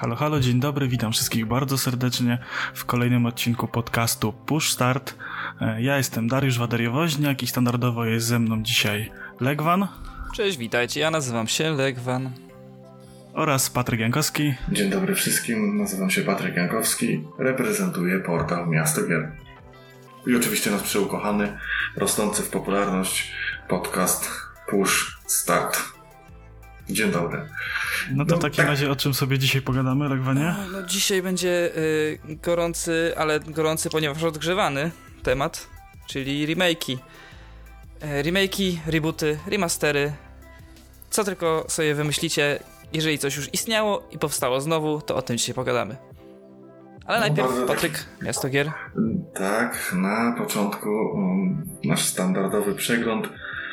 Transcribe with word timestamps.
Halo, 0.00 0.16
halo, 0.16 0.40
dzień 0.40 0.60
dobry, 0.60 0.88
witam 0.88 1.12
wszystkich 1.12 1.46
bardzo 1.46 1.78
serdecznie 1.78 2.38
w 2.74 2.84
kolejnym 2.84 3.26
odcinku 3.26 3.68
podcastu 3.68 4.32
Push 4.32 4.72
Start. 4.72 5.14
E, 5.60 5.82
ja 5.82 5.96
jestem 5.96 6.28
Dariusz 6.28 6.58
Wadariowoźniak 6.58 7.42
i 7.42 7.46
standardowo 7.46 8.04
jest 8.04 8.26
ze 8.26 8.38
mną 8.38 8.62
dzisiaj 8.62 9.10
Legwan. 9.40 9.88
Cześć, 10.34 10.58
witajcie, 10.58 11.00
ja 11.00 11.10
nazywam 11.10 11.48
się 11.48 11.70
Legwan. 11.70 12.30
Oraz 13.34 13.70
Patryk 13.70 14.00
Jankowski. 14.00 14.54
Dzień 14.72 14.90
dobry 14.90 15.14
wszystkim, 15.14 15.78
nazywam 15.78 16.10
się 16.10 16.22
Patryk 16.22 16.56
Jankowski, 16.56 17.24
reprezentuję 17.38 18.18
portal 18.18 18.68
Miasto 18.68 19.06
Gier. 19.06 19.32
I 20.26 20.36
oczywiście 20.36 20.70
nasz 20.70 20.82
przeukochany, 20.82 21.58
rosnący 21.96 22.42
w 22.42 22.50
popularność 22.50 23.32
podcast 23.68 24.30
Push 24.68 25.18
Start. 25.26 25.97
Dzień 26.90 27.10
dobry. 27.10 27.48
No 28.10 28.24
to 28.24 28.30
no, 28.30 28.38
w 28.38 28.42
takim 28.42 28.56
tak. 28.56 28.66
razie 28.66 28.90
o 28.90 28.96
czym 28.96 29.14
sobie 29.14 29.38
dzisiaj 29.38 29.62
pogadamy, 29.62 30.08
Legwanie? 30.08 30.54
No, 30.72 30.82
dzisiaj 30.82 31.22
będzie 31.22 31.76
y, 31.76 32.18
gorący, 32.42 33.12
ale 33.16 33.40
gorący, 33.40 33.90
ponieważ 33.90 34.22
odgrzewany 34.22 34.90
temat, 35.22 35.68
czyli 36.06 36.46
remake'i. 36.46 36.98
E, 38.00 38.22
remake'i, 38.22 38.76
rebooty, 38.86 39.38
remastery. 39.46 40.12
Co 41.10 41.24
tylko 41.24 41.64
sobie 41.68 41.94
wymyślicie, 41.94 42.58
jeżeli 42.92 43.18
coś 43.18 43.36
już 43.36 43.54
istniało 43.54 44.08
i 44.10 44.18
powstało 44.18 44.60
znowu, 44.60 45.00
to 45.00 45.16
o 45.16 45.22
tym 45.22 45.38
dzisiaj 45.38 45.54
pogadamy. 45.54 45.96
Ale 47.06 47.20
no, 47.20 47.26
najpierw 47.26 47.66
Patryk, 47.66 47.92
tak. 47.92 48.22
Miasto 48.22 48.48
Gier. 48.48 48.72
Tak, 49.34 49.94
na 49.96 50.34
początku 50.38 50.88
um, 50.88 51.68
nasz 51.84 52.04
standardowy 52.04 52.74
przegląd 52.74 53.28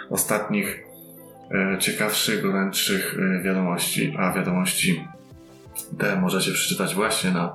ostatnich 0.09 0.85
ciekawszych, 1.79 2.41
gorętszych 2.41 3.17
e, 3.19 3.43
wiadomości, 3.43 4.15
a 4.17 4.33
wiadomości 4.33 5.07
te 5.97 6.15
możecie 6.15 6.51
przeczytać 6.51 6.95
właśnie 6.95 7.31
na 7.31 7.53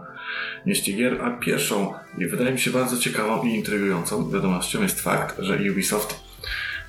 mieście 0.66 0.92
gier, 0.92 1.22
a 1.22 1.30
pierwszą 1.30 1.94
i 2.18 2.26
wydaje 2.26 2.52
mi 2.52 2.60
się 2.60 2.70
bardzo 2.70 2.98
ciekawą 2.98 3.42
i 3.42 3.54
intrygującą 3.54 4.30
wiadomością 4.30 4.82
jest 4.82 5.00
fakt, 5.00 5.38
że 5.38 5.58
Ubisoft, 5.70 6.20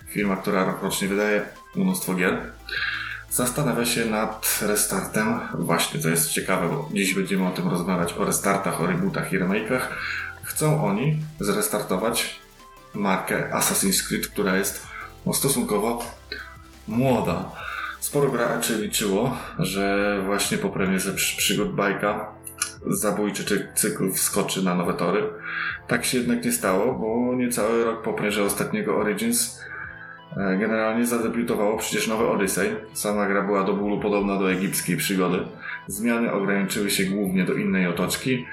firma, 0.08 0.36
która 0.36 0.78
rocznie 0.82 1.08
wydaje 1.08 1.42
mnóstwo 1.76 2.14
gier, 2.14 2.38
zastanawia 3.30 3.86
się 3.86 4.06
nad 4.06 4.60
restartem, 4.62 5.40
właśnie 5.54 6.00
to 6.00 6.10
jest 6.10 6.30
ciekawe, 6.30 6.70
bo 6.70 6.90
dziś 6.94 7.14
będziemy 7.14 7.48
o 7.48 7.52
tym 7.52 7.68
rozmawiać, 7.68 8.14
o 8.14 8.26
restartach, 8.26 8.82
o 8.82 8.88
rebootach 8.88 9.34
i 9.34 9.40
remake'ach. 9.40 9.82
Chcą 10.44 10.86
oni 10.86 11.18
zrestartować 11.40 12.40
markę 12.94 13.50
Assassin's 13.54 14.08
Creed, 14.08 14.28
która 14.28 14.58
jest 14.58 14.88
no, 15.26 15.34
stosunkowo 15.34 16.04
młoda. 16.88 17.52
Sporo 18.00 18.30
graczy 18.32 18.78
liczyło, 18.82 19.38
że 19.60 20.18
właśnie 20.26 20.58
po 20.58 20.70
premierze 20.70 21.14
przygód 21.14 21.76
bajka 21.76 22.32
zabójczy 22.88 23.68
cykl 23.76 24.12
wskoczy 24.12 24.64
na 24.64 24.76
nowe 24.76 24.94
tory. 24.94 25.24
Tak 25.88 26.06
się 26.06 26.18
jednak 26.18 26.46
nie 26.46 26.52
stało, 26.52 26.94
bo 26.94 27.36
niecały 27.36 27.84
rok 27.84 28.02
po 28.04 28.14
premierze 28.14 28.44
ostatniego 28.44 28.98
Origins 28.98 29.62
e, 30.38 30.58
generalnie 30.58 31.06
zadebiutowało 31.06 31.78
przecież 31.78 32.08
nowe 32.08 32.28
Odyssey. 32.30 32.76
Sama 32.94 33.28
gra 33.28 33.42
była 33.42 33.64
do 33.64 33.74
bólu 33.74 34.00
podobna 34.00 34.40
do 34.40 34.52
egipskiej 34.52 34.98
przygody. 34.98 35.40
Zmiany 35.88 36.32
ograniczyły 36.32 36.90
się 36.90 37.04
głównie 37.04 37.44
do 37.44 37.54
innej 37.54 37.88
otoczki, 37.88 38.46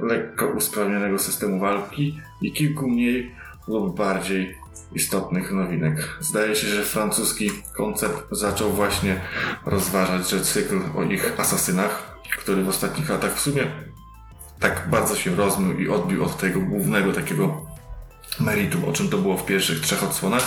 lekko 0.00 0.46
usprawnionego 0.46 1.18
systemu 1.18 1.60
walki 1.60 2.20
i 2.42 2.52
kilku 2.52 2.88
mniej 2.88 3.34
lub 3.68 3.96
bardziej 3.96 4.63
istotnych 4.92 5.52
nowinek. 5.52 6.08
Zdaje 6.20 6.56
się, 6.56 6.66
że 6.66 6.84
francuski 6.84 7.50
koncept 7.76 8.24
zaczął 8.30 8.72
właśnie 8.72 9.20
rozważać, 9.66 10.30
że 10.30 10.40
cykl 10.40 10.80
o 10.96 11.02
ich 11.02 11.40
asasynach, 11.40 12.20
który 12.38 12.64
w 12.64 12.68
ostatnich 12.68 13.08
latach 13.08 13.36
w 13.36 13.40
sumie 13.40 13.66
tak 14.60 14.88
bardzo 14.90 15.16
się 15.16 15.36
rozmył 15.36 15.78
i 15.78 15.88
odbił 15.88 16.24
od 16.24 16.38
tego 16.38 16.60
głównego 16.60 17.12
takiego 17.12 17.66
meritum, 18.40 18.84
o 18.84 18.92
czym 18.92 19.08
to 19.08 19.18
było 19.18 19.36
w 19.36 19.46
pierwszych 19.46 19.80
trzech 19.80 20.04
odsłonach, 20.04 20.42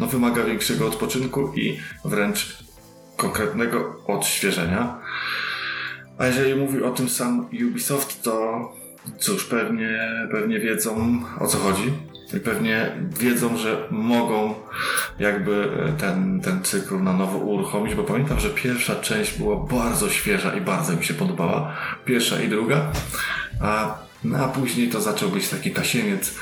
no 0.00 0.06
wymaga 0.06 0.44
większego 0.44 0.86
odpoczynku 0.86 1.52
i 1.54 1.80
wręcz 2.04 2.64
konkretnego 3.16 4.04
odświeżenia. 4.06 4.98
A 6.18 6.26
jeżeli 6.26 6.54
mówi 6.54 6.82
o 6.82 6.90
tym 6.90 7.08
sam 7.08 7.48
Ubisoft, 7.68 8.22
to 8.22 8.72
cóż, 9.18 9.44
pewnie, 9.44 9.98
pewnie 10.32 10.60
wiedzą 10.60 11.22
o 11.40 11.46
co 11.46 11.58
chodzi 11.58 11.92
i 12.36 12.40
pewnie 12.40 12.92
wiedzą, 13.20 13.56
że 13.56 13.88
mogą 13.90 14.54
jakby 15.18 15.68
ten, 15.98 16.40
ten 16.40 16.62
cykl 16.62 17.02
na 17.02 17.12
nowo 17.12 17.38
uruchomić, 17.38 17.94
bo 17.94 18.04
pamiętam, 18.04 18.40
że 18.40 18.50
pierwsza 18.50 18.96
część 18.96 19.38
była 19.38 19.56
bardzo 19.56 20.10
świeża 20.10 20.54
i 20.54 20.60
bardzo 20.60 20.96
mi 20.96 21.04
się 21.04 21.14
podobała. 21.14 21.76
Pierwsza 22.04 22.40
i 22.40 22.48
druga. 22.48 22.92
A, 23.60 23.98
no, 24.24 24.38
a 24.38 24.48
później 24.48 24.88
to 24.88 25.00
zaczął 25.00 25.30
być 25.30 25.48
taki 25.48 25.70
tasiemiec 25.70 26.34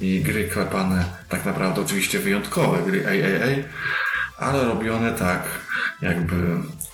i 0.00 0.20
gry 0.20 0.44
klepane, 0.44 1.04
tak 1.28 1.44
naprawdę 1.44 1.80
oczywiście 1.80 2.18
wyjątkowe 2.18 2.82
gry 2.82 3.06
AAA, 3.06 3.68
ale 4.38 4.64
robione 4.64 5.12
tak 5.12 5.42
jakby 6.02 6.36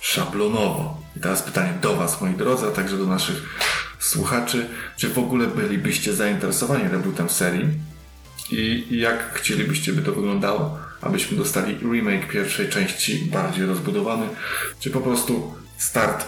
szablonowo. 0.01 1.01
I 1.17 1.19
teraz 1.19 1.41
pytanie 1.41 1.73
do 1.81 1.95
Was, 1.95 2.21
moi 2.21 2.33
drodzy, 2.33 2.67
a 2.67 2.71
także 2.71 2.97
do 2.97 3.05
naszych 3.05 3.43
słuchaczy, 3.99 4.69
czy 4.97 5.09
w 5.09 5.17
ogóle 5.17 5.47
bylibyście 5.47 6.13
zainteresowani 6.13 6.83
rebootem 6.87 7.29
serii? 7.29 7.90
I 8.51 8.87
jak 8.99 9.33
chcielibyście, 9.33 9.93
by 9.93 10.01
to 10.01 10.11
wyglądało? 10.11 10.79
Abyśmy 11.01 11.37
dostali 11.37 11.77
remake 11.91 12.27
pierwszej 12.27 12.69
części, 12.69 13.25
bardziej 13.25 13.65
rozbudowany, 13.65 14.27
czy 14.79 14.89
po 14.89 15.01
prostu 15.01 15.53
start 15.77 16.27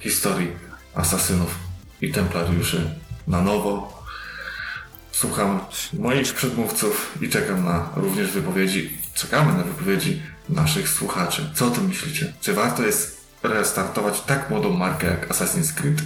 historii 0.00 0.48
asasynów 0.94 1.58
i 2.00 2.12
templariuszy 2.12 2.90
na 3.28 3.40
nowo? 3.40 4.04
Słucham 5.12 5.60
moich 5.92 6.34
przedmówców 6.34 7.18
i 7.20 7.28
czekam 7.28 7.64
na 7.64 7.90
również 7.96 8.30
wypowiedzi, 8.30 8.98
czekamy 9.14 9.52
na 9.52 9.62
wypowiedzi 9.62 10.22
naszych 10.48 10.88
słuchaczy. 10.88 11.50
Co 11.54 11.66
o 11.66 11.70
tym 11.70 11.88
myślicie? 11.88 12.32
Czy 12.40 12.52
warto 12.52 12.82
jest 12.82 13.24
restartować 13.42 14.20
tak 14.20 14.50
młodą 14.50 14.72
markę 14.72 15.06
jak 15.06 15.28
Assassin's 15.28 15.74
Creed? 15.74 16.02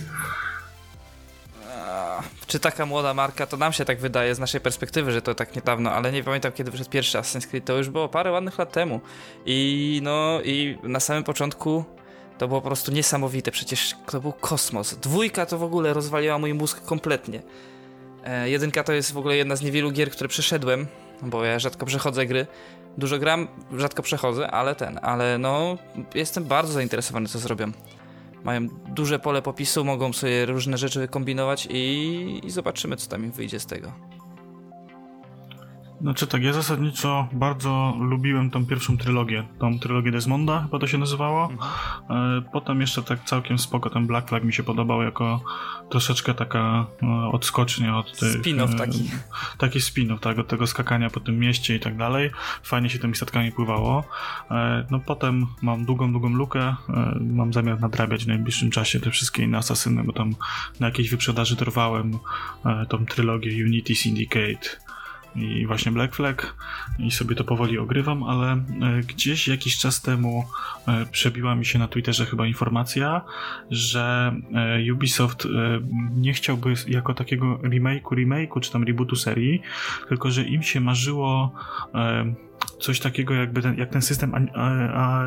Czy 2.48 2.60
taka 2.60 2.86
młoda 2.86 3.14
marka, 3.14 3.46
to 3.46 3.56
nam 3.56 3.72
się 3.72 3.84
tak 3.84 3.98
wydaje 3.98 4.34
z 4.34 4.38
naszej 4.38 4.60
perspektywy, 4.60 5.12
że 5.12 5.22
to 5.22 5.34
tak 5.34 5.56
niedawno, 5.56 5.92
ale 5.92 6.12
nie 6.12 6.24
pamiętam 6.24 6.52
kiedy 6.52 6.70
wyszedł 6.70 6.90
pierwszy 6.90 7.18
Assassin's 7.18 7.46
Creed, 7.46 7.64
to 7.64 7.76
już 7.76 7.88
było 7.90 8.08
parę 8.08 8.32
ładnych 8.32 8.58
lat 8.58 8.72
temu. 8.72 9.00
I 9.46 10.00
no, 10.02 10.40
i 10.44 10.78
na 10.82 11.00
samym 11.00 11.24
początku 11.24 11.84
to 12.38 12.48
było 12.48 12.60
po 12.60 12.66
prostu 12.66 12.92
niesamowite, 12.92 13.50
przecież 13.50 13.94
to 14.10 14.20
był 14.20 14.32
kosmos. 14.32 14.94
Dwójka 14.94 15.46
to 15.46 15.58
w 15.58 15.62
ogóle 15.62 15.92
rozwaliła 15.92 16.38
mój 16.38 16.54
mózg 16.54 16.84
kompletnie. 16.84 17.42
E, 18.24 18.50
jedynka 18.50 18.84
to 18.84 18.92
jest 18.92 19.12
w 19.12 19.18
ogóle 19.18 19.36
jedna 19.36 19.56
z 19.56 19.62
niewielu 19.62 19.90
gier, 19.90 20.10
które 20.10 20.28
przeszedłem, 20.28 20.86
bo 21.22 21.44
ja 21.44 21.58
rzadko 21.58 21.86
przechodzę 21.86 22.26
gry. 22.26 22.46
Dużo 22.98 23.18
gram, 23.18 23.48
rzadko 23.76 24.02
przechodzę, 24.02 24.50
ale 24.50 24.74
ten, 24.74 24.98
ale 25.02 25.38
no, 25.38 25.78
jestem 26.14 26.44
bardzo 26.44 26.72
zainteresowany, 26.72 27.28
co 27.28 27.38
zrobią 27.38 27.72
mają 28.44 28.68
duże 28.68 29.18
pole 29.18 29.42
popisu, 29.42 29.84
mogą 29.84 30.12
sobie 30.12 30.46
różne 30.46 30.78
rzeczy 30.78 31.00
wykombinować 31.00 31.68
i, 31.70 32.40
i 32.44 32.50
zobaczymy, 32.50 32.96
co 32.96 33.10
tam 33.10 33.24
im 33.24 33.30
wyjdzie 33.30 33.60
z 33.60 33.66
tego. 33.66 34.17
Znaczy 36.00 36.26
tak, 36.26 36.42
ja 36.42 36.52
zasadniczo 36.52 37.28
bardzo 37.32 37.94
lubiłem 38.00 38.50
tą 38.50 38.66
pierwszą 38.66 38.98
trylogię, 38.98 39.44
tą 39.58 39.78
trylogię 39.78 40.10
Desmonda, 40.10 40.62
chyba 40.62 40.78
to 40.78 40.86
się 40.86 40.98
nazywało. 40.98 41.50
Mhm. 41.50 42.38
E, 42.38 42.42
potem 42.52 42.80
jeszcze 42.80 43.02
tak 43.02 43.24
całkiem 43.24 43.58
spoko 43.58 43.90
ten 43.90 44.06
Black 44.06 44.28
Flag 44.28 44.44
mi 44.44 44.52
się 44.52 44.62
podobał 44.62 45.02
jako 45.02 45.40
troszeczkę 45.90 46.34
taka 46.34 46.86
e, 47.02 47.06
odskocznia 47.32 47.98
od 47.98 48.18
tych... 48.18 48.42
Spin-off 48.42 48.74
e, 48.74 48.76
taki. 48.76 49.10
Taki 49.58 49.78
spin-off, 49.78 50.18
tak, 50.18 50.38
od 50.38 50.48
tego 50.48 50.66
skakania 50.66 51.10
po 51.10 51.20
tym 51.20 51.38
mieście 51.38 51.76
i 51.76 51.80
tak 51.80 51.96
dalej. 51.96 52.30
Fajnie 52.62 52.90
się 52.90 52.98
tymi 52.98 53.14
statkami 53.14 53.52
pływało. 53.52 54.04
No 54.90 55.00
potem 55.00 55.46
mam 55.62 55.84
długą, 55.84 56.12
długą 56.12 56.28
lukę. 56.28 56.74
Mam 57.20 57.52
zamiar 57.52 57.80
nadrabiać 57.80 58.24
w 58.24 58.28
najbliższym 58.28 58.70
czasie 58.70 59.00
te 59.00 59.10
wszystkie 59.10 59.42
inne 59.42 59.58
asasyny, 59.58 60.04
bo 60.04 60.12
tam 60.12 60.34
na 60.80 60.86
jakiejś 60.86 61.10
wyprzedaży 61.10 61.56
dorwałem 61.56 62.18
tą 62.88 63.06
trylogię 63.06 63.64
Unity 63.64 63.94
Syndicate 63.94 64.87
i 65.36 65.66
właśnie 65.66 65.92
Black 65.92 66.14
Flag 66.14 66.54
i 66.98 67.10
sobie 67.10 67.34
to 67.34 67.44
powoli 67.44 67.78
ogrywam, 67.78 68.22
ale 68.22 68.52
e, 68.52 68.58
gdzieś 69.06 69.48
jakiś 69.48 69.78
czas 69.78 70.02
temu 70.02 70.44
e, 70.88 71.06
przebiła 71.06 71.54
mi 71.54 71.66
się 71.66 71.78
na 71.78 71.88
Twitterze 71.88 72.26
chyba 72.26 72.46
informacja, 72.46 73.20
że 73.70 74.34
e, 74.54 74.92
Ubisoft 74.92 75.48
nie 76.16 76.32
chciałby 76.32 76.74
jako 76.88 77.14
takiego 77.14 77.58
remake'u, 77.58 78.14
remake'u 78.14 78.60
czy 78.60 78.72
tam 78.72 78.84
rebootu 78.84 79.16
serii, 79.16 79.62
tylko 80.08 80.30
że 80.30 80.44
im 80.44 80.62
się 80.62 80.80
marzyło 80.80 81.52
coś 82.80 83.00
takiego 83.00 83.34
jakby 83.34 83.62
ten, 83.62 83.78
jak 83.78 83.90
ten 83.90 84.02
system 84.02 84.48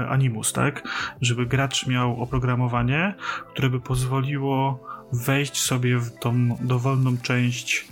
Animus, 0.09 0.53
tak? 0.53 0.87
Żeby 1.21 1.45
gracz 1.45 1.87
miał 1.87 2.21
oprogramowanie, 2.21 3.15
które 3.49 3.69
by 3.69 3.79
pozwoliło 3.79 4.83
wejść 5.13 5.61
sobie 5.61 5.97
w 5.97 6.19
tą 6.19 6.57
dowolną 6.61 7.17
część 7.17 7.87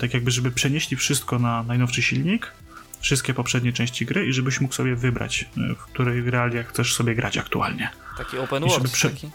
tak 0.00 0.14
jakby, 0.14 0.30
żeby 0.30 0.50
przenieśli 0.50 0.96
wszystko 0.96 1.38
na 1.38 1.62
najnowszy 1.62 2.02
silnik, 2.02 2.52
wszystkie 3.00 3.34
poprzednie 3.34 3.72
części 3.72 4.06
gry 4.06 4.26
i 4.26 4.32
żebyś 4.32 4.60
mógł 4.60 4.74
sobie 4.74 4.96
wybrać, 4.96 5.48
e, 5.56 5.74
w 5.74 5.78
której 5.78 6.30
realiach 6.30 6.68
chcesz 6.68 6.94
sobie 6.94 7.14
grać 7.14 7.38
aktualnie. 7.38 7.90
Taki 8.18 8.38
open 8.38 8.62
world, 8.68 8.92
prze... 8.92 9.10
taki? 9.10 9.30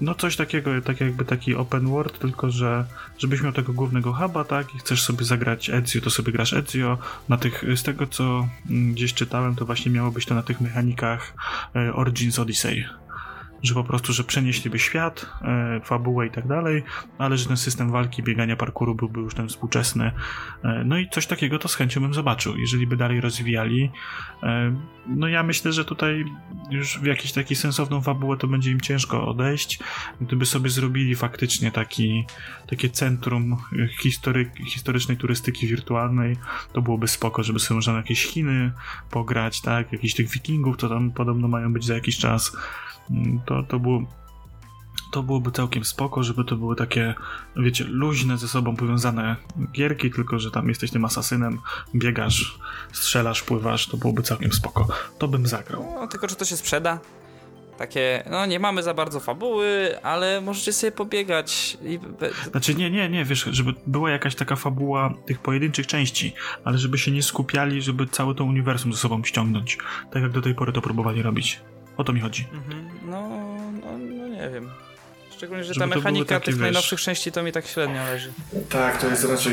no 0.00 0.14
coś 0.14 0.36
takiego, 0.36 0.70
tak 0.84 1.00
jakby 1.00 1.24
taki 1.24 1.54
open 1.54 1.88
world, 1.88 2.18
tylko 2.18 2.50
że 2.50 2.84
żebyś 3.18 3.42
miał 3.42 3.52
tego 3.52 3.72
głównego 3.72 4.12
huba, 4.12 4.44
tak, 4.44 4.74
i 4.74 4.78
chcesz 4.78 5.02
sobie 5.02 5.24
zagrać 5.24 5.70
Ezio, 5.70 6.00
to 6.00 6.10
sobie 6.10 6.32
grasz 6.32 6.52
Ezio. 6.52 6.98
Na 7.28 7.36
tych, 7.36 7.64
z 7.76 7.82
tego 7.82 8.06
co 8.06 8.48
mm, 8.70 8.94
gdzieś 8.94 9.14
czytałem, 9.14 9.54
to 9.54 9.66
właśnie 9.66 9.92
miało 9.92 10.10
być 10.10 10.26
to 10.26 10.34
na 10.34 10.42
tych 10.42 10.60
mechanikach 10.60 11.34
e, 11.76 11.94
Origins 11.94 12.38
Odyssey 12.38 12.84
że 13.62 13.74
po 13.74 13.84
prostu, 13.84 14.12
że 14.12 14.24
przenieśliby 14.24 14.78
świat, 14.78 15.26
e, 15.42 15.80
fabułę 15.84 16.26
i 16.26 16.30
tak 16.30 16.46
dalej, 16.46 16.82
ale 17.18 17.38
że 17.38 17.46
ten 17.46 17.56
system 17.56 17.90
walki, 17.90 18.22
biegania, 18.22 18.56
parkouru 18.56 18.94
byłby 18.94 19.20
już 19.20 19.34
ten 19.34 19.48
współczesny. 19.48 20.12
E, 20.64 20.82
no 20.84 20.98
i 20.98 21.08
coś 21.08 21.26
takiego 21.26 21.58
to 21.58 21.68
z 21.68 21.74
chęcią 21.74 22.00
bym 22.00 22.14
zobaczył, 22.14 22.56
jeżeli 22.56 22.86
by 22.86 22.96
dalej 22.96 23.20
rozwijali. 23.20 23.90
E, 24.42 24.76
no 25.06 25.28
ja 25.28 25.42
myślę, 25.42 25.72
że 25.72 25.84
tutaj 25.84 26.24
już 26.70 26.98
w 26.98 27.04
jakiś 27.04 27.32
taki 27.32 27.56
sensowną 27.56 28.00
fabułę 28.00 28.36
to 28.36 28.46
będzie 28.46 28.70
im 28.70 28.80
ciężko 28.80 29.28
odejść. 29.28 29.78
Gdyby 30.20 30.46
sobie 30.46 30.70
zrobili 30.70 31.14
faktycznie 31.14 31.72
taki, 31.72 32.24
takie 32.66 32.90
centrum 32.90 33.56
history, 34.00 34.50
historycznej 34.66 35.16
turystyki 35.16 35.66
wirtualnej, 35.66 36.36
to 36.72 36.82
byłoby 36.82 37.08
spoko, 37.08 37.42
żeby 37.42 37.58
sobie 37.58 37.76
można 37.76 37.96
jakieś 37.96 38.24
Chiny 38.24 38.72
pograć, 39.10 39.60
tak, 39.60 39.92
jakichś 39.92 40.14
tych 40.14 40.30
wikingów, 40.30 40.76
to 40.76 40.88
tam 40.88 41.10
podobno 41.10 41.48
mają 41.48 41.72
być 41.72 41.84
za 41.84 41.94
jakiś 41.94 42.18
czas 42.18 42.52
to, 43.46 43.62
to 43.62 43.78
było 43.78 44.02
to 45.10 45.22
byłoby 45.22 45.50
całkiem 45.50 45.84
spoko, 45.84 46.22
żeby 46.22 46.44
to 46.44 46.56
były 46.56 46.76
takie, 46.76 47.14
wiecie, 47.56 47.84
luźne 47.84 48.38
ze 48.38 48.48
sobą 48.48 48.76
powiązane 48.76 49.36
gierki, 49.72 50.10
tylko 50.10 50.38
że 50.38 50.50
tam 50.50 50.68
jesteś 50.68 50.90
tym 50.90 51.04
asasynem, 51.04 51.58
biegasz, 51.94 52.58
strzelasz, 52.92 53.42
pływasz, 53.42 53.86
to 53.86 53.96
byłoby 53.96 54.22
całkiem 54.22 54.52
spoko. 54.52 54.86
To 55.18 55.28
bym 55.28 55.46
zagrał. 55.46 55.94
No, 55.94 56.06
tylko 56.06 56.26
czy 56.26 56.36
to 56.36 56.44
się 56.44 56.56
sprzeda? 56.56 56.98
Takie, 57.78 58.24
no 58.30 58.46
nie 58.46 58.60
mamy 58.60 58.82
za 58.82 58.94
bardzo 58.94 59.20
fabuły, 59.20 59.98
ale 60.02 60.40
możecie 60.40 60.72
sobie 60.72 60.92
pobiegać. 60.92 61.78
I... 61.82 61.98
Znaczy 62.50 62.74
nie, 62.74 62.90
nie, 62.90 63.08
nie, 63.08 63.24
wiesz, 63.24 63.48
żeby 63.50 63.74
była 63.86 64.10
jakaś 64.10 64.34
taka 64.34 64.56
fabuła 64.56 65.14
tych 65.26 65.38
pojedynczych 65.38 65.86
części, 65.86 66.34
ale 66.64 66.78
żeby 66.78 66.98
się 66.98 67.10
nie 67.10 67.22
skupiali, 67.22 67.82
żeby 67.82 68.06
całe 68.06 68.34
to 68.34 68.44
uniwersum 68.44 68.92
ze 68.92 68.98
sobą 68.98 69.24
ściągnąć. 69.24 69.78
Tak 70.12 70.22
jak 70.22 70.32
do 70.32 70.42
tej 70.42 70.54
pory 70.54 70.72
to 70.72 70.80
próbowali 70.80 71.22
robić. 71.22 71.60
O 71.96 72.04
to 72.04 72.12
mi 72.12 72.20
chodzi. 72.20 72.46
Mhm. 72.52 72.97
Nie 74.38 74.50
wiem. 74.50 74.70
Szczególnie, 75.36 75.64
że 75.64 75.74
Żeby 75.74 75.90
ta 75.90 75.96
mechanika 75.96 76.40
tych 76.40 76.54
wiesz... 76.54 76.60
najnowszych 76.60 77.00
części 77.00 77.32
to 77.32 77.42
mi 77.42 77.52
tak 77.52 77.66
średnio 77.66 78.04
leży. 78.04 78.32
Tak, 78.68 79.00
to 79.00 79.06
jest 79.06 79.24
raczej, 79.24 79.52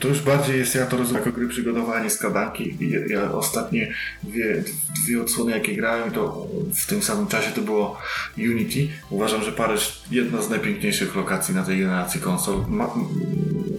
to 0.00 0.08
już 0.08 0.20
bardziej 0.20 0.58
jest, 0.58 0.74
ja 0.74 0.86
to 0.86 0.96
rozumiem 0.96 1.22
jako 1.24 1.36
gry 1.38 1.48
przygotowania 1.48 2.10
skradanki. 2.10 2.76
Ja, 2.80 3.20
ja 3.20 3.32
ostatnie 3.32 3.94
dwie, 4.22 4.64
dwie 5.04 5.22
odsłony 5.22 5.52
jakie 5.52 5.76
grałem, 5.76 6.10
to 6.10 6.46
w 6.74 6.86
tym 6.86 7.02
samym 7.02 7.26
czasie 7.26 7.50
to 7.50 7.60
było 7.60 7.98
Unity. 8.38 8.88
Uważam, 9.10 9.42
że 9.42 9.52
Paryż 9.52 10.02
jedna 10.10 10.42
z 10.42 10.50
najpiękniejszych 10.50 11.16
lokacji 11.16 11.54
na 11.54 11.62
tej 11.62 11.78
generacji 11.78 12.20
konsol. 12.20 12.64
Ma, 12.68 12.90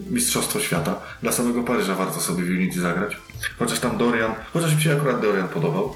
mistrzostwo 0.10 0.60
świata. 0.60 1.02
Dla 1.22 1.32
samego 1.32 1.64
Paryża 1.64 1.96
warto 1.96 2.20
sobie 2.20 2.44
w 2.44 2.50
Unity 2.50 2.82
zagrać. 2.82 3.18
Chociaż 3.60 3.80
tam 3.80 3.98
Dorian, 3.98 4.32
chociaż 4.54 4.76
mi 4.76 4.82
się 4.82 4.94
akurat 4.94 5.22
Dorian 5.22 5.48
podobał 5.48 5.96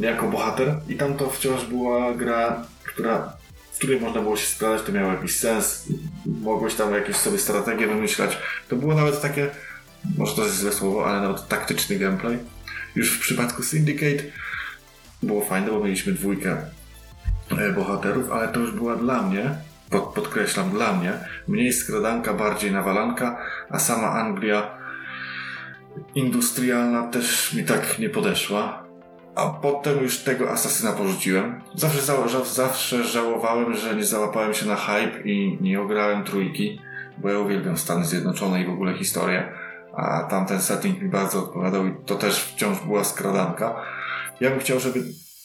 jako 0.00 0.28
bohater 0.28 0.74
i 0.88 0.94
tam 0.94 1.14
to 1.16 1.30
wciąż 1.30 1.64
była 1.64 2.14
gra, 2.14 2.64
która, 2.98 3.32
w 3.72 3.76
której 3.76 4.00
można 4.00 4.20
było 4.20 4.36
się 4.36 4.46
składać, 4.46 4.82
to 4.82 4.92
miało 4.92 5.12
jakiś 5.12 5.36
sens, 5.36 5.86
mogłeś 6.26 6.74
tam 6.74 6.94
jakieś 6.94 7.16
sobie 7.16 7.38
strategie 7.38 7.86
wymyślać. 7.86 8.38
To 8.68 8.76
było 8.76 8.94
nawet 8.94 9.20
takie, 9.20 9.50
może 10.18 10.34
to 10.34 10.44
jest 10.44 10.56
złe 10.56 10.72
słowo, 10.72 11.06
ale 11.06 11.20
nawet 11.20 11.48
taktyczny 11.48 11.96
gameplay. 11.96 12.38
Już 12.96 13.12
w 13.12 13.20
przypadku 13.20 13.62
Syndicate 13.62 14.24
było 15.22 15.44
fajne, 15.44 15.70
bo 15.70 15.84
mieliśmy 15.84 16.12
dwójkę 16.12 16.56
e, 17.58 17.72
bohaterów, 17.72 18.30
ale 18.30 18.48
to 18.48 18.60
już 18.60 18.72
była 18.72 18.96
dla 18.96 19.22
mnie, 19.22 19.54
pod, 19.90 20.04
podkreślam 20.04 20.70
dla 20.70 20.92
mnie, 20.92 21.12
mniej 21.48 21.72
skradanka, 21.72 22.34
bardziej 22.34 22.72
nawalanka, 22.72 23.38
a 23.70 23.78
sama 23.78 24.10
Anglia 24.10 24.78
industrialna 26.14 27.02
też 27.02 27.54
mi 27.54 27.64
tak 27.64 27.98
nie 27.98 28.10
podeszła 28.10 28.87
a 29.38 29.48
potem 29.48 30.02
już 30.02 30.18
tego 30.18 30.50
asasyna 30.50 30.92
porzuciłem. 30.92 31.60
Zawsze, 31.74 32.02
za, 32.02 32.44
zawsze 32.44 33.04
żałowałem, 33.04 33.74
że 33.74 33.96
nie 33.96 34.04
załapałem 34.04 34.54
się 34.54 34.66
na 34.66 34.76
hype 34.76 35.20
i 35.24 35.58
nie 35.60 35.80
ograłem 35.80 36.24
trójki, 36.24 36.80
bo 37.18 37.28
ja 37.28 37.38
uwielbiam 37.38 37.76
Stany 37.76 38.04
Zjednoczone 38.04 38.62
i 38.62 38.66
w 38.66 38.70
ogóle 38.70 38.94
historię, 38.94 39.52
a 39.96 40.22
tamten 40.30 40.60
setting 40.60 41.02
mi 41.02 41.08
bardzo 41.08 41.38
odpowiadał 41.38 41.86
i 41.86 41.94
to 42.06 42.14
też 42.14 42.44
wciąż 42.44 42.80
była 42.80 43.04
skradanka. 43.04 43.82
Ja 44.40 44.50
bym 44.50 44.58
chciał, 44.58 44.80
żeby 44.80 45.00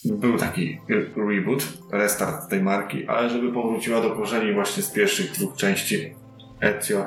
był 0.05 0.37
taki 0.37 0.79
reboot, 1.15 1.67
restart 1.91 2.49
tej 2.49 2.63
marki, 2.63 3.07
ale 3.07 3.29
żeby 3.29 3.53
powróciła 3.53 4.01
do 4.01 4.11
korzeni 4.11 4.53
właśnie 4.53 4.83
z 4.83 4.91
pierwszych 4.91 5.31
dwóch 5.31 5.55
części 5.55 6.13
Ezio 6.61 7.05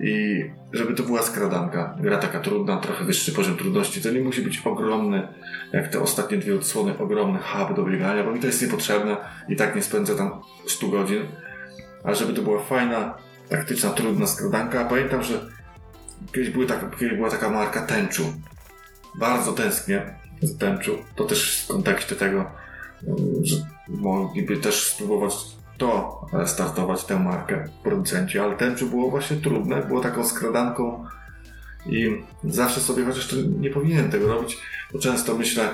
i 0.00 0.44
żeby 0.72 0.94
to 0.94 1.02
była 1.02 1.22
skradanka. 1.22 1.96
Gra 2.00 2.18
taka 2.18 2.40
trudna, 2.40 2.76
trochę 2.76 3.04
wyższy 3.04 3.32
poziom 3.32 3.56
trudności. 3.56 4.02
To 4.02 4.10
nie 4.10 4.20
musi 4.20 4.42
być 4.42 4.60
ogromny, 4.64 5.28
jak 5.72 5.88
te 5.88 6.00
ostatnie 6.00 6.38
dwie 6.38 6.54
odsłony, 6.54 6.98
ogromny 6.98 7.38
hub 7.38 7.76
do 7.76 7.84
biegania, 7.84 8.24
bo 8.24 8.32
mi 8.32 8.40
to 8.40 8.46
jest 8.46 8.62
niepotrzebne 8.62 9.16
i 9.48 9.56
tak 9.56 9.76
nie 9.76 9.82
spędzę 9.82 10.16
tam 10.16 10.40
100 10.66 10.88
godzin. 10.88 11.22
Ale 12.04 12.16
żeby 12.16 12.32
to 12.32 12.42
była 12.42 12.62
fajna, 12.62 13.14
taktyczna, 13.48 13.90
trudna 13.90 14.26
skradanka. 14.26 14.84
Pamiętam, 14.84 15.22
że 15.22 15.40
kiedyś, 16.32 16.50
były 16.50 16.66
taka, 16.66 16.90
kiedyś 16.90 17.16
była 17.16 17.30
taka 17.30 17.50
marka 17.50 17.82
Tenchu. 17.86 18.22
Bardzo 19.18 19.52
tęsknię 19.52 20.14
za 20.42 20.58
Tenchu. 20.58 20.92
To 21.16 21.24
też 21.24 21.64
w 21.64 21.68
kontekście 21.68 22.16
tego, 22.16 22.50
że 23.42 23.56
mogliby 23.88 24.56
też 24.56 24.86
spróbować 24.86 25.34
to 25.78 26.20
startować 26.46 27.04
tę 27.04 27.18
markę 27.18 27.68
producenci, 27.82 28.38
ale 28.38 28.56
Tenchu 28.56 28.86
było 28.86 29.10
właśnie 29.10 29.36
trudne, 29.36 29.82
było 29.82 30.00
taką 30.00 30.24
skradanką 30.24 31.04
i 31.86 32.22
zawsze 32.44 32.80
sobie, 32.80 33.04
chociaż 33.04 33.28
to 33.28 33.36
nie 33.58 33.70
powinienem 33.70 34.10
tego 34.10 34.28
robić, 34.28 34.58
bo 34.92 34.98
często 34.98 35.34
myślę 35.34 35.68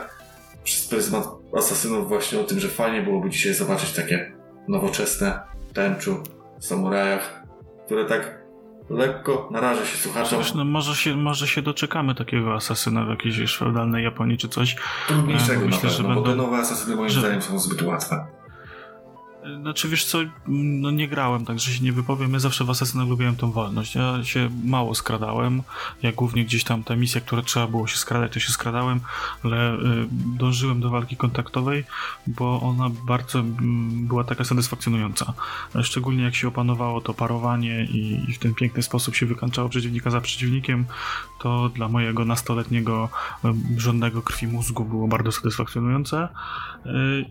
przez 0.64 0.88
pryzmat 0.88 1.28
asasynów 1.58 2.08
właśnie 2.08 2.40
o 2.40 2.44
tym, 2.44 2.60
że 2.60 2.68
fajnie 2.68 3.02
byłoby 3.02 3.30
dzisiaj 3.30 3.54
zobaczyć 3.54 3.92
takie 3.92 4.32
nowoczesne 4.68 5.40
Tenchu 5.72 6.22
w 6.58 6.64
samurajach, 6.64 7.42
które 7.86 8.04
tak 8.04 8.44
lekko 8.90 9.48
naraża 9.52 9.86
się 9.86 9.96
słuchaczom. 9.96 10.38
Wiesz, 10.38 10.54
no 10.54 10.64
może, 10.64 10.94
się, 10.94 11.16
może 11.16 11.46
się 11.46 11.62
doczekamy 11.62 12.14
takiego 12.14 12.54
asasyna 12.54 13.04
w 13.04 13.08
jakiejś 13.08 13.56
feudalnej 13.56 14.04
Japonii 14.04 14.38
czy 14.38 14.48
coś. 14.48 14.76
Trudniejszego 15.08 15.62
e, 15.62 15.64
myślę, 15.64 15.82
na 15.82 15.90
pewno, 15.90 15.96
że 15.96 16.02
będą, 16.02 16.22
bo 16.22 16.28
te 16.28 16.36
nowe 16.36 16.56
asasyny 16.56 16.96
moim 16.96 17.08
że... 17.08 17.20
zdaniem 17.20 17.42
są 17.42 17.58
zbyt 17.58 17.82
łatwe. 17.82 18.26
Znaczy 19.60 19.88
wiesz 19.88 20.04
co, 20.04 20.18
no 20.48 20.90
nie 20.90 21.08
grałem, 21.08 21.44
także 21.44 21.70
się 21.70 21.84
nie 21.84 21.92
wypowiem. 21.92 22.32
Ja 22.32 22.38
zawsze 22.38 22.64
w 22.64 22.70
Assassinach 22.70 23.08
lubiłem 23.08 23.36
tą 23.36 23.50
wolność. 23.50 23.94
Ja 23.94 24.24
się 24.24 24.50
mało 24.64 24.94
skradałem. 24.94 25.62
Ja 26.02 26.12
głównie 26.12 26.44
gdzieś 26.44 26.64
tam 26.64 26.84
te 26.84 26.96
misje, 26.96 27.20
które 27.20 27.42
trzeba 27.42 27.66
było 27.66 27.86
się 27.86 27.96
skradać, 27.96 28.32
to 28.32 28.40
się 28.40 28.52
skradałem, 28.52 29.00
ale 29.44 29.74
y, 29.74 29.78
dążyłem 30.10 30.80
do 30.80 30.90
walki 30.90 31.16
kontaktowej, 31.16 31.84
bo 32.26 32.60
ona 32.60 32.90
bardzo 33.06 33.38
y, 33.38 33.42
była 33.90 34.24
taka 34.24 34.44
satysfakcjonująca. 34.44 35.32
Szczególnie 35.82 36.24
jak 36.24 36.34
się 36.34 36.48
opanowało 36.48 37.00
to 37.00 37.14
parowanie 37.14 37.84
i, 37.84 38.30
i 38.30 38.34
w 38.34 38.38
ten 38.38 38.54
piękny 38.54 38.82
sposób 38.82 39.16
się 39.16 39.26
wykańczało 39.26 39.68
przeciwnika 39.68 40.10
za 40.10 40.20
przeciwnikiem, 40.20 40.84
to 41.38 41.68
dla 41.68 41.88
mojego 41.88 42.24
nastoletniego 42.24 43.08
y, 43.44 43.80
żądnego 43.80 44.22
krwi 44.22 44.46
mózgu 44.46 44.84
było 44.84 45.08
bardzo 45.08 45.32
satysfakcjonujące. 45.32 46.28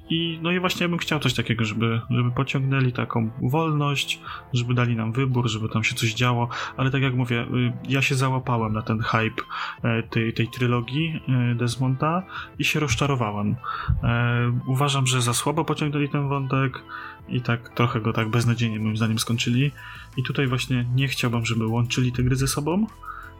I 0.10 0.40
no 0.42 0.52
i 0.52 0.60
właśnie 0.60 0.90
bym 0.90 0.98
chciał 0.98 1.20
coś 1.20 1.34
takiego, 1.34 1.66
żeby 1.66 2.02
żeby 2.10 2.32
pociągnęli 2.32 2.92
taką 2.92 3.30
wolność, 3.42 4.20
żeby 4.54 4.74
dali 4.74 4.96
nam 4.96 5.12
wybór, 5.12 5.48
żeby 5.48 5.70
tam 5.70 5.84
się 5.84 5.96
coś 5.96 6.14
działo, 6.14 6.50
ale 6.78 6.92
tak 6.92 7.02
jak 7.02 7.14
mówię, 7.14 7.42
y, 7.42 7.74
ja 7.90 8.02
się 8.02 8.16
załapałem 8.16 8.74
na 8.74 8.82
ten 8.82 9.00
hype 9.00 9.42
e, 9.84 10.04
tej, 10.04 10.34
tej 10.34 10.48
trylogii 10.48 11.22
e, 11.28 11.56
Desmonta 11.56 12.24
i 12.60 12.66
się 12.66 12.80
rozczarowałem. 12.80 13.56
E, 14.04 14.60
uważam, 14.68 15.08
że 15.08 15.22
za 15.22 15.34
słabo 15.34 15.66
pociągnęli 15.66 16.10
ten 16.10 16.30
wątek 16.30 16.84
i 17.30 17.42
tak 17.42 17.70
trochę 17.70 18.02
go 18.02 18.14
tak 18.14 18.30
beznadziejnie 18.30 18.80
moim 18.80 18.98
zdaniem 18.98 19.20
skończyli. 19.20 19.72
I 20.18 20.24
tutaj 20.24 20.48
właśnie 20.48 20.86
nie 20.96 21.08
chciałbym, 21.08 21.46
żeby 21.46 21.68
łączyli 21.68 22.12
te 22.12 22.24
gry 22.24 22.36
ze 22.36 22.48
sobą, 22.48 22.88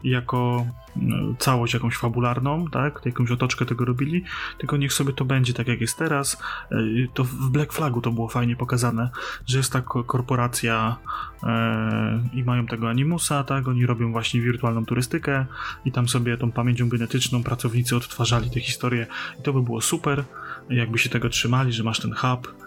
jako 0.04 0.66
e, 0.96 1.00
całość 1.38 1.74
jakąś 1.74 1.96
fabularną, 1.96 2.66
tak, 2.70 3.00
jakąś 3.04 3.30
otoczkę 3.30 3.64
tego 3.64 3.84
robili, 3.84 4.24
tylko 4.58 4.76
niech 4.76 4.92
sobie 4.92 5.12
to 5.12 5.24
będzie 5.24 5.54
tak 5.54 5.68
jak 5.68 5.80
jest 5.80 5.98
teraz. 5.98 6.42
E, 6.70 6.76
to 7.14 7.24
w 7.24 7.50
Black 7.50 7.72
Flagu 7.72 8.00
to 8.00 8.10
było 8.10 8.28
fajnie 8.28 8.56
pokazane, 8.56 9.10
że 9.46 9.58
jest 9.58 9.72
ta 9.72 9.80
korporacja 9.82 10.96
e, 11.42 12.20
i 12.32 12.44
mają 12.44 12.66
tego 12.66 12.88
Animusa, 12.88 13.44
tak, 13.44 13.68
oni 13.68 13.86
robią 13.86 14.12
właśnie 14.12 14.40
wirtualną 14.40 14.84
turystykę 14.84 15.46
i 15.84 15.92
tam 15.92 16.08
sobie 16.08 16.36
tą 16.36 16.52
pamięcią 16.52 16.88
genetyczną 16.88 17.42
pracownicy 17.42 17.96
odtwarzali 17.96 18.50
te 18.50 18.60
historie 18.60 19.06
i 19.40 19.42
to 19.42 19.52
by 19.52 19.62
było 19.62 19.80
super, 19.80 20.24
jakby 20.70 20.98
się 20.98 21.10
tego 21.10 21.28
trzymali, 21.28 21.72
że 21.72 21.82
masz 21.82 22.00
ten 22.00 22.14
hub, 22.14 22.63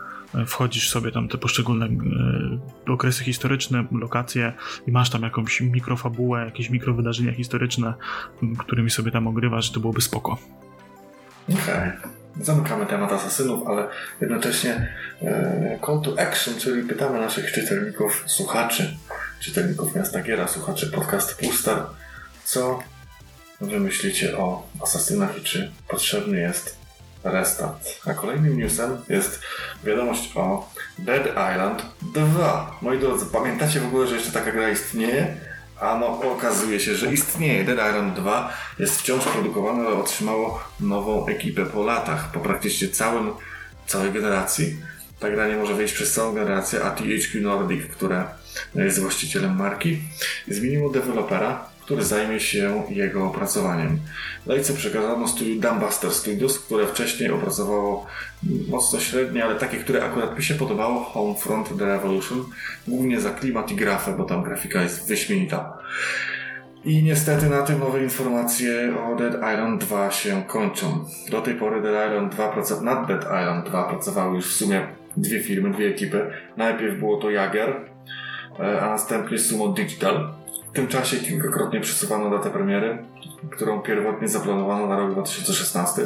wchodzisz 0.47 0.89
sobie 0.89 1.11
tam 1.11 1.27
te 1.27 1.37
poszczególne 1.37 1.85
e, 1.85 2.91
okresy 2.91 3.23
historyczne, 3.23 3.85
lokacje 3.91 4.53
i 4.87 4.91
masz 4.91 5.09
tam 5.09 5.23
jakąś 5.23 5.61
mikrofabułę, 5.61 6.45
jakieś 6.45 6.69
mikrowydarzenia 6.69 7.33
historyczne, 7.33 7.93
którymi 8.57 8.89
sobie 8.89 9.11
tam 9.11 9.27
ogrywasz, 9.27 9.71
to 9.71 9.79
byłoby 9.79 10.01
spoko. 10.01 10.37
Okej. 11.49 11.57
Okay. 11.57 11.91
zamykamy 12.41 12.85
temat 12.85 13.11
asasynów, 13.11 13.67
ale 13.67 13.87
jednocześnie 14.21 14.87
e, 15.21 15.79
call 15.85 16.01
to 16.01 16.19
action, 16.19 16.53
czyli 16.59 16.83
pytamy 16.83 17.19
naszych 17.19 17.51
czytelników, 17.51 18.23
słuchaczy, 18.25 18.97
czytelników 19.39 19.95
Miasta 19.95 20.23
Giera, 20.23 20.47
słuchaczy 20.47 20.91
podcast 20.91 21.39
Pustar, 21.39 21.85
co 22.43 22.79
wy 23.61 23.79
myślicie 23.79 24.37
o 24.37 24.67
asasynach 24.81 25.37
i 25.37 25.41
czy 25.41 25.71
potrzebny 25.87 26.39
jest 26.39 26.86
restart. 27.23 27.99
A 28.05 28.13
kolejnym 28.13 28.57
newsem 28.57 28.97
jest 29.09 29.39
wiadomość 29.83 30.31
o 30.35 30.69
Dead 30.99 31.27
Island 31.27 31.85
2. 32.13 32.77
Moi 32.81 32.99
drodzy, 32.99 33.25
pamiętacie 33.25 33.79
w 33.79 33.85
ogóle, 33.85 34.07
że 34.07 34.15
jeszcze 34.15 34.31
taka 34.31 34.51
gra 34.51 34.69
istnieje? 34.69 35.37
A 35.79 35.97
no, 35.99 36.21
okazuje 36.31 36.79
się, 36.79 36.95
że 36.95 37.13
istnieje. 37.13 37.63
Dead 37.63 37.89
Island 37.89 38.15
2 38.15 38.53
jest 38.79 38.99
wciąż 38.99 39.25
produkowane, 39.25 39.87
ale 39.87 39.95
otrzymało 39.95 40.63
nową 40.79 41.27
ekipę 41.27 41.65
po 41.65 41.83
latach, 41.83 42.31
po 42.31 42.39
praktycznie 42.39 42.87
całym, 42.87 43.31
całej 43.87 44.11
generacji. 44.11 44.77
Ta 45.19 45.29
gra 45.29 45.47
nie 45.47 45.55
może 45.55 45.73
wyjść 45.73 45.93
przez 45.93 46.13
całą 46.13 46.33
generację, 46.33 46.83
a 46.83 46.91
THQ 46.91 47.41
Nordic, 47.41 47.85
które 47.85 48.25
jest 48.75 48.99
właścicielem 48.99 49.55
marki, 49.55 49.99
zmieniło 50.47 50.89
dewelopera, 50.89 51.69
który 51.87 52.03
zajmie 52.03 52.39
się 52.39 52.83
jego 52.89 53.25
opracowaniem. 53.25 53.99
Lejce 54.45 54.73
przekazano 54.73 55.27
studiu 55.27 55.61
Dumbbuster 55.61 56.11
Studios, 56.11 56.59
które 56.59 56.87
wcześniej 56.87 57.31
opracowało 57.31 58.05
mocno 58.69 58.99
średnie, 58.99 59.45
ale 59.45 59.55
takie, 59.55 59.77
które 59.77 60.05
akurat 60.05 60.37
mi 60.37 60.43
się 60.43 60.55
podobało, 60.55 61.03
Homefront 61.03 61.77
The 61.77 61.85
Revolution, 61.85 62.45
głównie 62.87 63.21
za 63.21 63.29
klimat 63.29 63.71
i 63.71 63.75
grafę, 63.75 64.15
bo 64.17 64.23
tam 64.23 64.43
grafika 64.43 64.81
jest 64.81 65.07
wyśmienita. 65.07 65.77
I 66.85 67.03
niestety 67.03 67.49
na 67.49 67.61
tym 67.61 67.79
nowe 67.79 68.03
informacje 68.03 68.93
o 69.05 69.15
Dead 69.15 69.33
Island 69.33 69.83
2 69.83 70.11
się 70.11 70.43
kończą. 70.47 71.05
Do 71.29 71.41
tej 71.41 71.55
pory 71.55 71.81
Dead 71.81 72.07
Island 72.07 72.33
2 72.33 72.81
nad 72.81 73.07
Dead 73.07 73.21
Island 73.21 73.69
2 73.69 73.83
pracowały 73.83 74.35
już 74.35 74.45
w 74.47 74.55
sumie 74.55 74.87
dwie 75.17 75.43
firmy, 75.43 75.71
dwie 75.71 75.87
ekipy. 75.87 76.31
Najpierw 76.57 76.99
było 76.99 77.17
to 77.17 77.29
Jager, 77.29 77.75
e, 78.59 78.81
a 78.81 78.89
następnie 78.89 79.39
Sumo 79.39 79.67
Digital. 79.67 80.33
W 80.71 80.71
tym 80.73 80.87
czasie 80.87 81.17
kilkakrotnie 81.17 81.81
przesuwano 81.81 82.29
datę 82.29 82.49
premiery, 82.49 82.97
którą 83.51 83.81
pierwotnie 83.81 84.27
zaplanowano 84.27 84.87
na 84.87 84.97
rok 84.97 85.11
2016. 85.11 86.01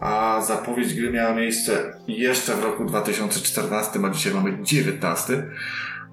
A 0.00 0.42
zapowiedź 0.46 0.94
gry 0.94 1.10
miała 1.10 1.34
miejsce 1.34 1.92
jeszcze 2.08 2.54
w 2.54 2.64
roku 2.64 2.84
2014, 2.84 4.00
a 4.06 4.10
dzisiaj 4.10 4.34
mamy 4.34 4.58
19. 4.62 5.44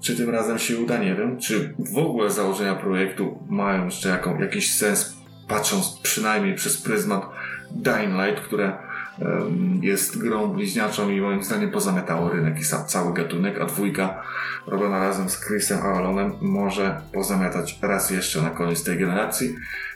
Czy 0.01 0.15
tym 0.15 0.29
razem 0.29 0.59
się 0.59 0.77
uda, 0.77 0.97
nie 0.97 1.15
wiem. 1.15 1.39
Czy 1.39 1.73
w 1.93 1.97
ogóle 1.97 2.29
założenia 2.29 2.75
projektu 2.75 3.39
mają 3.49 3.85
jeszcze 3.85 4.09
jaką, 4.09 4.39
jakiś 4.39 4.73
sens, 4.73 5.17
patrząc 5.47 5.99
przynajmniej 6.03 6.55
przez 6.55 6.81
pryzmat 6.81 7.21
Dying 7.71 8.13
Light, 8.13 8.43
które 8.43 8.77
jest 9.81 10.17
grą 10.17 10.47
bliźniaczą 10.47 11.09
i 11.09 11.21
moim 11.21 11.43
zdaniem 11.43 11.71
pozamiatało 11.71 12.29
rynek 12.29 12.59
i 12.59 12.65
cały 12.87 13.13
gatunek, 13.13 13.61
a 13.61 13.65
dwójka 13.65 14.23
robiona 14.67 14.99
razem 14.99 15.29
z 15.29 15.45
Chrisem 15.45 15.79
Avalonem 15.79 16.33
może 16.41 17.01
pozamiatać 17.13 17.79
raz 17.81 18.09
jeszcze 18.09 18.41
na 18.41 18.49
koniec 18.49 18.83
tej 18.83 18.97
generacji. 18.97 19.55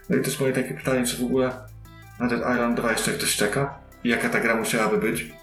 No 0.10 0.18
i 0.18 0.22
też 0.22 0.40
moje 0.40 0.54
takie 0.54 0.74
pytanie, 0.74 1.06
czy 1.06 1.18
w 1.18 1.24
ogóle 1.24 1.52
na 2.20 2.28
Dead 2.28 2.42
Island 2.54 2.78
2 2.78 2.92
jeszcze 2.92 3.12
ktoś 3.12 3.36
czeka? 3.36 3.74
I 4.04 4.10
jaka 4.10 4.30
ta 4.30 4.40
gra 4.40 4.56
musiałaby 4.56 4.98
być, 4.98 5.34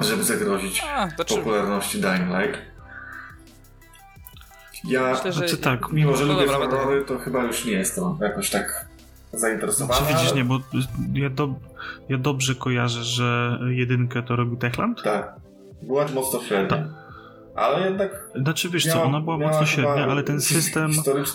żeby 0.00 0.24
zagrozić 0.24 0.82
a, 0.94 1.08
czy... 1.24 1.34
popularności 1.34 2.00
Dying 2.00 2.28
Light? 2.28 2.58
Ja, 4.84 5.10
Myślę, 5.10 5.32
że... 5.32 5.38
znaczy, 5.38 5.56
tak, 5.56 5.92
mimo 5.92 6.16
że 6.16 6.26
no 6.26 6.32
lubię 6.32 6.46
horrory, 6.46 7.04
to 7.04 7.18
chyba 7.18 7.44
już 7.44 7.64
nie 7.64 7.72
jestem 7.72 8.04
jakoś 8.20 8.50
tak 8.50 8.86
zainteresowany. 9.32 10.00
Czy 10.00 10.14
widzisz, 10.14 10.34
nie, 10.34 10.44
bo 10.44 10.60
ja, 11.12 11.30
do, 11.30 11.54
ja 12.08 12.18
dobrze 12.18 12.54
kojarzę, 12.54 13.04
że 13.04 13.58
jedynkę 13.68 14.22
to 14.22 14.36
robił 14.36 14.56
Techland? 14.56 15.02
Tak. 15.02 15.34
Była 15.82 16.08
mocno 16.14 16.40
średnia. 16.40 16.76
Tak. 16.76 16.86
Ale 17.54 17.84
jednak. 17.84 18.10
Znaczy 18.34 18.68
wiesz 18.68 18.86
co, 18.86 19.02
ona 19.02 19.20
była 19.20 19.38
mocno 19.38 19.66
średnia, 19.66 20.06
ale 20.06 20.22
ten 20.22 20.40
system 20.40 20.90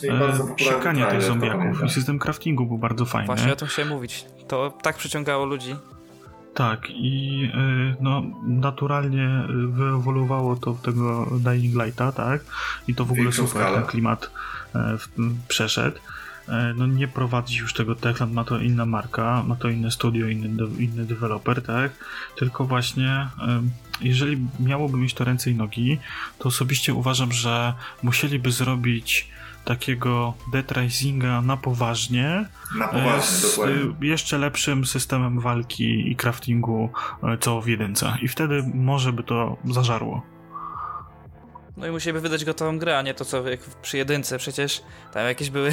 e, 0.10 0.64
siekania 0.64 1.06
tych 1.06 1.22
zombiaków 1.22 1.84
i 1.84 1.90
system 1.90 2.20
craftingu 2.20 2.66
był 2.66 2.78
bardzo 2.78 3.06
fajny. 3.06 3.28
Właśnie 3.28 3.54
o 3.54 3.56
tym 3.56 3.68
chciałem 3.68 3.90
mówić. 3.90 4.26
To 4.48 4.74
tak 4.82 4.96
przyciągało 4.96 5.46
ludzi. 5.46 5.76
Tak, 6.54 6.90
i 6.90 7.50
e, 7.54 7.96
no, 8.00 8.24
naturalnie 8.48 9.30
wyewoluowało 9.70 10.56
to 10.56 10.74
tego 10.74 11.28
Dying 11.32 11.84
Lighta, 11.84 12.12
tak? 12.12 12.42
I 12.88 12.96
to 12.96 13.06
w 13.06 13.12
ogóle 13.12 13.32
super 13.32 13.74
ten 13.74 13.84
klimat 13.84 14.32
e, 14.76 14.98
przeszedł. 15.48 15.98
E, 16.50 16.74
no 16.78 16.88
nie 16.88 17.08
prowadzi 17.08 17.58
już 17.58 17.74
tego 17.74 17.96
Techland, 17.96 18.34
ma 18.34 18.44
to 18.44 18.60
inna 18.60 18.86
marka, 18.86 19.44
ma 19.48 19.56
to 19.56 19.70
inne 19.70 19.92
studio, 19.92 20.28
inny, 20.28 20.68
inny 20.80 21.06
deweloper, 21.06 21.62
tak? 21.62 21.92
Tylko 22.38 22.66
właśnie 22.66 23.28
jeżeli 24.02 24.38
miałoby 24.60 24.98
mieć 24.98 25.14
to 25.14 25.24
ręce 25.24 25.52
i 25.52 25.56
nogi, 25.56 26.00
to 26.40 26.50
osobiście 26.50 26.94
uważam, 26.94 27.32
że 27.32 27.74
musieliby 28.04 28.52
zrobić 28.52 29.28
takiego 29.66 30.34
Dead 30.52 30.72
Risinga 30.72 31.42
na 31.42 31.58
poważnie. 31.58 32.46
Na 32.78 32.88
poważnie, 32.88 33.22
z 33.22 33.56
dokładnie. 33.56 34.08
jeszcze 34.08 34.38
lepszym 34.38 34.86
systemem 34.86 35.40
walki 35.40 36.12
i 36.12 36.16
craftingu, 36.16 36.90
e, 37.24 37.38
co 37.38 37.62
w 37.62 37.68
jedynce. 37.68 38.18
I 38.22 38.28
wtedy 38.28 38.64
może 38.74 39.14
by 39.14 39.24
to 39.24 39.58
zażarło. 39.66 40.35
No 41.78 41.88
i 41.88 41.92
musieliby 41.92 42.20
wydać 42.20 42.46
gotową 42.46 42.80
grę, 42.80 42.98
a 42.98 43.02
nie 43.02 43.14
to 43.14 43.26
co 43.26 43.50
jak 43.50 43.60
przy 43.60 43.98
jedynce. 43.98 44.38
Przecież 44.38 44.84
tam 45.14 45.28
jakieś 45.28 45.50
były 45.50 45.72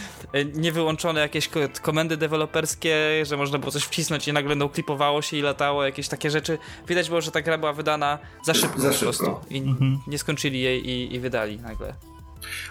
niewyłączone 0.54 1.20
jakieś 1.20 1.50
komendy 1.82 2.16
deweloperskie, 2.16 2.96
że 3.26 3.36
można 3.36 3.58
było 3.58 3.72
coś 3.72 3.84
wcisnąć 3.84 4.28
i 4.28 4.32
nagle 4.32 4.48
będą 4.48 4.68
klipowało 4.68 5.22
się 5.22 5.36
i 5.36 5.42
latało, 5.42 5.84
jakieś 5.84 6.08
takie 6.08 6.30
rzeczy. 6.30 6.58
Widać 6.88 7.08
było, 7.08 7.20
że 7.20 7.30
ta 7.30 7.42
gra 7.42 7.58
była 7.58 7.72
wydana 7.72 8.18
za 8.44 8.54
szybko 8.54 8.80
za 8.80 8.90
po 8.90 8.98
prostu. 8.98 9.36
I 9.50 9.58
mhm. 9.58 9.98
nie 10.06 10.18
skończyli 10.18 10.60
jej 10.60 10.88
i, 10.90 11.14
i, 11.14 11.20
wydali 11.20 11.60
nagle. 11.60 11.94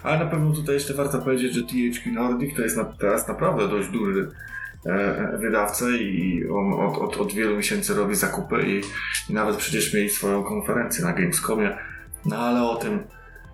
Ale 0.04 0.20
na 0.20 0.26
pewno 0.26 0.54
tutaj 0.54 0.76
jeszcze 0.76 0.94
warto 0.94 1.20
powiedzieć, 1.20 1.54
że 1.54 1.62
THQ 1.62 2.12
Nordic 2.12 2.56
to 2.56 2.62
jest 2.62 2.78
na, 2.78 2.84
teraz 2.84 3.28
naprawdę 3.28 3.68
dość 3.68 3.90
duży 3.90 4.32
e, 4.86 5.38
wydawca 5.38 5.86
i 5.90 6.44
on 6.54 6.74
od, 6.74 6.98
od, 6.98 7.18
od, 7.18 7.34
wielu 7.34 7.58
miesięcy 7.58 7.94
robi 7.94 8.16
zakupy 8.16 8.64
i, 8.68 8.82
i 9.32 9.34
nawet 9.34 9.56
przecież 9.56 9.94
mieli 9.94 10.10
swoją 10.10 10.44
konferencję 10.44 11.06
na 11.06 11.14
Gamescomie 11.14 11.78
no 12.26 12.38
ale 12.38 12.64
o 12.64 12.76
tym, 12.76 13.04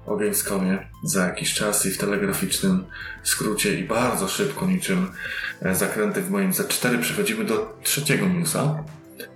o 0.05 0.15
Gamescomie 0.15 0.87
za 1.03 1.25
jakiś 1.25 1.53
czas 1.53 1.85
i 1.85 1.91
w 1.91 1.97
telegraficznym 1.97 2.85
skrócie 3.23 3.79
i 3.79 3.83
bardzo 3.83 4.27
szybko 4.27 4.67
niczym 4.67 5.11
e, 5.61 5.75
zakręty 5.75 6.21
w 6.21 6.31
moim 6.31 6.51
Z4 6.51 6.99
przechodzimy 7.01 7.45
do 7.45 7.79
trzeciego 7.83 8.27
newsa. 8.27 8.83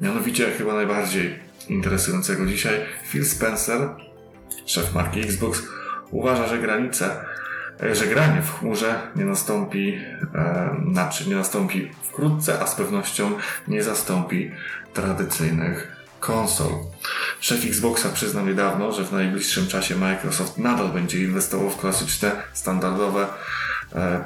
Mianowicie 0.01 0.51
chyba 0.51 0.73
najbardziej 0.73 1.39
interesującego 1.69 2.45
dzisiaj. 2.45 2.79
Phil 3.07 3.25
Spencer, 3.25 3.89
szef 4.65 4.93
marki 4.93 5.19
Xbox, 5.19 5.63
uważa, 6.11 6.47
że 6.47 6.57
granice, 6.57 7.25
e, 7.83 7.95
że 7.95 8.07
granie 8.07 8.41
w 8.41 8.59
chmurze 8.59 9.01
nie 9.15 9.25
nastąpi, 9.25 9.99
e, 10.35 10.75
znaczy 10.91 11.29
nie 11.29 11.35
nastąpi 11.35 11.91
wkrótce, 12.03 12.59
a 12.59 12.67
z 12.67 12.75
pewnością 12.75 13.31
nie 13.67 13.83
zastąpi 13.83 14.51
tradycyjnych 14.93 16.02
konsol. 16.23 16.71
Szef 17.39 17.65
Xboxa 17.65 18.09
przyznał 18.09 18.45
niedawno, 18.45 18.91
że 18.91 19.03
w 19.03 19.11
najbliższym 19.11 19.67
czasie 19.67 19.95
Microsoft 19.95 20.57
nadal 20.57 20.89
będzie 20.89 21.23
inwestował 21.23 21.69
w 21.69 21.77
klasyczne, 21.77 22.31
standardowe, 22.53 23.27
e, 23.95 24.23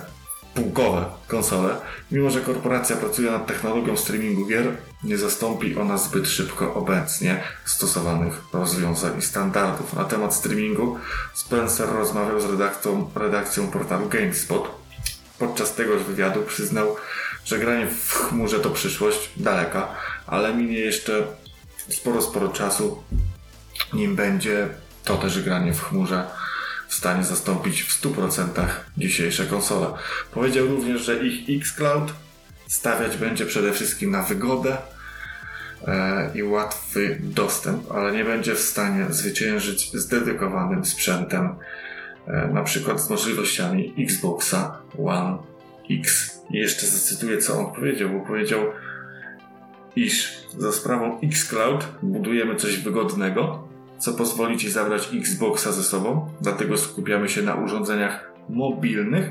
półkowe 0.53 1.05
konsole. 1.27 1.75
Mimo, 2.11 2.29
że 2.29 2.41
korporacja 2.41 2.95
pracuje 2.95 3.31
nad 3.31 3.47
technologią 3.47 3.97
streamingu 3.97 4.45
gier, 4.45 4.65
nie 5.03 5.17
zastąpi 5.17 5.77
ona 5.77 5.97
zbyt 5.97 6.27
szybko 6.29 6.73
obecnie 6.73 7.43
stosowanych 7.65 8.33
rozwiązań 8.53 9.19
i 9.19 9.21
standardów. 9.21 9.93
Na 9.93 10.03
temat 10.03 10.35
streamingu 10.35 10.97
Spencer 11.33 11.89
rozmawiał 11.89 12.39
z 12.41 12.45
redakcją, 12.45 13.09
redakcją 13.15 13.67
portalu 13.67 14.09
GameSpot. 14.09 14.71
Podczas 15.39 15.75
tegoż 15.75 16.03
wywiadu 16.03 16.41
przyznał, 16.41 16.95
że 17.45 17.59
granie 17.59 17.87
w 17.87 18.13
chmurze 18.13 18.59
to 18.59 18.69
przyszłość 18.69 19.29
daleka, 19.37 19.87
ale 20.27 20.53
minie 20.53 20.79
jeszcze 20.79 21.27
sporo, 21.89 22.21
sporo 22.21 22.49
czasu, 22.49 23.03
nim 23.93 24.15
będzie 24.15 24.67
to 25.03 25.17
też 25.17 25.41
granie 25.41 25.73
w 25.73 25.81
chmurze 25.81 26.27
w 26.87 26.93
stanie 26.93 27.23
zastąpić 27.23 27.83
w 27.83 28.01
100% 28.01 28.65
dzisiejsze 28.97 29.45
konsole. 29.45 29.87
Powiedział 30.31 30.67
również, 30.67 31.01
że 31.01 31.27
ich 31.27 31.61
xCloud 31.61 32.13
stawiać 32.67 33.17
będzie 33.17 33.45
przede 33.45 33.73
wszystkim 33.73 34.11
na 34.11 34.23
wygodę 34.23 34.77
e, 35.87 36.31
i 36.35 36.43
łatwy 36.43 37.17
dostęp, 37.21 37.91
ale 37.91 38.11
nie 38.11 38.25
będzie 38.25 38.55
w 38.55 38.59
stanie 38.59 39.05
zwyciężyć 39.09 39.91
z 39.93 40.07
dedykowanym 40.07 40.85
sprzętem, 40.85 41.55
e, 42.27 42.47
na 42.53 42.63
przykład 42.63 43.01
z 43.01 43.09
możliwościami 43.09 43.93
Xboxa 43.99 44.77
One 45.05 45.37
X. 45.91 46.31
I 46.49 46.57
jeszcze 46.57 46.87
zacytuję, 46.87 47.37
co 47.37 47.59
on 47.59 47.75
powiedział, 47.75 48.09
bo 48.09 48.25
powiedział, 48.25 48.61
iż 49.97 50.43
za 50.57 50.71
sprawą 50.71 51.19
xCloud 51.21 51.87
budujemy 52.03 52.55
coś 52.55 52.77
wygodnego, 52.77 53.67
co 53.97 54.13
pozwoli 54.13 54.57
Ci 54.57 54.71
zabrać 54.71 55.09
Xboxa 55.13 55.71
ze 55.71 55.83
sobą, 55.83 56.29
dlatego 56.41 56.77
skupiamy 56.77 57.29
się 57.29 57.41
na 57.41 57.55
urządzeniach 57.55 58.31
mobilnych, 58.49 59.29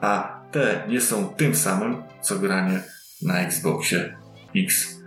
a 0.00 0.40
te 0.52 0.84
nie 0.88 1.00
są 1.00 1.28
tym 1.28 1.54
samym, 1.54 2.02
co 2.20 2.38
granie 2.38 2.80
na 3.22 3.40
Xboxie 3.40 4.16
X. 4.56 4.98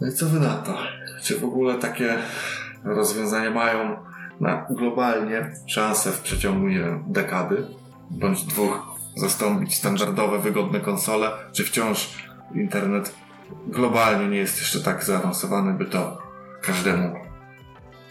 No 0.00 0.08
i 0.08 0.12
co 0.12 0.26
wy 0.26 0.40
na 0.40 0.54
to? 0.54 0.78
Czy 1.22 1.38
w 1.38 1.44
ogóle 1.44 1.74
takie 1.74 2.18
rozwiązania 2.84 3.50
mają 3.50 3.96
na 4.40 4.66
globalnie 4.70 5.52
szansę 5.66 6.12
w 6.12 6.20
przeciągu, 6.20 6.68
nie 6.68 6.78
wiem, 6.78 7.04
dekady 7.06 7.66
bądź 8.10 8.44
dwóch 8.44 8.98
zastąpić 9.16 9.74
standardowe, 9.74 10.38
wygodne 10.38 10.80
konsole, 10.80 11.30
czy 11.52 11.64
wciąż 11.64 12.27
internet 12.54 13.14
globalnie 13.66 14.28
nie 14.28 14.36
jest 14.36 14.58
jeszcze 14.58 14.80
tak 14.80 15.04
zaawansowany, 15.04 15.74
by 15.74 15.84
to 15.84 16.22
każdemu 16.62 17.16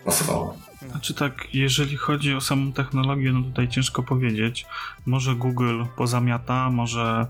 pasowało? 0.06 0.58
Znaczy 0.92 1.14
tak, 1.14 1.56
jeżeli 1.56 1.98
chodzi 1.98 2.34
o 2.34 2.42
samą 2.42 2.74
technologię, 2.74 3.32
no 3.32 3.42
tutaj 3.42 3.68
ciężko 3.68 4.04
powiedzieć. 4.04 4.66
Może 5.06 5.36
Google 5.36 5.84
pozamiata, 5.96 6.70
może 6.70 7.28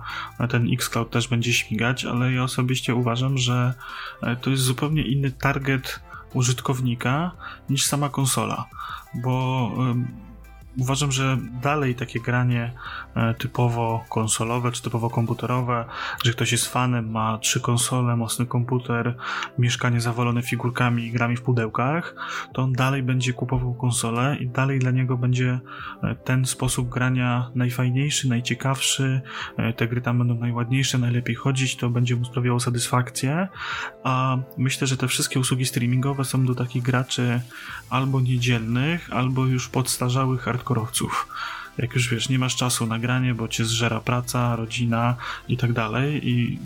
ten 0.49 0.73
Xcloud 0.73 1.09
też 1.09 1.27
będzie 1.27 1.53
śmigać, 1.53 2.05
ale 2.05 2.31
ja 2.31 2.43
osobiście 2.43 2.95
uważam, 2.95 3.37
że 3.37 3.73
e, 4.21 4.35
to 4.35 4.49
jest 4.49 4.63
zupełnie 4.63 5.01
inny 5.01 5.31
target 5.31 5.99
użytkownika 6.33 7.31
niż 7.69 7.85
sama 7.85 8.09
konsola, 8.09 8.65
bo 9.13 9.71
uważam, 10.79 11.11
że 11.11 11.37
dalej 11.61 11.95
takie 11.95 12.19
granie 12.19 12.71
e, 13.15 13.33
typowo 13.33 14.05
konsolowe 14.09 14.71
czy 14.71 14.81
typowo 14.81 15.09
komputerowe, 15.09 15.85
że 16.23 16.31
ktoś 16.31 16.51
jest 16.51 16.67
fanem, 16.67 17.11
ma 17.11 17.37
trzy 17.37 17.61
konsole, 17.61 18.15
mocny 18.15 18.45
komputer, 18.45 19.15
mieszkanie 19.57 20.01
zawalone 20.01 20.41
figurkami 20.41 21.03
i 21.03 21.11
grami 21.11 21.35
w 21.35 21.41
pudełkach, 21.41 22.15
to 22.53 22.61
on 22.61 22.73
dalej 22.73 23.03
będzie 23.03 23.33
kupował 23.33 23.73
konsolę 23.73 24.37
i 24.39 24.49
dalej 24.49 24.79
dla 24.79 24.91
niego 24.91 25.17
będzie 25.17 25.59
e, 26.03 26.15
ten 26.15 26.45
sposób 26.45 26.89
grania 26.89 27.51
najfajniejszy, 27.55 28.29
najciekawszy, 28.29 29.21
e, 29.57 29.73
te 29.73 29.87
gry 29.87 30.01
tam 30.01 30.17
będą 30.17 30.35
najładniejsze, 30.35 30.97
najlepiej 30.97 31.35
chodzić, 31.35 31.75
to 31.75 31.89
będzie 31.89 32.15
mu 32.15 32.25
sprawiało 32.25 32.59
satysfakcję, 32.59 33.47
a 34.03 34.37
myślę, 34.57 34.87
że 34.87 34.97
te 34.97 35.07
wszystkie 35.07 35.39
usługi 35.39 35.65
streamingowe 35.65 36.25
są 36.25 36.45
do 36.45 36.55
takich 36.55 36.83
graczy 36.83 37.41
albo 37.89 38.21
niedzielnych, 38.21 39.13
albo 39.13 39.45
już 39.45 39.69
podstarzałych 39.69 40.41
hardcore 40.41 40.66
hardkorowców. 40.67 41.27
Jak 41.77 41.93
już 41.95 42.09
wiesz, 42.09 42.29
nie 42.29 42.39
masz 42.39 42.55
czasu 42.55 42.87
na 42.87 42.99
granie, 42.99 43.33
bo 43.33 43.47
cię 43.47 43.65
zżera 43.65 43.99
praca, 43.99 44.55
rodzina 44.55 45.15
i 45.47 45.57
tak 45.57 45.73
dalej 45.73 46.29
i 46.29 46.59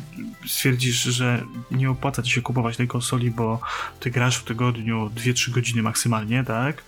stwierdzisz, 0.47 1.03
że 1.03 1.43
nie 1.71 1.89
opłaca 1.89 2.23
ci 2.23 2.31
się 2.31 2.41
kupować 2.41 2.77
tej 2.77 2.87
konsoli, 2.87 3.31
bo 3.31 3.59
ty 3.99 4.11
grasz 4.11 4.37
w 4.37 4.43
tygodniu 4.43 5.09
2-3 5.15 5.51
godziny 5.51 5.81
maksymalnie, 5.81 6.43
tak? 6.43 6.83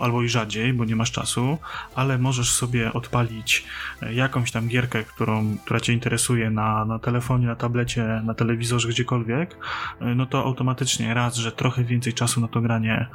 Albo 0.00 0.22
i 0.22 0.28
rzadziej, 0.28 0.72
bo 0.72 0.84
nie 0.84 0.96
masz 0.96 1.12
czasu, 1.12 1.58
ale 1.94 2.18
możesz 2.18 2.50
sobie 2.52 2.92
odpalić 2.92 3.64
e, 4.02 4.14
jakąś 4.14 4.50
tam 4.50 4.68
gierkę, 4.68 5.04
którą, 5.04 5.56
która 5.64 5.80
cię 5.80 5.92
interesuje 5.92 6.50
na, 6.50 6.84
na 6.84 6.98
telefonie, 6.98 7.46
na 7.46 7.56
tablecie, 7.56 8.22
na 8.24 8.34
telewizorze, 8.34 8.88
gdziekolwiek, 8.88 9.56
e, 10.00 10.14
no 10.14 10.26
to 10.26 10.44
automatycznie 10.44 11.14
raz, 11.14 11.36
że 11.36 11.52
trochę 11.52 11.84
więcej 11.84 12.12
czasu 12.12 12.40
na 12.40 12.48
to 12.48 12.60
granie 12.60 13.06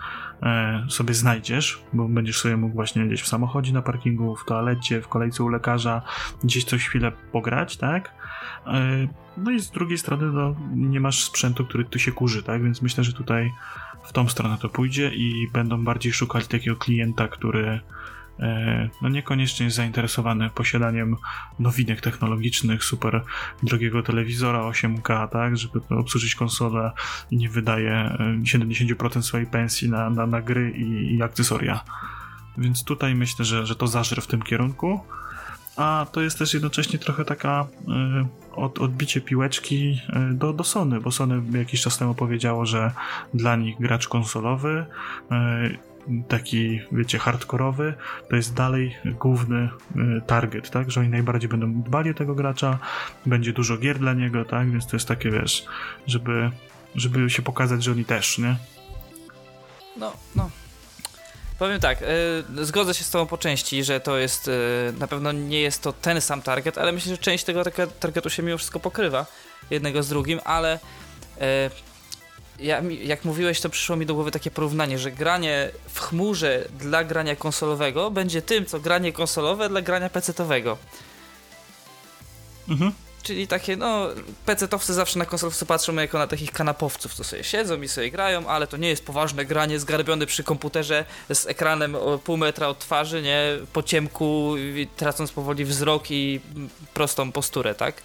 e, 0.44 0.86
sobie 0.90 1.14
znajdziesz, 1.14 1.82
bo 1.94 2.08
będziesz 2.08 2.38
sobie 2.38 2.58
mógł 2.58 2.76
właśnie 2.76 3.06
gdzieś 3.06 3.22
w 3.22 3.28
samochodzie 3.28 3.74
na 3.74 3.82
parkingu, 3.82 4.36
w 4.36 4.46
toalecie, 4.48 5.02
w 5.02 5.08
kolejce 5.08 5.44
u 5.44 5.50
lekarza, 5.50 6.02
gdzieś 6.44 6.64
coś 6.64 6.88
chwilę 6.88 7.12
pograć, 7.32 7.78
tak? 7.78 8.14
E, 8.68 9.08
no 9.38 9.52
i 9.52 9.60
z 9.60 9.72
drugiej 9.72 9.98
strony 9.98 10.32
no, 10.32 10.56
nie 10.76 11.00
masz 11.00 11.24
sprzętu, 11.24 11.66
który 11.66 11.86
tu 11.86 12.00
się 12.00 12.12
kurzy, 12.12 12.44
tak? 12.44 12.64
Więc 12.64 12.82
myślę, 12.82 13.04
że 13.04 13.14
tutaj 13.14 13.52
w 14.04 14.14
tą 14.14 14.28
stronę 14.30 14.58
to 14.62 14.70
pójdzie 14.70 15.12
i 15.14 15.50
będą 15.54 15.84
bardziej 15.84 16.14
szukać 16.14 16.48
takiego 16.48 16.76
klienta, 16.76 17.28
który 17.28 17.80
e, 18.40 18.90
no 19.02 19.10
niekoniecznie 19.10 19.66
jest 19.66 19.76
zainteresowany 19.76 20.50
posiadaniem 20.50 21.16
nowinek 21.60 22.02
technologicznych, 22.02 22.84
super 22.84 23.24
drogiego 23.64 24.04
telewizora 24.04 24.60
8K, 24.60 25.28
tak, 25.30 25.58
żeby 25.58 25.82
obsłużyć 25.90 26.36
konsolę 26.36 26.92
i 27.32 27.38
nie 27.38 27.50
wydaje 27.50 28.18
70% 28.44 29.18
e, 29.18 29.22
swojej 29.22 29.48
pensji 29.48 29.90
na, 29.90 30.10
na, 30.10 30.28
na 30.28 30.42
gry 30.42 30.72
i, 30.72 31.16
i 31.16 31.24
akcesoria. 31.24 31.84
Więc 32.58 32.84
tutaj 32.84 33.16
myślę, 33.16 33.46
że, 33.46 33.66
że 33.66 33.76
to 33.76 33.88
zażre 33.88 34.22
w 34.22 34.28
tym 34.28 34.42
kierunku. 34.42 35.00
A 35.78 36.06
to 36.12 36.22
jest 36.22 36.40
też 36.40 36.54
jednocześnie 36.54 37.00
trochę 37.00 37.26
taka 37.26 37.68
y, 37.82 38.56
od, 38.56 38.80
odbicie 38.80 39.22
piłeczki 39.22 40.00
y, 40.32 40.34
do, 40.34 40.54
do 40.54 40.64
Sony, 40.64 41.02
bo 41.02 41.12
Sony 41.12 41.58
jakiś 41.58 41.82
czas 41.82 41.98
temu 41.98 42.16
powiedziało, 42.16 42.66
że 42.66 42.92
dla 43.34 43.56
nich 43.56 43.76
gracz 43.80 44.08
konsolowy, 44.08 44.86
y, 45.32 45.78
taki, 46.28 46.80
wiecie, 46.92 47.20
hardkorowy, 47.20 47.94
to 48.30 48.36
jest 48.36 48.54
dalej 48.54 48.96
główny 49.06 49.70
target, 50.28 50.70
tak? 50.70 50.92
Że 50.92 51.00
oni 51.00 51.10
najbardziej 51.10 51.50
będą 51.50 51.82
dbali 51.82 52.10
o 52.10 52.14
tego 52.14 52.36
gracza, 52.36 52.80
będzie 53.26 53.54
dużo 53.54 53.78
gier 53.78 54.00
dla 54.00 54.14
niego, 54.14 54.46
tak? 54.46 54.72
Więc 54.72 54.88
to 54.88 54.96
jest 54.96 55.08
takie, 55.08 55.32
wiesz, 55.32 55.66
żeby, 56.08 56.52
żeby 56.96 57.30
się 57.30 57.42
pokazać, 57.42 57.84
że 57.84 57.92
oni 57.92 58.06
też, 58.06 58.38
nie? 58.38 58.56
No, 59.98 60.14
no, 60.36 60.50
Powiem 61.60 61.80
tak, 61.80 62.02
yy, 62.56 62.66
zgodzę 62.66 62.94
się 62.94 63.04
z 63.04 63.10
Tobą 63.10 63.26
po 63.26 63.38
części, 63.38 63.84
że 63.84 64.00
to 64.00 64.18
jest, 64.18 64.48
yy, 64.48 64.54
na 65.00 65.08
pewno 65.08 65.32
nie 65.32 65.62
jest 65.62 65.82
to 65.82 65.94
ten 65.94 66.22
sam 66.22 66.42
target, 66.42 66.78
ale 66.78 66.92
myślę, 66.92 67.12
że 67.12 67.18
część 67.18 67.44
tego 67.44 67.64
targetu 68.00 68.30
się 68.30 68.44
mimo 68.44 68.58
wszystko 68.58 68.80
pokrywa, 68.80 69.26
jednego 69.70 70.04
z 70.04 70.10
drugim, 70.10 70.40
ale 70.46 70.80
yy, 71.40 71.46
ja, 72.60 72.82
jak 73.04 73.26
mówiłeś, 73.26 73.62
to 73.62 73.70
przyszło 73.70 73.96
mi 73.96 74.06
do 74.06 74.14
głowy 74.14 74.32
takie 74.32 74.52
porównanie, 74.52 75.00
że 75.00 75.12
granie 75.12 75.70
w 75.94 76.00
chmurze 76.00 76.66
dla 76.80 77.04
grania 77.04 77.36
konsolowego 77.36 78.12
będzie 78.12 78.42
tym, 78.42 78.66
co 78.66 78.80
granie 78.80 79.14
konsolowe 79.14 79.70
dla 79.70 79.82
grania 79.82 80.10
pecetowego. 80.10 80.78
Mhm. 82.70 82.92
Czyli 83.24 83.48
takie, 83.48 83.78
no, 83.78 84.08
PC-towcy 84.46 84.94
zawsze 84.94 85.20
na 85.20 85.26
konsolowcy 85.26 85.66
patrzą 85.66 85.96
jako 85.96 86.18
na 86.18 86.28
takich 86.28 86.52
kanapowców, 86.52 87.14
co 87.14 87.24
sobie 87.24 87.44
siedzą 87.44 87.82
i 87.82 87.88
sobie 87.88 88.12
grają, 88.12 88.48
ale 88.48 88.68
to 88.68 88.78
nie 88.78 88.90
jest 88.90 89.06
poważne 89.06 89.46
granie, 89.46 89.80
zgarbiony 89.80 90.26
przy 90.26 90.44
komputerze 90.44 91.06
z 91.34 91.46
ekranem 91.46 91.96
o 91.96 92.18
pół 92.18 92.38
metra 92.38 92.68
od 92.68 92.80
twarzy, 92.80 93.22
nie, 93.22 93.44
po 93.74 93.84
ciemku, 93.84 94.56
tracąc 94.98 95.32
powoli 95.32 95.66
wzrok 95.66 96.12
i 96.12 96.42
prostą 96.94 97.32
posturę, 97.32 97.76
tak? 97.76 98.02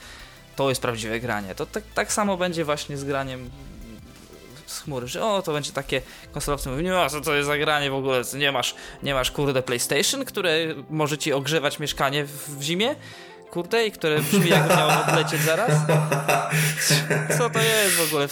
To 0.56 0.68
jest 0.68 0.82
prawdziwe 0.82 1.20
granie. 1.20 1.54
To 1.54 1.66
tak, 1.66 1.84
tak 1.94 2.12
samo 2.12 2.36
będzie 2.36 2.64
właśnie 2.64 2.96
z 2.96 3.04
graniem 3.04 3.50
z 4.72 4.80
chmury, 4.80 5.08
że 5.08 5.24
o, 5.24 5.42
to 5.42 5.52
będzie 5.52 5.72
takie 5.72 6.02
konsolowcy 6.32 6.68
mówią, 6.68 6.82
nie 6.82 7.10
co 7.10 7.20
to 7.20 7.34
jest 7.34 7.46
za 7.46 7.58
granie 7.58 7.90
w 7.90 7.94
ogóle, 7.94 8.22
nie 8.38 8.52
masz, 8.52 8.74
nie 9.02 9.14
masz 9.14 9.30
kurde 9.30 9.62
PlayStation, 9.62 10.24
które 10.24 10.52
może 10.90 11.18
ci 11.18 11.32
ogrzewać 11.32 11.78
mieszkanie 11.78 12.24
w, 12.24 12.58
w 12.58 12.62
zimie, 12.62 12.94
kurde, 13.52 13.86
i 13.86 13.92
które 13.92 14.20
brzmi 14.20 14.50
jakby 14.50 14.76
miało 14.76 14.92
odlecieć 15.08 15.40
zaraz? 15.42 15.72
Co 17.38 17.50
to 17.50 17.58
jest 17.58 17.94
w 17.94 18.06
ogóle? 18.06 18.28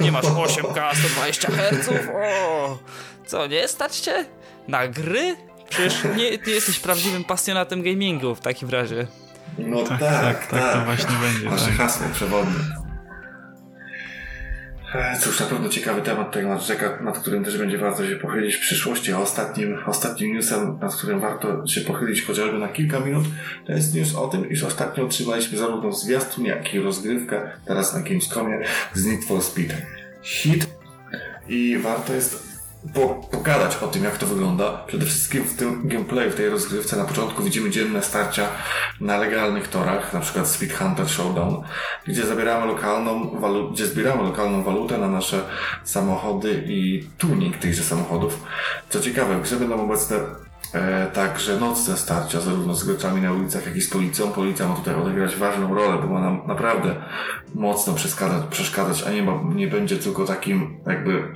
Nie 0.00 0.12
masz 0.12 0.24
8K, 0.24 0.96
120 0.96 1.48
Hz? 1.50 1.88
O, 2.14 2.78
co, 3.26 3.46
nie 3.46 3.68
stać 3.68 3.96
cię? 3.96 4.24
Na 4.68 4.88
gry? 4.88 5.36
Przecież 5.68 5.94
nie, 6.16 6.38
ty 6.38 6.50
jesteś 6.50 6.78
prawdziwym 6.78 7.24
pasjonatem 7.24 7.82
gamingu 7.82 8.34
w 8.34 8.40
takim 8.40 8.70
razie. 8.70 9.06
No 9.58 9.82
tak, 9.82 10.00
tak, 10.00 10.10
tak, 10.10 10.46
tak, 10.46 10.60
tak 10.60 10.72
to 10.72 10.80
właśnie 10.84 11.16
będzie. 11.22 11.50
Nasze 11.50 11.66
tak. 11.66 11.76
hasło 11.76 12.06
przewodnie. 12.14 12.79
E, 14.94 15.18
cóż, 15.20 15.40
na 15.40 15.46
pewno 15.46 15.68
ciekawy 15.68 16.02
temat 16.02 16.32
temat 16.32 16.62
rzeka, 16.62 16.98
nad 17.02 17.18
którym 17.18 17.44
też 17.44 17.58
będzie 17.58 17.78
warto 17.78 18.08
się 18.08 18.16
pochylić 18.16 18.56
w 18.56 18.60
przyszłości, 18.60 19.12
a 19.12 19.18
ostatnim, 19.18 19.78
ostatnim 19.86 20.34
newsem, 20.34 20.78
nad 20.80 20.94
którym 20.94 21.20
warto 21.20 21.66
się 21.66 21.80
pochylić 21.80 22.22
chociażby 22.22 22.58
na 22.58 22.68
kilka 22.68 23.00
minut, 23.00 23.24
to 23.66 23.72
jest 23.72 23.94
news 23.94 24.14
o 24.14 24.28
tym, 24.28 24.50
iż 24.50 24.62
ostatnio 24.62 25.04
otrzymaliśmy 25.04 25.58
zarówno 25.58 25.92
zwiastun, 25.92 26.44
jak 26.44 26.74
i 26.74 26.80
rozgrywkę, 26.80 27.50
teraz 27.64 27.94
na 27.94 28.00
Gamescomie, 28.00 28.60
z 28.94 29.06
Need 29.06 29.24
for 29.24 29.42
Speed 29.42 29.74
Hit 30.22 30.66
i 31.48 31.78
warto 31.78 32.14
jest 32.14 32.49
po, 32.94 33.20
o 33.82 33.86
tym, 33.86 34.04
jak 34.04 34.18
to 34.18 34.26
wygląda. 34.26 34.84
Przede 34.86 35.06
wszystkim 35.06 35.44
w 35.44 35.56
tym 35.56 35.88
gameplayu, 35.88 36.30
w 36.30 36.34
tej 36.34 36.48
rozgrywce 36.48 36.96
na 36.96 37.04
początku 37.04 37.42
widzimy 37.42 37.70
dzienne 37.70 38.02
starcia 38.02 38.48
na 39.00 39.18
legalnych 39.18 39.68
torach, 39.68 40.12
na 40.12 40.20
przykład 40.20 40.48
Speed 40.48 40.74
Hunter 40.74 41.08
Showdown, 41.08 41.62
gdzie 42.06 42.26
zabieramy 42.26 42.66
lokalną 42.66 43.30
walu- 43.40 43.72
gdzie 43.72 43.86
zbieramy 43.86 44.22
lokalną 44.22 44.62
walutę 44.62 44.98
na 44.98 45.08
nasze 45.08 45.42
samochody 45.84 46.64
i 46.66 47.08
tuning 47.18 47.56
tychże 47.56 47.82
samochodów. 47.82 48.42
Co 48.88 49.00
ciekawe, 49.00 49.38
w 49.38 49.42
grze 49.42 49.56
będą 49.56 49.84
obecne 49.84 50.16
E, 50.74 51.06
także 51.06 51.60
nocne 51.60 51.96
starcia, 51.96 52.40
zarówno 52.40 52.74
z 52.74 52.84
graczami 52.84 53.20
na 53.20 53.32
ulicach, 53.32 53.66
jak 53.66 53.76
i 53.76 53.80
z 53.80 53.90
policją. 53.90 54.32
Policja 54.32 54.68
ma 54.68 54.74
tutaj 54.74 54.94
odegrać 54.94 55.36
ważną 55.36 55.74
rolę, 55.74 55.98
bo 56.02 56.06
ma 56.14 56.20
nam 56.20 56.42
naprawdę 56.46 56.94
mocno 57.54 57.94
przeszkadzać, 57.94 58.42
przeszkadzać 58.50 59.02
a 59.02 59.10
nie, 59.10 59.22
ma, 59.22 59.40
nie 59.54 59.66
będzie 59.66 59.96
tylko 59.96 60.24
takim 60.24 60.80
jakby 60.86 61.34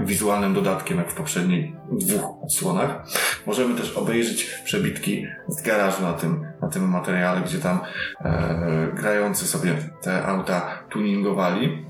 wizualnym 0.00 0.54
dodatkiem, 0.54 0.98
jak 0.98 1.10
w 1.10 1.14
poprzednich 1.14 1.72
dwóch 1.92 2.44
odsłonach. 2.44 3.06
Możemy 3.46 3.74
też 3.74 3.96
obejrzeć 3.96 4.44
przebitki 4.64 5.26
z 5.48 5.62
garażu 5.62 6.02
na 6.02 6.12
tym, 6.12 6.46
na 6.62 6.68
tym 6.68 6.88
materiale, 6.88 7.40
gdzie 7.40 7.58
tam 7.58 7.80
e, 8.20 8.88
grający 8.94 9.46
sobie 9.46 9.74
te 10.02 10.26
auta 10.26 10.78
tuningowali. 10.90 11.86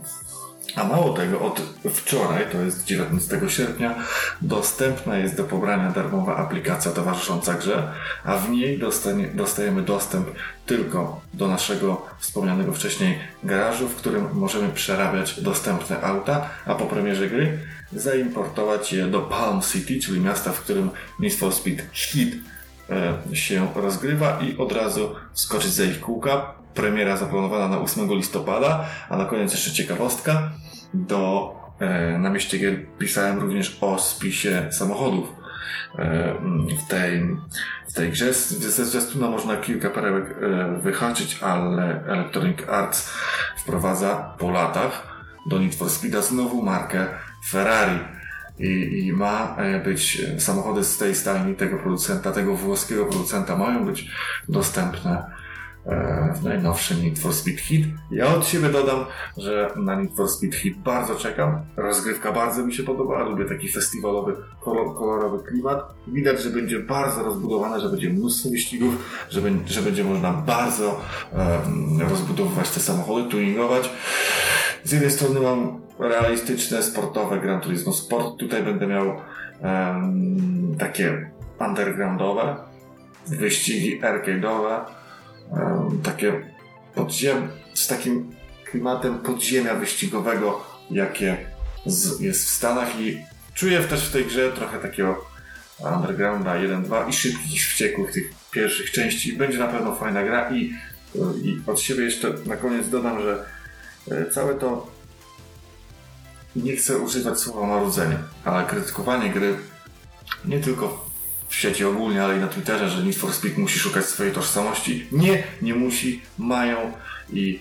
A 0.76 0.84
mało 0.84 1.12
tego, 1.12 1.40
od 1.40 1.60
wczoraj, 1.90 2.44
to 2.52 2.58
jest 2.58 2.84
19 2.84 3.40
sierpnia, 3.48 3.94
dostępna 4.42 5.18
jest 5.18 5.36
do 5.36 5.44
pobrania 5.44 5.90
darmowa 5.90 6.36
aplikacja 6.36 6.92
towarzysząca 6.92 7.54
grze, 7.54 7.92
a 8.24 8.36
w 8.36 8.50
niej 8.50 8.78
dostanie, 8.78 9.26
dostajemy 9.26 9.82
dostęp 9.82 10.28
tylko 10.66 11.20
do 11.34 11.48
naszego 11.48 12.06
wspomnianego 12.18 12.72
wcześniej 12.72 13.18
garażu, 13.44 13.88
w 13.88 13.96
którym 13.96 14.28
możemy 14.32 14.68
przerabiać 14.68 15.40
dostępne 15.40 16.00
auta, 16.00 16.50
a 16.66 16.74
po 16.74 16.86
premierze 16.86 17.28
gry 17.28 17.58
zaimportować 17.92 18.92
je 18.92 19.06
do 19.06 19.20
Palm 19.20 19.60
City, 19.62 20.00
czyli 20.00 20.20
miasta, 20.20 20.52
w 20.52 20.60
którym 20.60 20.90
Need 21.18 21.34
for 21.34 21.52
Speed 21.52 21.82
Heat 21.92 22.28
e, 22.90 23.36
się 23.36 23.68
rozgrywa 23.74 24.40
i 24.40 24.56
od 24.56 24.72
razu 24.72 25.14
wskoczyć 25.32 25.72
za 25.72 25.84
ich 25.84 26.00
kółka. 26.00 26.54
Premiera 26.74 27.16
zaplanowana 27.16 27.68
na 27.68 27.80
8 27.80 28.08
listopada, 28.10 28.84
a 29.08 29.16
na 29.16 29.24
koniec 29.24 29.52
jeszcze 29.52 29.72
ciekawostka. 29.72 30.50
Do, 30.94 31.54
e, 31.78 32.18
na 32.18 32.30
mieście 32.30 32.58
gier 32.58 32.86
pisałem 32.98 33.38
również 33.38 33.78
o 33.80 33.98
spisie 33.98 34.68
samochodów 34.70 35.34
e, 35.98 36.34
w 36.84 36.90
tej, 36.90 37.36
w 37.90 37.94
tej 37.94 38.10
grze. 38.10 38.32
Ze 38.34 38.84
zwiastuna 38.84 39.30
można 39.30 39.56
kilka 39.56 39.90
perełek 39.90 40.34
wyhaczyć, 40.82 41.38
ale 41.42 42.04
Electronic 42.06 42.58
Arts 42.68 43.10
wprowadza 43.58 44.34
po 44.38 44.50
latach 44.50 45.18
do 45.46 45.58
Need 45.58 45.74
for 45.74 45.90
Speeda 45.90 46.22
znowu 46.22 46.62
markę 46.62 47.06
Ferrari. 47.46 47.98
I, 48.58 49.06
I, 49.06 49.12
ma 49.12 49.56
e, 49.56 49.80
być 49.80 50.22
samochody 50.38 50.84
z 50.84 50.98
tej 50.98 51.14
stajni 51.14 51.54
tego 51.54 51.78
producenta, 51.78 52.32
tego 52.32 52.54
włoskiego 52.54 53.04
producenta 53.04 53.56
mają 53.56 53.84
być 53.84 54.10
dostępne 54.48 55.30
e, 55.86 56.34
w 56.36 56.44
najnowszym 56.44 57.02
Need 57.02 57.18
for 57.18 57.34
Speed 57.34 57.58
Hit. 57.58 57.86
Ja 58.10 58.34
od 58.34 58.46
siebie 58.46 58.68
dodam, 58.68 59.04
że 59.36 59.70
na 59.76 60.00
Need 60.00 60.16
for 60.16 60.28
Speed 60.28 60.56
Hit 60.56 60.78
bardzo 60.78 61.14
czekam. 61.14 61.60
Rozgrywka 61.76 62.32
bardzo 62.32 62.66
mi 62.66 62.74
się 62.74 62.82
podoba. 62.82 63.24
Lubię 63.24 63.44
taki 63.44 63.68
festiwalowy, 63.68 64.36
kolorowy 64.98 65.44
klimat. 65.44 65.94
Widać, 66.06 66.42
że 66.42 66.50
będzie 66.50 66.80
bardzo 66.80 67.22
rozbudowane, 67.22 67.80
że 67.80 67.88
będzie 67.88 68.10
mnóstwo 68.10 68.50
wyścigów, 68.50 68.94
że, 69.30 69.40
będzie, 69.40 69.74
że 69.74 69.82
będzie 69.82 70.04
można 70.04 70.32
bardzo 70.32 71.00
um, 71.32 72.00
rozbudowywać 72.10 72.70
te 72.70 72.80
samochody, 72.80 73.30
tuningować. 73.30 73.90
Z 74.84 74.92
jednej 74.92 75.10
strony 75.10 75.40
mam 75.40 75.80
realistyczne, 75.98 76.82
sportowe 76.82 77.40
Gran 77.40 77.60
Turismo 77.60 77.92
Sport. 77.92 78.38
Tutaj 78.38 78.62
będę 78.62 78.86
miał 78.86 79.06
um, 79.06 80.76
takie 80.78 81.30
undergroundowe 81.60 82.56
wyścigi 83.26 84.00
arcade'owe, 84.00 84.80
um, 85.50 86.00
takie 86.02 86.32
podziem, 86.94 87.48
z 87.74 87.86
takim 87.86 88.30
klimatem 88.64 89.18
podziemia 89.18 89.74
wyścigowego, 89.74 90.64
jakie 90.90 91.36
z, 91.86 92.20
jest 92.20 92.44
w 92.44 92.50
Stanach 92.50 93.00
i 93.00 93.18
czuję 93.54 93.80
też 93.80 94.08
w 94.08 94.12
tej 94.12 94.24
grze 94.24 94.52
trochę 94.52 94.78
takiego 94.78 95.24
undergrounda 95.96 96.54
1-2 96.54 97.08
i 97.08 97.12
szybkich, 97.12 97.62
wściekłych 97.62 98.12
tych 98.12 98.32
pierwszych 98.50 98.90
części. 98.90 99.32
Będzie 99.32 99.58
na 99.58 99.68
pewno 99.68 99.94
fajna 99.94 100.22
gra 100.22 100.50
i, 100.50 100.72
i 101.42 101.60
od 101.66 101.80
siebie 101.80 102.04
jeszcze 102.04 102.34
na 102.46 102.56
koniec 102.56 102.88
dodam, 102.88 103.22
że 103.22 103.44
całe 104.32 104.54
to 104.54 104.86
nie 106.56 106.76
chcę 106.76 106.98
używać 106.98 107.38
słowa 107.40 107.66
marudzenie, 107.66 108.16
ale 108.44 108.66
krytykowanie 108.66 109.30
gry 109.30 109.56
nie 110.44 110.60
tylko 110.60 111.08
w 111.48 111.54
sieci 111.54 111.84
ogólnie, 111.84 112.24
ale 112.24 112.36
i 112.36 112.40
na 112.40 112.48
Twitterze, 112.48 112.90
że 112.90 113.02
Need 113.02 113.16
for 113.16 113.32
Speed 113.32 113.60
musi 113.60 113.78
szukać 113.78 114.06
swojej 114.06 114.32
tożsamości. 114.32 115.06
Nie, 115.12 115.42
nie 115.62 115.74
musi, 115.74 116.22
mają 116.38 116.92
i 117.32 117.60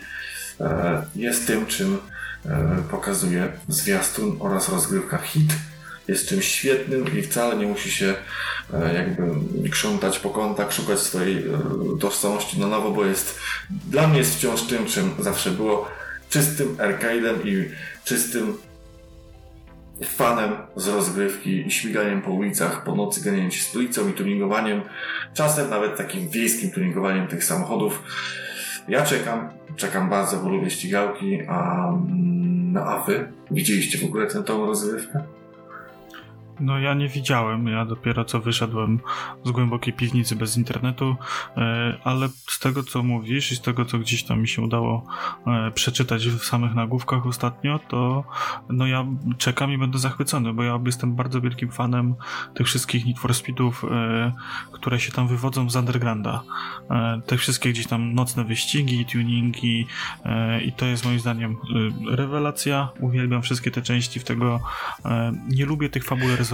e, 0.60 1.06
jest 1.16 1.48
tym, 1.48 1.66
czym 1.66 1.98
e, 2.46 2.84
pokazuje 2.92 3.52
zwiastun 3.68 4.38
oraz 4.40 4.70
rozgrywka 4.70 5.18
hit. 5.18 5.54
Jest 6.08 6.30
czymś 6.30 6.48
świetnym 6.48 7.18
i 7.20 7.22
wcale 7.22 7.56
nie 7.56 7.66
musi 7.66 7.92
się 7.92 8.16
e, 8.74 8.94
jakby 8.94 9.24
krzątać 9.70 10.20
po 10.20 10.30
kątach, 10.30 10.74
szukać 10.74 11.00
swojej 11.00 11.38
e, 11.38 11.60
tożsamości 12.00 12.60
na 12.60 12.68
nowo, 12.68 12.92
bo 12.92 13.06
jest 13.06 13.40
dla 13.70 14.08
mnie 14.08 14.18
jest 14.18 14.36
wciąż 14.36 14.62
tym, 14.62 14.86
czym 14.86 15.12
zawsze 15.20 15.52
było 15.52 15.88
czystym 16.30 16.76
arcade'em 16.76 17.48
i 17.48 17.70
czystym 18.04 18.58
fanem 20.06 20.52
z 20.76 20.88
rozgrywki 20.88 21.68
i 21.68 21.72
śmiganiem 21.72 22.22
po 22.22 22.32
ulicach, 22.32 22.84
po 22.84 22.96
nocy 22.96 23.24
ganianiem 23.24 23.52
się 23.52 23.64
z 23.64 23.74
policją 23.74 24.10
i 24.10 24.14
tuningowaniem, 24.14 24.82
czasem 25.34 25.70
nawet 25.70 25.98
takim 25.98 26.30
wiejskim 26.30 26.72
tuningowaniem 26.72 27.28
tych 27.28 27.44
samochodów. 27.44 28.04
Ja 28.88 29.06
czekam, 29.06 29.50
czekam 29.76 30.10
bardzo, 30.10 30.38
bo 30.38 30.50
lubię 30.50 30.70
ścigałki, 30.70 31.40
a, 31.48 31.92
no, 32.72 32.82
a 32.82 33.04
wy 33.04 33.32
widzieliście 33.52 33.98
w 33.98 34.04
ogóle 34.04 34.28
tę 34.28 34.44
tą 34.44 34.66
rozgrywkę? 34.66 35.37
No 36.60 36.80
ja 36.80 36.94
nie 36.94 37.08
widziałem, 37.08 37.68
ja 37.68 37.86
dopiero 37.86 38.26
co 38.26 38.40
wyszedłem 38.40 39.00
z 39.44 39.52
głębokiej 39.52 39.94
piwnicy 39.94 40.36
bez 40.36 40.58
internetu, 40.58 41.16
e, 41.58 41.98
ale 42.04 42.30
z 42.30 42.60
tego 42.60 42.84
co 42.84 43.04
mówisz 43.04 43.52
i 43.52 43.56
z 43.56 43.62
tego 43.62 43.86
co 43.86 44.00
gdzieś 44.00 44.24
tam 44.24 44.42
mi 44.42 44.48
się 44.48 44.62
udało 44.62 45.06
e, 45.48 45.72
przeczytać 45.72 46.28
w 46.28 46.46
samych 46.46 46.76
nagłówkach 46.76 47.28
ostatnio, 47.28 47.80
to 47.80 48.24
no 48.70 48.88
ja 48.88 49.06
czekam 49.38 49.72
i 49.72 49.78
będę 49.78 49.98
zachwycony, 49.98 50.54
bo 50.54 50.64
ja 50.64 50.80
jestem 50.86 51.16
bardzo 51.16 51.42
wielkim 51.42 51.72
fanem 51.72 52.16
tych 52.54 52.68
wszystkich 52.68 53.06
Need 53.06 53.20
for 53.20 53.34
Speedów, 53.34 53.86
e, 53.92 54.34
które 54.72 55.00
się 55.00 55.12
tam 55.12 55.28
wywodzą 55.28 55.70
z 55.70 55.76
undergrounda. 55.76 56.44
Te 57.26 57.38
wszystkie 57.38 57.70
gdzieś 57.70 57.88
tam 57.88 58.14
nocne 58.14 58.44
wyścigi, 58.44 59.06
tuningi 59.06 59.88
i 60.66 60.72
to 60.72 60.86
jest 60.86 61.06
moim 61.06 61.20
zdaniem 61.20 61.58
rewelacja. 62.10 62.90
Uwielbiam 63.00 63.42
wszystkie 63.42 63.72
te 63.72 63.82
części 63.82 64.20
w 64.20 64.24
tego. 64.24 64.60
Nie 65.50 65.66
lubię 65.66 65.90
tych 65.90 66.06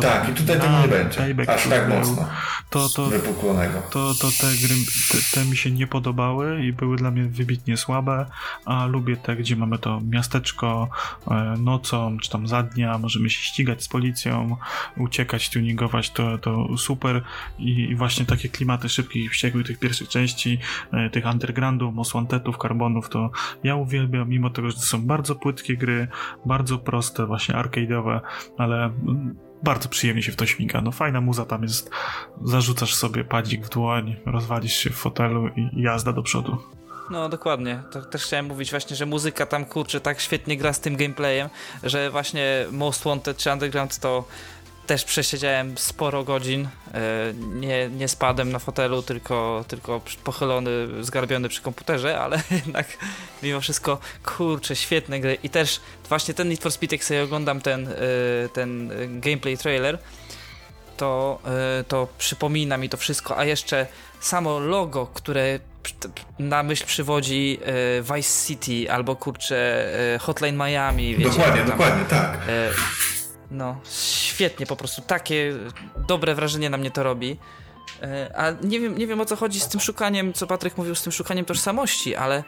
tak, 0.02 0.30
i 0.30 0.34
tutaj 0.34 0.60
tego 0.60 0.80
nie 0.82 0.88
będzie. 0.88 1.36
Aż 1.48 1.68
tak 1.68 1.90
mocno 1.90 2.28
to, 2.74 2.90
to, 2.90 3.06
wypuklonego. 3.06 3.82
To, 3.90 4.14
to 4.14 4.28
te 4.42 4.48
gry 4.62 4.76
te, 5.12 5.18
te, 5.34 5.46
mi 5.46 5.58
się 5.58 5.72
nie 5.72 5.88
podobały 5.88 6.66
i 6.66 6.74
były 6.74 6.98
dla 6.98 7.12
mnie 7.12 7.24
wybitnie 7.24 7.78
słabe, 7.78 8.26
a 8.66 8.86
lubię 8.86 9.18
te, 9.18 9.36
gdzie 9.36 9.56
mamy 9.56 9.78
to 9.78 10.02
miasteczko 10.02 10.90
e, 11.32 11.56
nocą, 11.60 12.18
czy 12.18 12.30
tam 12.30 12.48
za 12.48 12.64
dnia, 12.64 12.98
możemy 12.98 13.30
się 13.30 13.44
ścigać 13.44 13.84
z 13.84 13.88
policją, 13.88 14.58
uciekać, 14.98 15.50
tuningować, 15.50 16.10
to, 16.10 16.38
to 16.38 16.78
super 16.78 17.22
i, 17.60 17.70
i 17.70 17.96
właśnie 17.96 18.26
takie 18.26 18.50
klimaty 18.50 18.90
szybkich 18.90 19.26
i 19.26 19.30
wściekłych 19.30 19.68
tych 19.68 19.80
pierwszych 19.80 20.10
części, 20.10 20.60
e, 20.94 21.10
tych 21.10 21.26
undergroundów, 21.26 21.94
most 21.94 22.14
wantedów, 22.14 22.58
karbonów, 22.58 23.10
to 23.10 23.32
ja 23.64 23.76
uwielbiam, 23.76 24.30
mimo 24.30 24.50
tego, 24.50 24.70
że 24.70 24.76
to 24.76 24.82
są 24.82 25.06
bardzo 25.06 25.36
płytkie 25.36 25.78
gry, 25.78 26.08
bardzo 26.46 26.78
proste, 26.78 27.26
właśnie 27.26 27.56
arcade'owe, 27.56 28.20
ale 28.58 28.86
mm, 28.86 29.53
bardzo 29.64 29.90
przyjemnie 29.90 30.24
się 30.24 30.32
w 30.32 30.36
to 30.36 30.46
śmiga. 30.46 30.82
No 30.82 30.92
fajna 30.92 31.22
muza 31.22 31.46
tam 31.46 31.64
jest. 31.64 31.90
Zarzucasz 32.44 32.96
sobie 32.96 33.24
padzik 33.24 33.66
w 33.66 33.70
dłoń, 33.70 34.16
rozwalisz 34.26 34.76
się 34.76 34.90
w 34.90 34.96
fotelu 34.96 35.48
i 35.48 35.82
jazda 35.82 36.14
do 36.14 36.24
przodu. 36.24 36.58
No 37.10 37.30
dokładnie, 37.30 37.84
to 37.92 38.02
też 38.02 38.24
chciałem 38.24 38.46
mówić 38.46 38.72
właśnie, 38.72 38.96
że 38.96 39.06
muzyka 39.06 39.46
tam 39.46 39.66
kurczę 39.66 40.02
tak 40.02 40.20
świetnie 40.22 40.58
gra 40.58 40.74
z 40.74 40.80
tym 40.80 40.96
gameplayem, 40.96 41.50
że 41.84 42.12
właśnie 42.12 42.66
Most 42.72 43.04
Wanted 43.04 43.38
czy 43.38 43.52
Underground 43.52 44.00
to 44.00 44.28
też 44.88 45.04
przesiedziałem 45.04 45.78
sporo 45.78 46.24
godzin. 46.24 46.68
E, 46.94 47.34
nie, 47.36 47.90
nie 47.90 48.08
spadłem 48.08 48.52
na 48.52 48.60
fotelu, 48.60 49.02
tylko, 49.02 49.66
tylko 49.68 50.02
pochylony, 50.24 51.04
zgarbiony 51.04 51.50
przy 51.50 51.62
komputerze, 51.62 52.20
ale 52.20 52.42
jednak 52.66 52.88
mimo 53.44 53.62
wszystko, 53.62 54.00
kurczę, 54.24 54.76
świetne 54.76 55.20
gry. 55.20 55.38
I 55.44 55.50
też 55.50 55.82
właśnie 56.10 56.34
ten 56.34 56.50
Need 56.50 56.62
for 56.62 56.72
Speed, 56.72 56.96
jak 56.96 57.04
sobie 57.04 57.24
oglądam 57.24 57.62
ten, 57.62 57.88
e, 57.88 57.94
ten 58.54 58.92
gameplay 59.22 59.58
trailer, 59.58 60.00
to, 60.98 61.40
e, 61.80 61.84
to 61.84 62.08
przypomina 62.18 62.78
mi 62.78 62.90
to 62.90 62.98
wszystko, 62.98 63.38
a 63.38 63.46
jeszcze 63.46 63.88
samo 64.20 64.60
logo, 64.60 65.08
które 65.14 65.60
na 66.40 66.64
myśl 66.64 66.86
przywodzi 66.86 67.60
Vice 68.16 68.48
City 68.48 68.92
albo 68.92 69.16
kurczę 69.16 69.90
Hotline 70.22 70.58
Miami. 70.58 71.16
Wiecie, 71.16 71.30
dokładnie, 71.30 71.62
tam, 71.62 71.70
dokładnie, 71.70 72.06
tak. 72.06 72.38
No, 73.52 73.78
świetnie, 73.90 74.66
po 74.66 74.76
prostu 74.76 75.02
takie 75.02 75.54
dobre 76.08 76.36
wrażenie 76.36 76.70
na 76.70 76.78
mnie 76.78 76.92
to 76.92 77.04
robi. 77.04 77.38
E, 78.02 78.32
a 78.36 78.52
nie 78.52 78.80
wiem, 78.80 78.98
nie 78.98 79.08
wiem 79.08 79.22
o 79.22 79.26
co 79.26 79.36
chodzi 79.36 79.60
z 79.60 79.68
tym 79.68 79.80
szukaniem, 79.80 80.34
co 80.34 80.48
Patryk 80.48 80.78
mówił, 80.78 80.96
z 80.96 81.04
tym 81.04 81.12
szukaniem 81.12 81.46
tożsamości, 81.46 82.16
ale 82.16 82.44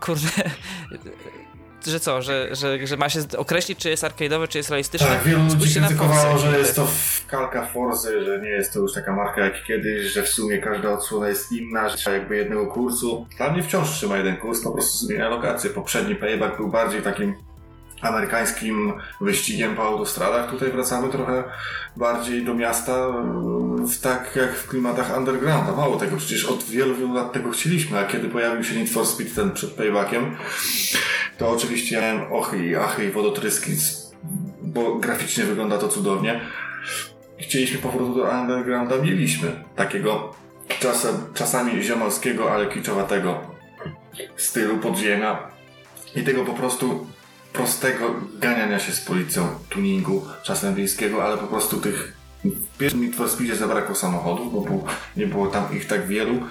kurde, 0.00 0.28
że 1.86 2.00
co, 2.00 2.22
że, 2.22 2.48
że, 2.52 2.86
że 2.86 2.96
ma 2.96 3.08
się 3.08 3.20
określić, 3.36 3.78
czy 3.78 3.90
jest 3.90 4.04
arcade'owe, 4.04 4.48
czy 4.48 4.58
jest 4.58 4.70
realistyczne. 4.70 5.06
Tak, 5.06 5.24
wielu 5.24 5.44
ludzi 5.44 5.74
krytykowało, 5.74 6.38
że 6.38 6.58
jest 6.58 6.76
to 6.76 6.88
kalka 7.26 7.66
Forzy, 7.66 8.24
że 8.24 8.40
nie 8.40 8.48
jest 8.48 8.72
to 8.72 8.78
już 8.80 8.94
taka 8.94 9.16
marka 9.16 9.40
jak 9.40 9.64
kiedyś, 9.64 10.12
że 10.12 10.22
w 10.22 10.28
sumie 10.28 10.58
każda 10.58 10.92
odsłona 10.92 11.28
jest 11.28 11.52
inna, 11.52 11.88
że 11.88 11.96
trzeba 11.96 12.16
jakby 12.16 12.36
jednego 12.36 12.66
kursu. 12.66 13.26
Dla 13.36 13.52
mnie 13.52 13.62
wciąż 13.62 13.90
trzyma 13.90 14.16
jeden 14.16 14.36
kurs, 14.36 14.60
po 14.60 14.70
prostu 14.70 15.06
zmienia 15.06 15.28
lokację. 15.28 15.70
Poprzedni 15.70 16.14
playback 16.14 16.56
był 16.56 16.68
bardziej 16.68 17.02
takim 17.02 17.34
amerykańskim 18.00 18.92
wyścigiem 19.20 19.76
po 19.76 19.82
autostradach. 19.82 20.50
Tutaj 20.50 20.70
wracamy 20.72 21.08
trochę 21.08 21.44
bardziej 21.96 22.44
do 22.44 22.54
miasta, 22.54 23.08
w 23.78 24.00
tak 24.00 24.36
jak 24.36 24.54
w 24.54 24.68
klimatach 24.68 25.16
undergrounda. 25.16 25.72
Mało 25.72 25.96
tego, 25.96 26.16
przecież 26.16 26.44
od 26.44 26.64
wielu, 26.64 26.94
wielu 26.94 27.14
lat 27.14 27.32
tego 27.32 27.50
chcieliśmy, 27.50 27.98
a 27.98 28.04
kiedy 28.04 28.28
pojawił 28.28 28.64
się 28.64 28.76
Need 28.76 28.90
for 28.90 29.06
Speed 29.06 29.34
ten 29.34 29.52
przed 29.52 29.70
paybackiem, 29.70 30.36
to 31.38 31.50
oczywiście 31.50 32.00
miałem 32.00 32.32
ochy 32.32 32.66
i 32.66 32.76
achy 32.76 33.04
i 33.04 33.10
wodotryski, 33.10 33.72
bo 34.62 34.94
graficznie 34.94 35.44
wygląda 35.44 35.78
to 35.78 35.88
cudownie. 35.88 36.40
Chcieliśmy 37.40 37.78
powrotu 37.78 38.14
do 38.14 38.22
undergrounda, 38.22 38.96
mieliśmy 38.96 39.64
takiego 39.76 40.34
czasem, 40.80 41.14
czasami 41.34 41.82
ziomalskiego, 41.82 42.52
ale 42.52 42.66
kiczowatego 42.66 43.40
stylu 44.36 44.78
podziemia 44.78 45.38
i 46.16 46.22
tego 46.22 46.44
po 46.44 46.52
prostu 46.52 47.06
prostego 47.52 48.14
ganiania 48.40 48.78
się 48.78 48.92
z 48.92 49.00
policją, 49.00 49.48
tuningu, 49.68 50.26
czasem 50.42 50.74
wiejskiego, 50.74 51.24
ale 51.24 51.38
po 51.38 51.46
prostu 51.46 51.80
tych 51.80 52.18
w 52.44 52.78
pierwszym 52.78 53.02
Need 53.02 53.16
for 53.16 53.30
Speedzie 53.30 53.56
zabrakło 53.56 53.94
samochodów, 53.94 54.52
bo 54.52 54.84
nie 55.16 55.26
było 55.26 55.46
tam 55.46 55.76
ich 55.76 55.86
tak 55.86 56.06
wielu, 56.06 56.42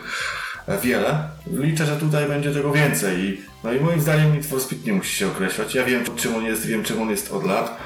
e, 0.68 0.78
wiele. 0.82 1.30
Liczę, 1.52 1.86
że 1.86 1.98
tutaj 1.98 2.28
będzie 2.28 2.54
tego 2.54 2.72
więcej 2.72 3.20
i 3.20 3.42
no 3.64 3.74
i 3.74 3.80
moim 3.80 4.02
zdaniem 4.02 4.34
Need 4.34 4.46
for 4.46 4.62
Speed 4.62 4.86
nie 4.86 4.94
musi 4.94 5.16
się 5.16 5.28
określać. 5.28 5.76
Ja 5.76 5.86
wiem, 5.86 6.04
czym 6.16 6.36
on 6.36 6.44
jest, 6.44 6.66
wiem, 6.66 6.84
czym 6.84 7.02
on 7.02 7.10
jest 7.10 7.32
od 7.32 7.46
lat. 7.46 7.78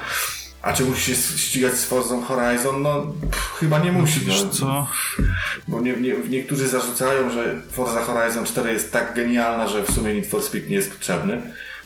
A 0.62 0.72
czy 0.72 0.84
musi 0.84 1.14
się 1.14 1.38
ścigać 1.38 1.74
z 1.74 1.84
Forza 1.84 2.16
Horizon? 2.20 2.82
No, 2.82 3.02
pff, 3.30 3.52
chyba 3.60 3.78
nie 3.78 3.92
musi. 3.92 4.20
Wiesz 4.20 4.44
co? 4.50 4.86
Bo 5.68 5.80
nie, 5.80 5.92
nie, 5.92 6.14
niektórzy 6.28 6.68
zarzucają, 6.68 7.30
że 7.30 7.60
Forza 7.70 8.02
Horizon 8.04 8.44
4 8.44 8.72
jest 8.72 8.92
tak 8.92 9.14
genialna, 9.14 9.68
że 9.68 9.82
w 9.82 9.90
sumie 9.90 10.14
Need 10.14 10.26
for 10.26 10.42
Speed 10.42 10.68
nie 10.68 10.76
jest 10.76 10.92
potrzebny. 10.92 11.42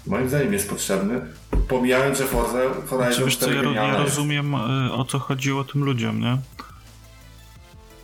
Moim 0.06 0.28
zdaniem 0.28 0.52
jest 0.52 0.70
potrzebny, 0.70 1.20
pomijając, 1.68 2.18
że 2.18 2.24
Forza 2.24 2.58
Horizon 2.86 3.12
Czy 3.12 3.24
wiesz 3.24 3.36
co, 3.36 3.46
4 3.46 3.72
ja, 3.74 3.82
ja 3.82 3.96
rozumiem 3.96 4.54
y, 4.54 4.92
o 4.92 5.04
co 5.04 5.18
chodziło 5.18 5.64
tym 5.64 5.84
ludziom, 5.84 6.20
nie? 6.20 6.38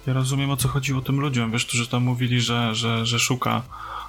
Ja 0.06 0.12
rozumiem 0.12 0.50
o 0.50 0.56
co 0.56 0.68
chodziło 0.68 1.00
tym 1.00 1.20
ludziom, 1.20 1.52
wiesz, 1.52 1.66
którzy 1.66 1.88
tam 1.88 2.02
mówili, 2.02 2.40
że, 2.40 2.74
że, 2.74 3.06
że 3.06 3.18
szuka 3.18 3.62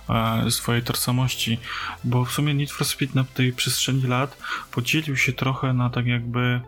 e, 0.10 0.52
swojej 0.52 0.84
tożsamości, 0.84 1.60
bo 2.04 2.26
w 2.26 2.32
sumie 2.32 2.54
Need 2.54 2.72
for 2.72 2.88
Speed 2.88 3.16
na 3.16 3.24
tej 3.24 3.54
przestrzeni 3.54 4.08
lat 4.08 4.38
podzielił 4.72 5.18
się 5.18 5.34
trochę 5.34 5.74
na 5.74 5.90
tak 5.90 6.06
jakby 6.06 6.62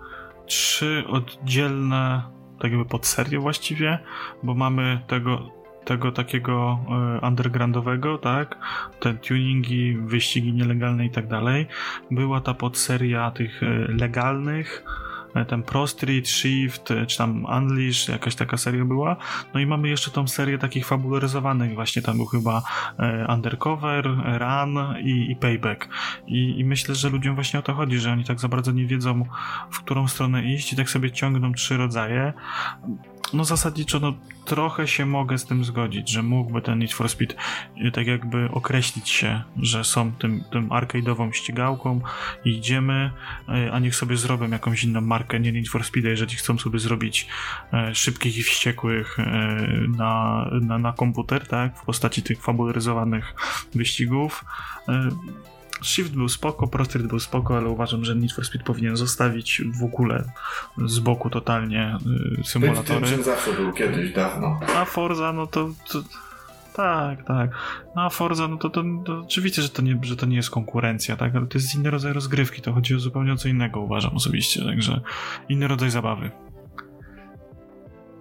trzy 0.48 1.04
oddzielne 1.08 2.24
tak 2.62 2.72
jakby 2.72 2.86
podserie 2.86 3.40
właściwie, 3.40 4.00
bo 4.44 4.54
mamy 4.54 5.02
tego, 5.08 5.52
tego 5.86 6.12
takiego 6.12 6.80
e, 7.22 7.28
undergroundowego, 7.28 8.18
tak? 8.18 8.58
Te 9.00 9.14
tuningi, 9.14 9.98
wyścigi 9.98 10.54
nielegalne 10.54 11.06
i 11.06 11.10
tak 11.10 11.28
dalej. 11.28 11.68
Była 12.12 12.42
ta 12.42 12.54
podseria 12.54 13.32
tych 13.32 13.64
e, 13.64 13.66
legalnych, 13.88 14.84
e, 15.36 15.46
ten 15.46 15.64
Pro 15.64 15.88
Street, 15.88 16.28
Shift, 16.30 16.94
czy 17.08 17.18
tam 17.18 17.46
Unleash, 17.46 18.10
jakaś 18.10 18.36
taka 18.36 18.58
seria 18.58 18.86
była. 18.86 19.16
No 19.54 19.60
i 19.60 19.66
mamy 19.66 19.90
jeszcze 19.90 20.12
tą 20.12 20.28
serię 20.28 20.58
takich 20.58 20.86
fabularyzowanych, 20.86 21.76
właśnie 21.76 22.02
tam 22.02 22.18
był 22.18 22.26
chyba 22.26 22.62
Undercover, 23.30 24.06
Run 24.40 24.78
i, 25.04 25.32
i 25.32 25.36
Payback. 25.36 25.90
I, 26.28 26.60
I 26.60 26.66
myślę, 26.66 26.96
że 26.96 27.10
ludziom 27.10 27.36
właśnie 27.36 27.60
o 27.60 27.64
to 27.64 27.74
chodzi, 27.74 28.00
że 28.00 28.12
oni 28.12 28.24
tak 28.24 28.40
za 28.40 28.48
bardzo 28.48 28.72
nie 28.72 28.86
wiedzą, 28.86 29.26
w 29.72 29.80
którą 29.80 30.08
stronę 30.08 30.44
iść 30.44 30.74
i 30.74 30.76
tak 30.76 30.90
sobie 30.90 31.12
ciągną 31.12 31.54
trzy 31.54 31.78
rodzaje. 31.78 32.34
No 33.34 33.46
zasadniczo, 33.46 34.00
no 34.00 34.14
trochę 34.46 34.88
się 34.88 35.06
mogę 35.06 35.38
z 35.38 35.46
tym 35.46 35.66
zgodzić, 35.66 36.10
że 36.10 36.24
mógłby 36.24 36.62
ten 36.62 36.80
Need 36.80 36.94
for 36.94 37.10
Speed 37.10 37.36
y, 37.88 37.92
tak 37.92 38.08
jakby 38.08 38.50
określić 38.52 39.10
się, 39.10 39.42
że 39.58 39.84
są 39.84 40.12
tym, 40.12 40.44
tym 40.52 40.70
arcade'ową 40.70 41.32
ścigałką 41.32 42.02
i 42.46 42.50
idziemy, 42.50 43.12
y, 43.50 43.72
a 43.72 43.80
niech 43.80 43.96
sobie 43.96 44.18
zrobią 44.18 44.50
jakąś 44.50 44.84
inną 44.84 45.02
markę, 45.02 45.40
nie 45.40 45.52
Need 45.52 45.70
for 45.70 45.84
Speed, 45.84 46.10
jeżeli 46.10 46.36
chcą 46.36 46.58
sobie 46.58 46.80
zrobić 46.80 47.28
e, 47.74 47.96
szybkich 47.96 48.38
i 48.38 48.44
wściekłych 48.44 49.20
e, 49.20 49.24
na, 49.98 50.46
na, 50.62 50.78
na 50.78 50.94
komputer, 50.94 51.48
tak, 51.48 51.80
w 51.80 51.86
postaci 51.86 52.24
tych 52.24 52.42
fabularyzowanych 52.42 53.36
wyścigów. 53.76 54.46
Shift 55.84 56.16
był 56.16 56.30
spoko, 56.30 56.68
Prostred 56.68 57.08
był 57.08 57.20
spoko, 57.20 57.58
ale 57.58 57.70
uważam, 57.70 58.06
że 58.06 58.16
Need 58.16 58.34
for 58.34 58.46
Speed 58.46 58.66
powinien 58.66 58.98
zostawić 58.98 59.62
w 59.80 59.84
ogóle 59.84 60.24
z 60.86 61.00
boku 61.00 61.30
totalnie 61.30 61.98
y, 62.40 62.44
symulatory. 62.44 63.00
tym, 63.00 63.10
czym 63.10 63.24
zawsze 63.24 63.54
był 63.54 63.74
kiedyś, 63.74 64.14
dawno. 64.14 64.60
A 64.76 64.86
Forza, 64.86 65.34
no 65.34 65.48
to, 65.48 65.70
to 65.92 66.04
tak, 66.74 67.24
tak. 67.24 67.50
No 67.96 68.02
a 68.02 68.10
Forza, 68.10 68.48
no 68.48 68.58
to, 68.58 68.70
to, 68.70 68.84
to 69.06 69.20
oczywiście, 69.20 69.62
że 69.62 69.70
to, 69.70 69.82
nie, 69.82 70.00
że 70.02 70.16
to 70.16 70.26
nie 70.26 70.36
jest 70.36 70.50
konkurencja, 70.50 71.16
tak, 71.16 71.36
ale 71.36 71.48
to 71.48 71.58
jest 71.58 71.76
inny 71.76 71.90
rodzaj 71.90 72.14
rozgrywki, 72.14 72.62
to 72.62 72.74
chodzi 72.74 72.96
o 72.96 73.00
zupełnie 73.00 73.34
o 73.34 73.38
co 73.38 73.48
innego, 73.48 73.80
uważam 73.80 74.16
osobiście, 74.16 74.66
także 74.66 75.02
inny 75.50 75.68
rodzaj 75.68 75.90
zabawy. 75.90 76.32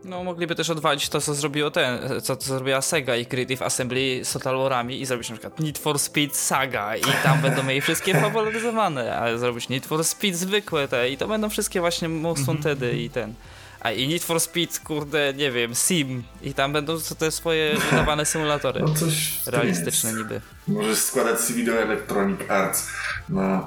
No, 0.05 0.25
mogliby 0.25 0.55
też 0.55 0.71
odwalić 0.71 1.09
to, 1.09 1.21
co 1.21 1.35
zrobiło 1.35 1.71
ten, 1.71 1.99
co, 2.23 2.37
co 2.37 2.49
zrobiła 2.49 2.81
Sega 2.83 3.17
i 3.17 3.27
Creative 3.27 3.63
Assembly 3.63 4.21
z 4.25 4.33
Total 4.33 4.57
Warami 4.59 5.01
i 5.01 5.07
zrobić 5.07 5.31
na 5.31 5.37
przykład 5.37 5.61
Need 5.61 5.79
for 5.79 5.99
Speed 5.99 6.37
Saga 6.37 6.97
i 6.97 7.03
tam 7.23 7.41
będą 7.41 7.63
mieli 7.63 7.81
wszystkie 7.81 8.15
fabularyzowane, 8.21 9.17
ale 9.19 9.39
zrobić 9.39 9.69
Need 9.69 9.87
for 9.87 10.05
Speed 10.05 10.37
zwykłe 10.37 10.89
te 10.89 11.11
i 11.11 11.17
to 11.17 11.29
będą 11.29 11.49
wszystkie 11.49 11.81
właśnie 11.81 12.09
Most 12.09 12.45
Wantedy 12.45 12.99
i 12.99 13.11
ten. 13.11 13.35
A 13.81 13.93
i 13.93 14.09
Need 14.09 14.23
for 14.25 14.41
Speed, 14.41 14.79
kurde, 14.79 15.35
nie 15.37 15.51
wiem, 15.51 15.75
Sim 15.75 16.23
i 16.43 16.55
tam 16.55 16.73
będą 16.73 16.97
te 17.19 17.31
swoje 17.31 17.75
wydawane 17.91 18.27
symulatory. 18.27 18.81
No 18.81 18.95
coś 18.95 19.47
Realistyczne 19.47 20.11
jest. 20.11 20.23
niby. 20.23 20.41
Możesz 20.69 20.99
składać 20.99 21.41
CV 21.41 21.65
do 21.65 21.73
Electronic 21.73 22.41
Arts 22.51 22.89
na, 23.29 23.67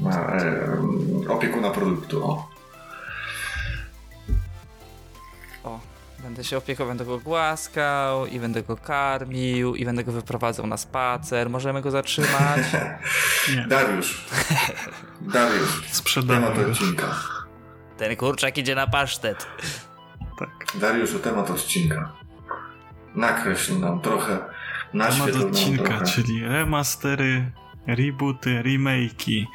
na 0.00 0.36
e, 0.36 0.78
opiekuna 1.28 1.70
produktu. 1.70 2.24
O. 2.24 2.57
będę 6.22 6.44
się 6.44 6.56
opiekował, 6.58 6.88
będę 6.88 7.04
go 7.04 7.18
głaskał 7.18 8.26
i 8.26 8.40
będę 8.40 8.62
go 8.62 8.76
karmił 8.76 9.74
i 9.74 9.84
będę 9.84 10.04
go 10.04 10.12
wyprowadzał 10.12 10.66
na 10.66 10.76
spacer. 10.76 11.50
Możemy 11.50 11.82
go 11.82 11.90
zatrzymać. 11.90 12.60
Nie, 13.56 13.66
Dariusz. 13.66 14.24
Dariusz. 15.20 15.80
Temat 15.80 15.94
sprzedamy 15.96 16.54
go. 16.64 16.70
odcinka. 16.70 17.14
Ten 17.96 18.16
kurczak 18.16 18.58
idzie 18.58 18.74
na 18.74 18.86
pasztet. 18.86 19.46
Tak. 20.38 20.80
Dariuszu, 20.80 21.18
temat 21.18 21.50
odcinka. 21.50 22.12
Nakreśl 23.14 23.78
nam 23.80 24.00
trochę, 24.00 24.38
Temat 24.92 25.36
odcinka, 25.36 25.84
trochę. 25.84 26.04
czyli 26.06 26.44
remastery, 26.44 27.50
rebooty, 27.86 28.62
remake'i. 28.62 29.46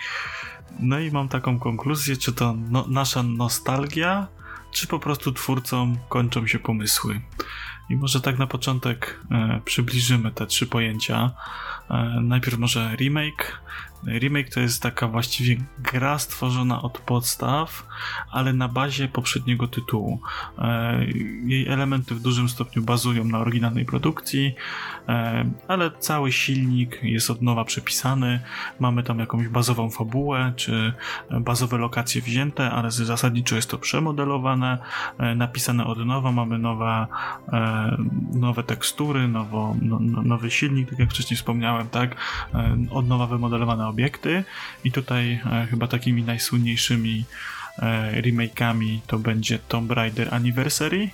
No 0.80 1.00
i 1.00 1.12
mam 1.12 1.30
taką 1.30 1.60
konkluzję, 1.60 2.18
czy 2.18 2.34
to 2.34 2.56
no, 2.70 2.86
nasza 2.90 3.24
nostalgia, 3.24 4.28
czy 4.74 4.88
po 4.88 5.00
prostu 5.00 5.32
twórcom 5.32 5.98
kończą 6.10 6.48
się 6.48 6.60
pomysły. 6.60 7.22
I 7.90 7.96
może 7.96 8.22
tak 8.22 8.40
na 8.40 8.48
początek 8.48 9.20
e, 9.32 9.62
przybliżymy 9.66 10.32
te 10.32 10.46
trzy 10.46 10.68
pojęcia. 10.68 11.32
E, 11.90 12.20
najpierw 12.22 12.58
może 12.58 12.96
remake. 12.96 13.62
Remake 14.08 14.50
to 14.50 14.60
jest 14.60 14.82
taka 14.82 15.08
właściwie 15.08 15.56
gra 15.80 16.20
stworzona 16.20 16.82
od 16.82 17.00
podstaw, 17.00 17.88
ale 18.32 18.54
na 18.54 18.68
bazie 18.68 19.08
poprzedniego 19.08 19.68
tytułu. 19.68 20.20
E, 20.58 21.06
jej 21.46 21.68
elementy 21.68 22.16
w 22.16 22.22
dużym 22.22 22.50
stopniu 22.50 22.84
bazują 22.84 23.24
na 23.24 23.40
oryginalnej 23.40 23.86
produkcji, 23.86 24.56
e, 25.08 25.46
ale 25.68 25.92
cały 26.00 26.32
silnik 26.32 27.00
jest 27.04 27.30
od 27.30 27.42
nowa 27.42 27.66
przepisany. 27.66 28.40
Mamy 28.80 29.04
tam 29.04 29.20
jakąś 29.20 29.48
bazową 29.48 29.90
fabułę, 29.90 30.54
czy 30.56 30.94
bazowe 31.40 31.78
lokacje 31.78 32.22
wzięte, 32.22 32.72
ale 32.72 32.92
zasadniczo 32.92 33.56
jest 33.56 33.70
to 33.70 33.78
przemodelowane, 33.78 34.78
e, 35.18 35.36
napisane 35.36 35.86
od 35.86 36.06
nowa. 36.06 36.32
Mamy 36.32 36.60
nowe, 36.60 37.08
nowe 38.34 38.64
tekstury, 38.64 39.28
nowo, 39.28 39.76
no, 39.82 39.98
no, 40.02 40.22
nowy 40.22 40.52
silnik, 40.52 40.90
tak 40.90 41.00
jak 41.00 41.10
wcześniej 41.10 41.38
wspomniałem, 41.38 41.90
tak? 41.90 42.16
Od 42.92 43.08
nowa 43.08 43.28
wymodelowane 43.28 43.88
obiekty 43.94 44.44
i 44.84 44.92
tutaj 44.92 45.42
e, 45.46 45.68
chyba 45.70 45.88
takimi 45.88 46.24
najsłynniejszymi 46.24 47.26
e, 47.78 48.22
remake'ami 48.22 49.00
to 49.08 49.20
będzie 49.20 49.60
Tomb 49.60 49.92
Raider 49.92 50.34
Anniversary, 50.34 51.10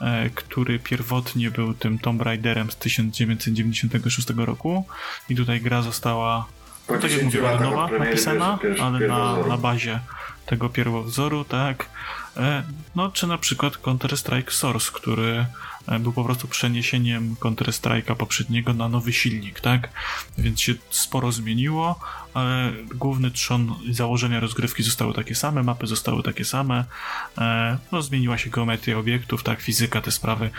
e, 0.00 0.30
który 0.30 0.78
pierwotnie 0.78 1.50
był 1.50 1.74
tym 1.74 1.98
Tomb 1.98 2.22
Raiderem 2.22 2.70
z 2.70 2.76
1996 2.76 4.28
roku 4.36 4.84
i 5.28 5.36
tutaj 5.36 5.60
gra 5.60 5.82
została 5.82 6.46
Po 6.86 6.92
tak 6.92 7.02
jak 7.02 7.10
10 7.10 7.24
mówię, 7.24 7.38
od 7.38 7.60
latach 7.60 7.70
nowa 7.70 7.98
napisana, 8.04 8.58
ale 8.80 9.08
na, 9.08 9.36
na 9.48 9.56
bazie 9.56 10.00
tego 10.46 10.68
pierwowzoru, 10.68 11.44
tak. 11.44 11.88
No, 12.94 13.08
czy 13.08 13.26
na 13.26 13.38
przykład 13.38 13.78
Counter-Strike 13.78 14.50
Source, 14.50 14.90
który 14.94 15.46
był 16.00 16.12
po 16.12 16.24
prostu 16.24 16.48
przeniesieniem 16.48 17.36
Counter-Strike'a 17.40 18.16
poprzedniego 18.16 18.74
na 18.74 18.88
nowy 18.88 19.12
silnik, 19.12 19.60
tak? 19.60 19.88
Więc 20.38 20.60
się 20.60 20.74
sporo 20.90 21.32
zmieniło, 21.32 22.00
ale 22.34 22.72
główny 22.94 23.30
trzon 23.30 23.74
i 23.84 23.94
założenia 23.94 24.40
rozgrywki 24.40 24.82
zostały 24.82 25.14
takie 25.14 25.34
same, 25.34 25.62
mapy 25.62 25.86
zostały 25.86 26.22
takie 26.22 26.44
same, 26.44 26.84
e, 27.38 27.78
no 27.92 28.02
zmieniła 28.02 28.38
się 28.38 28.50
geometria 28.50 28.98
obiektów, 28.98 29.42
tak, 29.42 29.60
fizyka, 29.60 30.00
te 30.00 30.10
sprawy, 30.10 30.50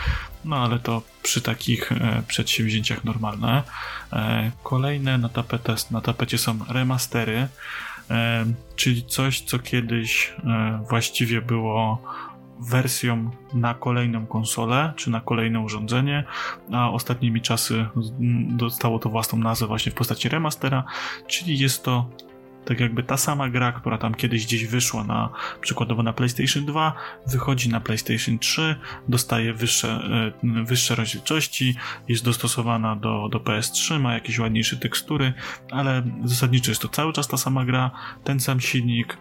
no 0.46 0.56
ale 0.56 0.80
to 0.80 1.02
przy 1.24 1.42
takich 1.42 1.92
e, 1.92 2.24
przedsięwzięciach 2.28 3.04
normalne. 3.04 3.64
E, 4.14 4.52
Kolejne 4.64 5.18
na, 5.18 5.30
tapetę, 5.30 5.76
na 5.92 6.02
tapecie 6.02 6.38
są 6.38 6.60
remastery. 6.70 7.48
czyli 8.76 9.06
coś, 9.06 9.42
co 9.42 9.60
kiedyś 9.60 10.34
właściwie 10.90 11.42
było 11.42 12.02
wersją 12.60 13.32
na 13.54 13.74
kolejną 13.74 14.28
konsolę, 14.28 14.94
czy 14.96 15.10
na 15.10 15.22
kolejne 15.22 15.60
urządzenie, 15.60 16.24
a 16.72 16.92
ostatnimi 16.92 17.42
czasy 17.42 17.86
dostało 18.50 19.00
to 19.00 19.10
własną 19.10 19.40
nazwę 19.40 19.68
właśnie 19.68 19.92
w 19.92 19.96
postaci 19.96 20.30
remastera, 20.30 20.84
czyli 21.28 21.60
jest 21.60 21.84
to 21.84 22.10
tak 22.66 22.80
jakby 22.80 23.04
ta 23.04 23.18
sama 23.18 23.50
gra, 23.50 23.72
która 23.72 23.98
tam 23.98 24.16
kiedyś 24.16 24.46
gdzieś 24.46 24.66
wyszła 24.66 25.04
na 25.04 25.30
przykładowo 25.62 26.04
na 26.04 26.14
PlayStation 26.14 26.66
2, 26.66 26.94
wychodzi 27.28 27.70
na 27.70 27.80
PlayStation 27.80 28.40
3, 28.40 28.76
dostaje 29.08 29.54
wyższe, 29.54 29.90
e, 30.44 30.64
wyższe 30.64 30.96
rozdzielczości, 30.96 31.76
jest 32.08 32.26
dostosowana 32.26 32.96
do, 32.96 33.30
do 33.32 33.40
PS3, 33.40 34.00
ma 34.00 34.14
jakieś 34.14 34.40
ładniejsze 34.40 34.78
tekstury, 34.78 35.34
ale 35.72 36.04
zasadniczo 36.24 36.72
jest 36.72 36.82
to 36.82 36.90
cały 36.90 37.14
czas 37.14 37.28
ta 37.28 37.38
sama 37.38 37.66
gra, 37.66 37.92
ten 38.24 38.40
sam 38.40 38.62
silnik, 38.62 39.18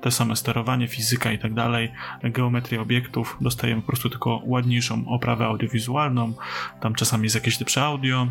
te 0.00 0.10
same 0.10 0.36
sterowanie, 0.36 0.88
fizyka 0.88 1.32
i 1.32 1.38
tak 1.38 1.54
dalej, 1.54 1.92
geometria 2.22 2.80
obiektów, 2.80 3.36
dostajemy 3.40 3.82
po 3.82 3.86
prostu 3.86 4.10
tylko 4.10 4.42
ładniejszą 4.44 5.08
oprawę 5.08 5.46
audiowizualną, 5.46 6.32
tam 6.80 6.94
czasami 6.94 7.24
jest 7.24 7.34
jakieś 7.34 7.60
lepsze 7.60 7.84
audio, 7.84 8.26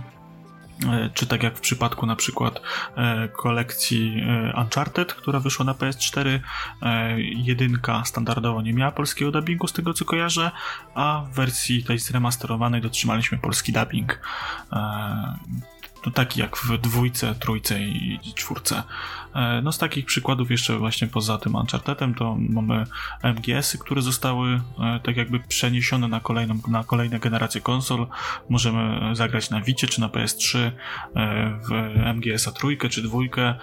E, 0.83 1.09
czy 1.13 1.27
tak 1.27 1.43
jak 1.43 1.57
w 1.57 1.61
przypadku 1.61 2.05
na 2.05 2.15
przykład 2.15 2.61
e, 2.95 3.27
kolekcji 3.27 4.23
e, 4.27 4.61
Uncharted, 4.61 5.13
która 5.13 5.39
wyszła 5.39 5.65
na 5.65 5.73
PS4, 5.73 6.39
jedynka 7.19 8.05
standardowo 8.05 8.61
nie 8.61 8.73
miała 8.73 8.91
polskiego 8.91 9.31
dubbingu 9.31 9.67
z 9.67 9.73
tego 9.73 9.93
co 9.93 10.05
kojarzę, 10.05 10.51
a 10.95 11.23
w 11.31 11.35
wersji 11.35 11.83
tej 11.83 11.99
zremasterowanej 11.99 12.81
dotrzymaliśmy 12.81 13.37
polski 13.37 13.73
dubbing. 13.73 14.21
No 16.05 16.11
taki 16.11 16.39
jak 16.39 16.57
w 16.57 16.77
dwójce, 16.77 17.35
trójce 17.35 17.79
i 17.79 18.33
czwórce. 18.35 18.83
E, 19.35 19.61
no 19.61 19.71
z 19.71 19.77
takich 19.77 20.05
przykładów 20.05 20.51
jeszcze 20.51 20.77
właśnie 20.77 21.07
poza 21.07 21.37
tym 21.37 21.55
Unchartedem 21.55 22.15
to 22.15 22.37
mamy 22.49 22.83
MGS-y, 23.23 23.77
które 23.77 24.01
zostały 24.01 24.61
e, 24.79 24.99
tak 25.03 25.17
jakby 25.17 25.39
przeniesione 25.39 26.07
na, 26.07 26.19
kolejną, 26.19 26.59
na 26.67 26.83
kolejne 26.83 27.19
generacje 27.19 27.61
konsol. 27.61 28.07
Możemy 28.49 29.15
zagrać 29.15 29.49
na 29.49 29.61
Vicie 29.61 29.87
czy 29.87 30.01
na 30.01 30.07
PS3 30.07 30.59
e, 30.59 30.71
w 31.63 31.69
MGS-a 32.15 32.51
trójkę 32.51 32.89
czy 32.89 33.01
dwójkę 33.01 33.55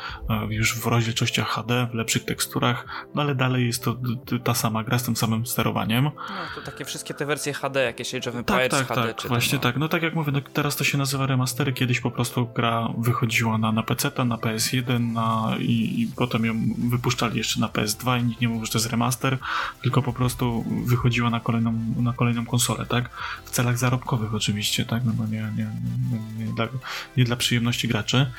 już 0.49 0.81
w 0.81 0.87
rozdzielczościach 0.87 1.49
HD, 1.49 1.87
w 1.93 1.95
lepszych 1.95 2.25
teksturach, 2.25 2.87
no 3.15 3.23
ale 3.23 3.35
dalej 3.35 3.67
jest 3.67 3.85
to 3.85 3.97
ta 4.45 4.55
sama 4.55 4.85
gra 4.85 4.99
z 4.99 5.03
tym 5.03 5.17
samym 5.17 5.47
sterowaniem. 5.47 6.05
No 6.05 6.11
to 6.55 6.61
takie 6.61 6.85
wszystkie 6.85 7.15
te 7.15 7.27
wersje 7.27 7.53
HD, 7.53 7.83
jakieś 7.83 8.15
Age 8.15 8.31
of 8.31 8.37
Empires 8.37 8.71
tak, 8.71 8.89
tak, 8.89 8.99
HD. 8.99 9.15
Tak, 9.15 9.29
właśnie 9.29 9.57
no. 9.57 9.63
tak. 9.63 9.77
No 9.77 9.89
tak 9.89 10.03
jak 10.03 10.15
mówię, 10.15 10.33
no 10.33 10.41
teraz 10.53 10.77
to 10.77 10.85
się 10.85 10.99
nazywa 10.99 11.27
remastery, 11.27 11.73
kiedyś 11.73 12.01
po 12.01 12.11
prostu 12.11 12.23
prostu 12.23 12.47
gra 12.55 12.89
wychodziła 12.99 13.59
na, 13.59 13.73
na 13.73 13.83
PC, 13.83 14.11
na 14.25 14.37
PS1 14.37 15.13
na, 15.13 15.57
i, 15.63 16.03
i, 16.03 16.07
potem 16.07 16.45
ją 16.45 16.55
wypuszczali 16.79 17.39
jeszcze 17.39 17.61
na 17.61 17.69
PS2 17.69 18.21
i 18.21 18.25
nikt 18.25 18.41
nie 18.41 18.49
mówił, 18.49 18.67
że 18.67 18.73
to 18.73 18.79
jest 18.79 18.91
remaster, 18.91 19.39
tylko 19.83 20.03
po 20.03 20.13
prostu 20.13 20.65
wychodziła 20.85 21.31
na 21.31 21.41
kolejną, 21.41 21.73
na 21.97 22.13
kolejną 22.13 22.47
konsolę, 22.47 22.87
tak? 22.87 23.11
W 23.45 23.51
celach 23.51 23.79
zarobkowych 23.79 24.35
oczywiście, 24.35 24.85
tak? 24.85 25.05
No 25.05 25.13
bo 25.13 25.27
nie, 25.27 25.53
nie, 25.57 25.69
nie, 26.11 26.45
nie, 26.45 26.53
dla, 26.53 26.69
nie 27.17 27.25
dla 27.25 27.37
przyjemności 27.37 27.89
graczy. 27.89 28.31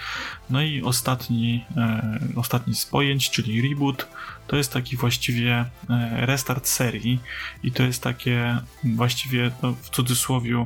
No 0.50 0.62
i 0.62 0.82
ostatni, 0.82 1.66
e, 1.78 2.20
ostatni 2.36 2.76
z 2.76 2.86
pojęć, 2.86 3.30
czyli 3.30 3.70
reboot, 3.70 4.08
to 4.48 4.56
jest 4.56 4.74
taki 4.74 4.98
właściwie 4.98 5.66
e, 5.90 6.26
restart 6.26 6.68
serii 6.68 7.20
i 7.64 7.72
to 7.72 7.84
jest 7.84 8.04
takie 8.04 8.58
właściwie 8.84 9.52
no, 9.64 9.74
w 9.82 9.90
cudzysłowie 9.90 10.66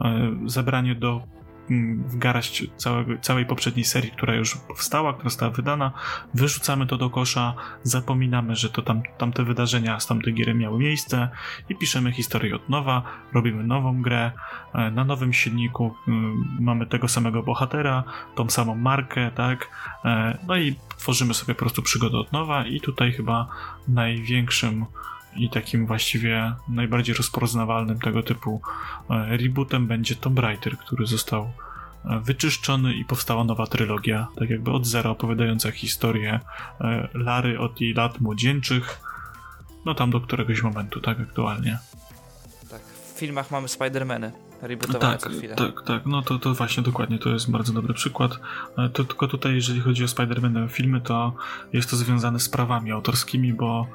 e, 0.00 0.36
zabranie 0.46 0.94
do 0.94 1.37
w 2.06 2.18
garaść 2.18 2.66
całego, 2.76 3.18
całej 3.20 3.46
poprzedniej 3.46 3.84
serii, 3.84 4.10
która 4.10 4.34
już 4.34 4.56
powstała, 4.56 5.12
która 5.12 5.30
została 5.30 5.52
wydana, 5.52 5.92
wyrzucamy 6.34 6.86
to 6.86 6.96
do 6.96 7.10
kosza, 7.10 7.54
zapominamy, 7.82 8.56
że 8.56 8.70
to 8.70 8.82
tam, 8.82 9.02
tamte 9.18 9.44
wydarzenia 9.44 10.00
z 10.00 10.06
tamtej 10.06 10.34
gier 10.34 10.54
miały 10.54 10.78
miejsce 10.78 11.28
i 11.68 11.76
piszemy 11.76 12.12
historię 12.12 12.54
od 12.56 12.68
nowa, 12.68 13.02
robimy 13.32 13.64
nową 13.64 14.02
grę, 14.02 14.32
e, 14.74 14.90
na 14.90 15.04
nowym 15.04 15.32
silniku 15.32 15.94
mamy 16.60 16.86
tego 16.86 17.08
samego 17.08 17.42
bohatera, 17.42 18.04
tą 18.34 18.50
samą 18.50 18.74
markę, 18.74 19.30
tak, 19.30 19.70
e, 20.04 20.38
no 20.46 20.56
i 20.56 20.76
tworzymy 20.96 21.34
sobie 21.34 21.54
po 21.54 21.60
prostu 21.60 21.82
przygodę 21.82 22.18
od 22.18 22.32
nowa 22.32 22.66
i 22.66 22.80
tutaj 22.80 23.12
chyba 23.12 23.48
największym 23.88 24.86
i 25.38 25.50
takim 25.50 25.86
właściwie 25.86 26.54
najbardziej 26.68 27.14
rozpoznawalnym 27.14 28.00
tego 28.00 28.22
typu 28.22 28.60
e, 29.10 29.36
rebootem 29.36 29.86
będzie 29.86 30.14
Tomb 30.14 30.38
Raider, 30.38 30.78
który 30.78 31.06
został 31.06 31.50
e, 32.04 32.20
wyczyszczony 32.20 32.94
i 32.94 33.04
powstała 33.04 33.44
nowa 33.44 33.66
trylogia, 33.66 34.28
tak 34.38 34.50
jakby 34.50 34.70
od 34.70 34.86
zera 34.86 35.10
opowiadająca 35.10 35.70
historię 35.70 36.40
e, 36.80 37.08
Lary 37.14 37.58
od 37.58 37.80
jej 37.80 37.94
lat 37.94 38.20
młodzieńczych, 38.20 39.00
no 39.84 39.94
tam 39.94 40.10
do 40.10 40.20
któregoś 40.20 40.62
momentu, 40.62 41.00
tak 41.00 41.20
aktualnie. 41.20 41.78
Tak, 42.70 42.82
w 42.82 43.18
filmach 43.18 43.50
mamy 43.50 43.68
Spider-Many 43.68 44.30
rebootowane 44.62 45.18
tak. 45.18 45.32
Tak, 45.56 45.82
tak, 45.82 46.06
no 46.06 46.22
to, 46.22 46.38
to 46.38 46.54
właśnie 46.54 46.82
dokładnie, 46.82 47.18
to 47.18 47.30
jest 47.30 47.50
bardzo 47.50 47.72
dobry 47.72 47.94
przykład. 47.94 48.40
To, 48.92 49.04
tylko 49.04 49.28
tutaj, 49.28 49.54
jeżeli 49.54 49.80
chodzi 49.80 50.04
o 50.04 50.06
Spider-Man 50.06 50.68
filmy, 50.68 51.00
to 51.00 51.34
jest 51.72 51.90
to 51.90 51.96
związane 51.96 52.40
z 52.40 52.48
prawami 52.48 52.92
autorskimi, 52.92 53.52
bo 53.52 53.86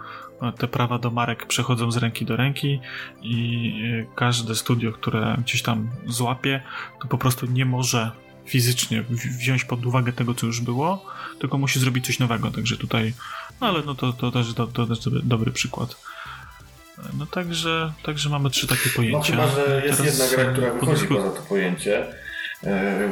te 0.57 0.67
prawa 0.67 0.99
do 0.99 1.11
marek 1.11 1.45
przechodzą 1.45 1.91
z 1.91 1.97
ręki 1.97 2.25
do 2.25 2.35
ręki 2.35 2.79
i 3.21 3.73
e, 4.01 4.15
każde 4.15 4.55
studio, 4.55 4.91
które 4.91 5.37
gdzieś 5.41 5.61
tam 5.61 5.89
złapie, 6.07 6.61
to 7.01 7.07
po 7.07 7.17
prostu 7.17 7.45
nie 7.45 7.65
może 7.65 8.11
fizycznie 8.45 9.03
wziąć 9.09 9.63
pod 9.63 9.85
uwagę 9.85 10.13
tego, 10.13 10.33
co 10.33 10.45
już 10.45 10.61
było, 10.61 11.05
tylko 11.39 11.57
musi 11.57 11.79
zrobić 11.79 12.05
coś 12.05 12.19
nowego. 12.19 12.51
Także 12.51 12.77
tutaj, 12.77 13.13
no 13.61 13.67
ale 13.67 13.81
no 13.85 13.95
to, 13.95 14.13
to, 14.13 14.31
też, 14.31 14.53
to, 14.53 14.67
to 14.67 14.87
też 14.87 14.99
dobry, 15.23 15.51
przykład. 15.51 15.95
No 17.19 17.25
także, 17.25 17.93
także 18.03 18.29
mamy 18.29 18.49
trzy 18.49 18.67
takie 18.67 18.89
pojęcia. 18.89 19.35
No 19.35 19.47
chyba, 19.47 19.55
że 19.55 19.81
jest 19.85 19.97
Teraz 19.97 20.19
jedna 20.19 20.43
gra, 20.43 20.53
która 20.53 20.73
wychodzi 20.73 21.07
poza 21.07 21.29
to 21.29 21.41
pojęcie. 21.41 22.13
E, 22.63 23.09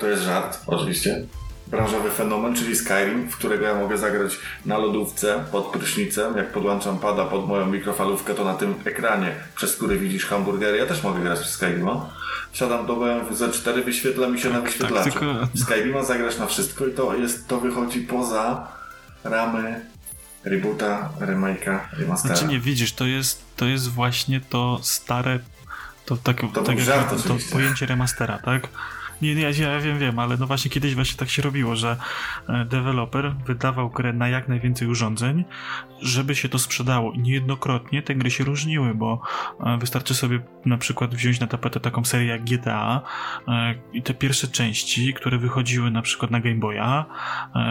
to 0.00 0.06
jest 0.06 0.22
żart, 0.22 0.62
oczywiście 0.66 1.26
branżowy 1.66 2.10
fenomen, 2.10 2.54
czyli 2.54 2.76
Skyrim, 2.76 3.28
w 3.28 3.36
którego 3.36 3.66
ja 3.66 3.74
mogę 3.74 3.98
zagrać 3.98 4.38
na 4.66 4.78
lodówce 4.78 5.44
pod 5.52 5.66
prysznicem. 5.66 6.36
Jak 6.36 6.52
podłączam 6.52 6.98
pada 6.98 7.24
pod 7.24 7.48
moją 7.48 7.66
mikrofalówkę, 7.66 8.34
to 8.34 8.44
na 8.44 8.54
tym 8.54 8.74
ekranie, 8.84 9.34
przez 9.56 9.76
który 9.76 9.98
widzisz 9.98 10.26
hamburgery, 10.26 10.78
ja 10.78 10.86
też 10.86 11.02
mogę 11.02 11.20
grać 11.20 11.38
w 11.38 11.46
Skyrima. 11.46 12.10
Siadam 12.52 12.86
do 12.86 12.96
BMW 12.96 13.34
Z4, 13.34 13.84
wyświetla 13.84 14.28
mi 14.28 14.40
się 14.40 14.48
na 14.48 14.54
tak, 14.54 14.64
wyświetlaczu. 14.64 15.10
Tak, 15.10 15.12
tylko... 15.12 15.48
Skyrima 15.64 16.04
zagrasz 16.04 16.38
na 16.38 16.46
wszystko 16.46 16.86
i 16.86 16.92
to 16.92 17.14
jest, 17.14 17.48
to 17.48 17.60
wychodzi 17.60 18.00
poza 18.00 18.68
ramy 19.24 19.80
reboota, 20.44 21.10
remake'a, 21.20 21.78
remastera. 21.92 22.36
Znaczy 22.36 22.52
nie, 22.52 22.60
widzisz, 22.60 22.92
to 22.92 23.06
jest, 23.06 23.42
to 23.56 23.66
jest 23.66 23.88
właśnie 23.88 24.40
to 24.40 24.78
stare 24.82 25.38
to, 26.06 26.16
tak, 26.16 26.40
to, 26.54 26.62
tak, 26.62 26.76
to 27.26 27.36
pojęcie 27.52 27.86
remastera, 27.86 28.38
tak? 28.38 28.68
Nie, 29.22 29.34
nie, 29.34 29.42
ja 29.42 29.80
wiem, 29.80 29.98
wiem, 29.98 30.18
ale 30.18 30.36
no 30.36 30.46
właśnie 30.46 30.70
kiedyś 30.70 30.94
właśnie 30.94 31.18
tak 31.18 31.28
się 31.28 31.42
robiło, 31.42 31.76
że 31.76 31.96
e, 32.48 32.64
deweloper 32.64 33.34
wydawał 33.46 33.90
grę 33.90 34.12
na 34.12 34.28
jak 34.28 34.48
najwięcej 34.48 34.88
urządzeń, 34.88 35.44
żeby 36.02 36.34
się 36.34 36.48
to 36.48 36.58
sprzedało. 36.58 37.12
I 37.12 37.18
niejednokrotnie 37.18 38.02
te 38.02 38.14
gry 38.14 38.30
się 38.30 38.44
różniły, 38.44 38.94
bo 38.94 39.20
e, 39.60 39.78
wystarczy 39.78 40.14
sobie 40.14 40.40
na 40.64 40.78
przykład 40.78 41.14
wziąć 41.14 41.40
na 41.40 41.46
tapetę 41.46 41.80
taką 41.80 42.04
serię 42.04 42.26
jak 42.26 42.44
GTA 42.44 43.02
e, 43.48 43.74
i 43.92 44.02
te 44.02 44.14
pierwsze 44.14 44.48
części, 44.48 45.14
które 45.14 45.38
wychodziły 45.38 45.90
na 45.90 46.02
przykład 46.02 46.30
na 46.30 46.40
Game 46.40 46.56
Boya, 46.56 47.04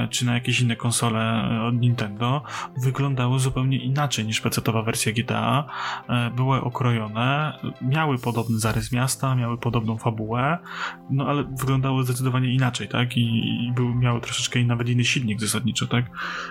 czy 0.09 0.25
na 0.25 0.33
jakieś 0.33 0.61
inne 0.61 0.75
konsole 0.75 1.49
od 1.67 1.75
Nintendo, 1.75 2.43
wyglądały 2.77 3.39
zupełnie 3.39 3.77
inaczej 3.77 4.25
niż 4.25 4.41
PC-towa 4.41 4.85
wersja 4.85 5.11
GTA. 5.11 5.65
Były 6.35 6.61
okrojone, 6.61 7.59
miały 7.81 8.17
podobny 8.17 8.59
zarys 8.59 8.91
miasta, 8.91 9.35
miały 9.35 9.57
podobną 9.57 9.97
fabułę, 9.97 10.57
no 11.09 11.27
ale 11.27 11.34
wyglądały 11.43 12.03
zdecydowanie 12.03 12.53
inaczej, 12.53 12.87
tak? 12.87 13.17
I, 13.17 13.21
i 13.65 13.71
był, 13.71 13.95
miały 13.95 14.21
troszeczkę 14.21 14.63
nawet 14.63 14.89
inny 14.89 15.05
silnik 15.05 15.41
zasadniczo, 15.41 15.87
tak? 15.87 16.05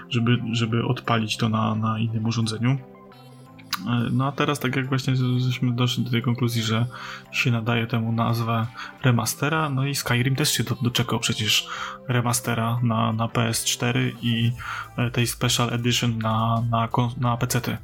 Żeby, 0.09 0.39
żeby 0.53 0.85
odpalić 0.85 1.37
to 1.37 1.49
na, 1.49 1.75
na 1.75 1.99
innym 1.99 2.27
urządzeniu. 2.27 2.71
E, 2.71 4.09
no 4.13 4.27
a 4.27 4.33
teraz, 4.33 4.61
tak 4.61 4.77
jak 4.77 4.89
właśnie 4.89 5.17
żeśmy 5.39 5.73
doszli 5.73 6.05
do 6.05 6.11
tej 6.11 6.23
konkluzji, 6.23 6.63
że 6.63 6.87
się 7.33 7.51
nadaje 7.51 7.87
temu 7.87 8.13
nazwę 8.13 8.67
remastera, 9.03 9.71
no 9.71 9.87
i 9.87 9.95
Skyrim 9.95 10.37
też 10.37 10.53
się 10.53 10.65
do, 10.65 10.75
doczekał 10.83 11.19
przecież 11.19 11.69
remastera 12.09 12.81
na, 12.83 13.13
na 13.13 13.27
PS4 13.27 14.13
i 14.23 14.53
e, 14.97 15.11
tej 15.11 15.27
Special 15.27 15.75
Edition 15.75 16.19
na, 16.19 16.65
na, 16.71 16.89
na 17.21 17.37
PC-ty. 17.37 17.77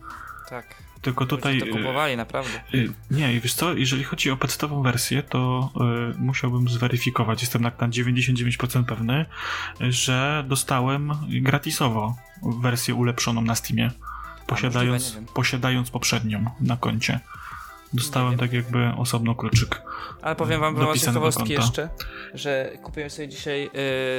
Tak. 0.49 0.80
Tylko 1.03 1.27
tutaj. 1.27 1.61
To 1.61 1.67
y, 1.67 1.69
kupowali, 1.69 2.17
naprawdę. 2.17 2.61
Y, 2.75 2.93
nie, 3.11 3.41
wiesz 3.41 3.55
co, 3.55 3.73
jeżeli 3.73 4.05
chodzi 4.05 4.31
o 4.31 4.37
podstawową 4.37 4.83
wersję, 4.83 5.23
to 5.23 5.71
y, 6.15 6.19
musiałbym 6.19 6.69
zweryfikować. 6.69 7.41
Jestem 7.41 7.63
na, 7.63 7.73
na 7.81 7.89
99% 7.89 8.85
pewny, 8.85 9.27
że 9.81 10.45
dostałem 10.49 11.13
gratisowo 11.29 12.17
wersję 12.43 12.95
ulepszoną 12.95 13.41
na 13.41 13.55
Steamie, 13.55 13.91
posiadając, 14.47 15.19
posiadając 15.35 15.91
poprzednią 15.91 16.45
na 16.61 16.77
koncie. 16.77 17.21
Dostałem 17.93 18.39
tak 18.39 18.53
jakby 18.53 18.93
osobno 18.97 19.35
kluczyk. 19.35 19.83
Ale 20.23 20.37
powiem 20.37 20.61
wam 20.61 20.77
w 20.77 20.99
ciekawostki 20.99 21.53
jeszcze, 21.53 21.89
że 22.35 22.73
kupiłem 22.83 23.11
sobie 23.11 23.29
dzisiaj 23.29 23.71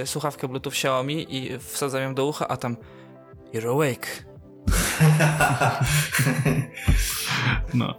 y, 0.04 0.08
słuchawkę 0.08 0.48
Bluetooth 0.48 0.72
Xiaomi 0.72 1.36
i 1.36 1.60
wsadzam 1.60 2.02
ją 2.02 2.16
do 2.16 2.26
ucha, 2.26 2.48
a 2.48 2.58
tam 2.58 2.78
You're 3.54 3.70
awake. 3.70 4.31
no. 7.74 7.96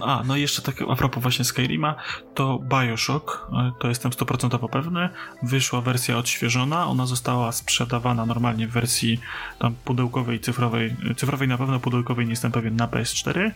A, 0.00 0.22
no 0.26 0.36
i 0.36 0.40
jeszcze 0.40 0.62
tak 0.62 0.82
a 0.88 0.96
propos 0.96 1.22
właśnie 1.22 1.44
Skyrima, 1.44 1.94
to 2.34 2.58
Bioshock, 2.58 3.46
e, 3.52 3.72
to 3.80 3.88
jestem 3.88 4.10
100% 4.10 4.68
pewny, 4.68 5.08
wyszła 5.42 5.80
wersja 5.80 6.18
odświeżona, 6.18 6.86
ona 6.86 7.06
została 7.06 7.52
sprzedawana 7.52 8.26
normalnie 8.26 8.66
w 8.66 8.70
wersji 8.70 9.20
tam 9.58 9.74
pudełkowej, 9.84 10.40
cyfrowej, 10.40 10.96
cyfrowej 11.16 11.48
na 11.48 11.58
pewno, 11.58 11.80
pudełkowej 11.80 12.26
nie 12.26 12.32
jestem 12.32 12.52
pewien, 12.52 12.76
na 12.76 12.86
PS4 12.86 13.50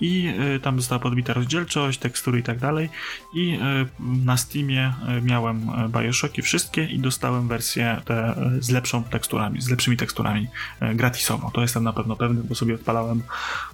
i 0.00 0.34
y, 0.56 0.60
tam 0.60 0.76
została 0.76 0.98
podbita 0.98 1.32
rozdzielczość, 1.32 1.98
tekstury 1.98 2.38
i 2.38 2.42
tak 2.42 2.58
dalej 2.58 2.90
i 3.34 3.54
y, 3.54 3.58
na 4.00 4.36
Steamie 4.36 4.92
y, 5.18 5.22
miałem 5.22 5.70
Bioshocki 5.88 6.42
wszystkie 6.42 6.84
i 6.84 6.98
dostałem 6.98 7.48
wersję 7.48 8.00
te 8.04 8.34
z 8.58 8.70
lepszą 8.70 9.04
teksturami, 9.04 9.60
z 9.60 9.70
lepszymi 9.70 9.96
teksturami 9.96 10.48
gratisowo. 10.94 11.50
To 11.50 11.60
jestem 11.60 11.84
na 11.84 11.92
pewno 11.92 12.16
pewny, 12.16 12.42
bo 12.44 12.54
sobie 12.54 12.74
odpalałem 12.74 13.22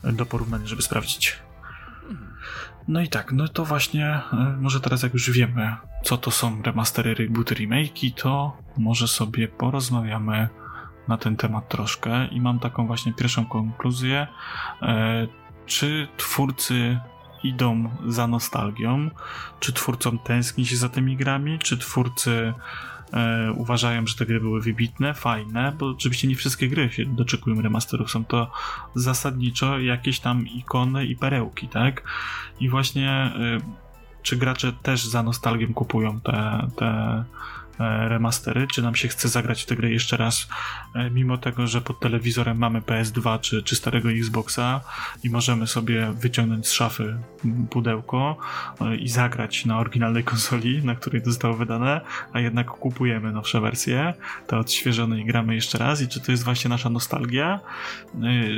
do 0.04 0.26
porównania, 0.26 0.66
żeby 0.66 0.82
sprawdzić. 0.82 1.38
No 2.88 3.00
i 3.00 3.08
tak, 3.08 3.32
no 3.32 3.48
to 3.48 3.64
właśnie, 3.64 4.20
może 4.60 4.80
teraz 4.80 5.02
jak 5.02 5.12
już 5.12 5.30
wiemy, 5.30 5.76
co 6.04 6.16
to 6.16 6.30
są 6.30 6.62
remastery, 6.62 7.14
rebooty, 7.14 7.54
remake'i, 7.54 8.14
to 8.14 8.56
może 8.76 9.08
sobie 9.08 9.48
porozmawiamy 9.48 10.48
na 11.08 11.16
ten 11.16 11.36
temat 11.36 11.68
troszkę 11.68 12.26
i 12.26 12.40
mam 12.40 12.58
taką 12.58 12.86
właśnie 12.86 13.12
pierwszą 13.12 13.46
konkluzję 13.46 14.26
czy 15.72 16.08
twórcy 16.16 17.00
idą 17.44 17.90
za 18.06 18.26
nostalgią, 18.26 19.10
czy 19.60 19.72
twórcom 19.72 20.18
tęskni 20.18 20.66
się 20.66 20.76
za 20.76 20.88
tymi 20.88 21.16
grami, 21.16 21.58
czy 21.58 21.78
twórcy 21.78 22.54
e, 23.12 23.52
uważają, 23.52 24.06
że 24.06 24.16
te 24.16 24.26
gry 24.26 24.40
były 24.40 24.60
wybitne, 24.60 25.14
fajne, 25.14 25.72
bo 25.78 25.86
oczywiście 25.86 26.28
nie 26.28 26.36
wszystkie 26.36 26.68
gry 26.68 26.90
się 26.90 27.04
doczekują 27.04 27.62
remasterów, 27.62 28.10
są 28.10 28.24
to 28.24 28.50
zasadniczo 28.94 29.78
jakieś 29.78 30.20
tam 30.20 30.46
ikony 30.46 31.06
i 31.06 31.16
perełki, 31.16 31.68
tak? 31.68 32.02
I 32.60 32.68
właśnie 32.68 33.10
e, 33.10 33.58
czy 34.22 34.36
gracze 34.36 34.72
też 34.72 35.04
za 35.04 35.22
nostalgią 35.22 35.74
kupują 35.74 36.20
te, 36.20 36.68
te 36.76 37.24
remastery, 37.82 38.66
czy 38.66 38.82
nam 38.82 38.94
się 38.94 39.08
chce 39.08 39.28
zagrać 39.28 39.62
w 39.62 39.66
tę 39.66 39.76
grę 39.76 39.90
jeszcze 39.90 40.16
raz, 40.16 40.48
e, 40.94 41.10
mimo 41.10 41.38
tego, 41.38 41.66
że 41.66 41.80
pod 41.80 42.00
telewizorem 42.00 42.58
mamy 42.58 42.80
PS2 42.80 43.40
czy, 43.40 43.62
czy 43.62 43.76
starego 43.76 44.10
Xboxa 44.10 44.80
i 45.24 45.30
możemy 45.30 45.66
sobie 45.66 46.12
wyciągnąć 46.12 46.68
z 46.68 46.72
szafy 46.72 47.16
pudełko 47.70 48.36
e, 48.80 48.96
i 48.96 49.08
zagrać 49.08 49.64
na 49.64 49.78
oryginalnej 49.78 50.24
konsoli, 50.24 50.84
na 50.84 50.94
której 50.94 51.22
to 51.22 51.30
zostało 51.30 51.54
wydane, 51.54 52.00
a 52.32 52.40
jednak 52.40 52.66
kupujemy 52.66 53.32
nowsze 53.32 53.60
wersje, 53.60 54.14
te 54.46 54.58
odświeżone 54.58 55.20
i 55.20 55.24
gramy 55.24 55.54
jeszcze 55.54 55.78
raz? 55.78 56.02
I 56.02 56.08
czy 56.08 56.20
to 56.20 56.32
jest 56.32 56.44
właśnie 56.44 56.70
nasza 56.70 56.90
nostalgia, 56.90 57.60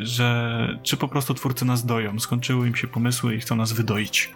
że 0.03 0.79
czy 0.83 0.97
po 0.97 1.09
prostu 1.09 1.35
twórcy 1.35 1.65
nas 1.65 1.87
doją, 1.87 2.19
skończyły 2.19 2.69
im 2.69 2.77
się 2.77 2.89
pomysły 2.89 3.35
i 3.35 3.41
chcą 3.41 3.57
nas 3.57 3.73
wydoić. 3.73 4.31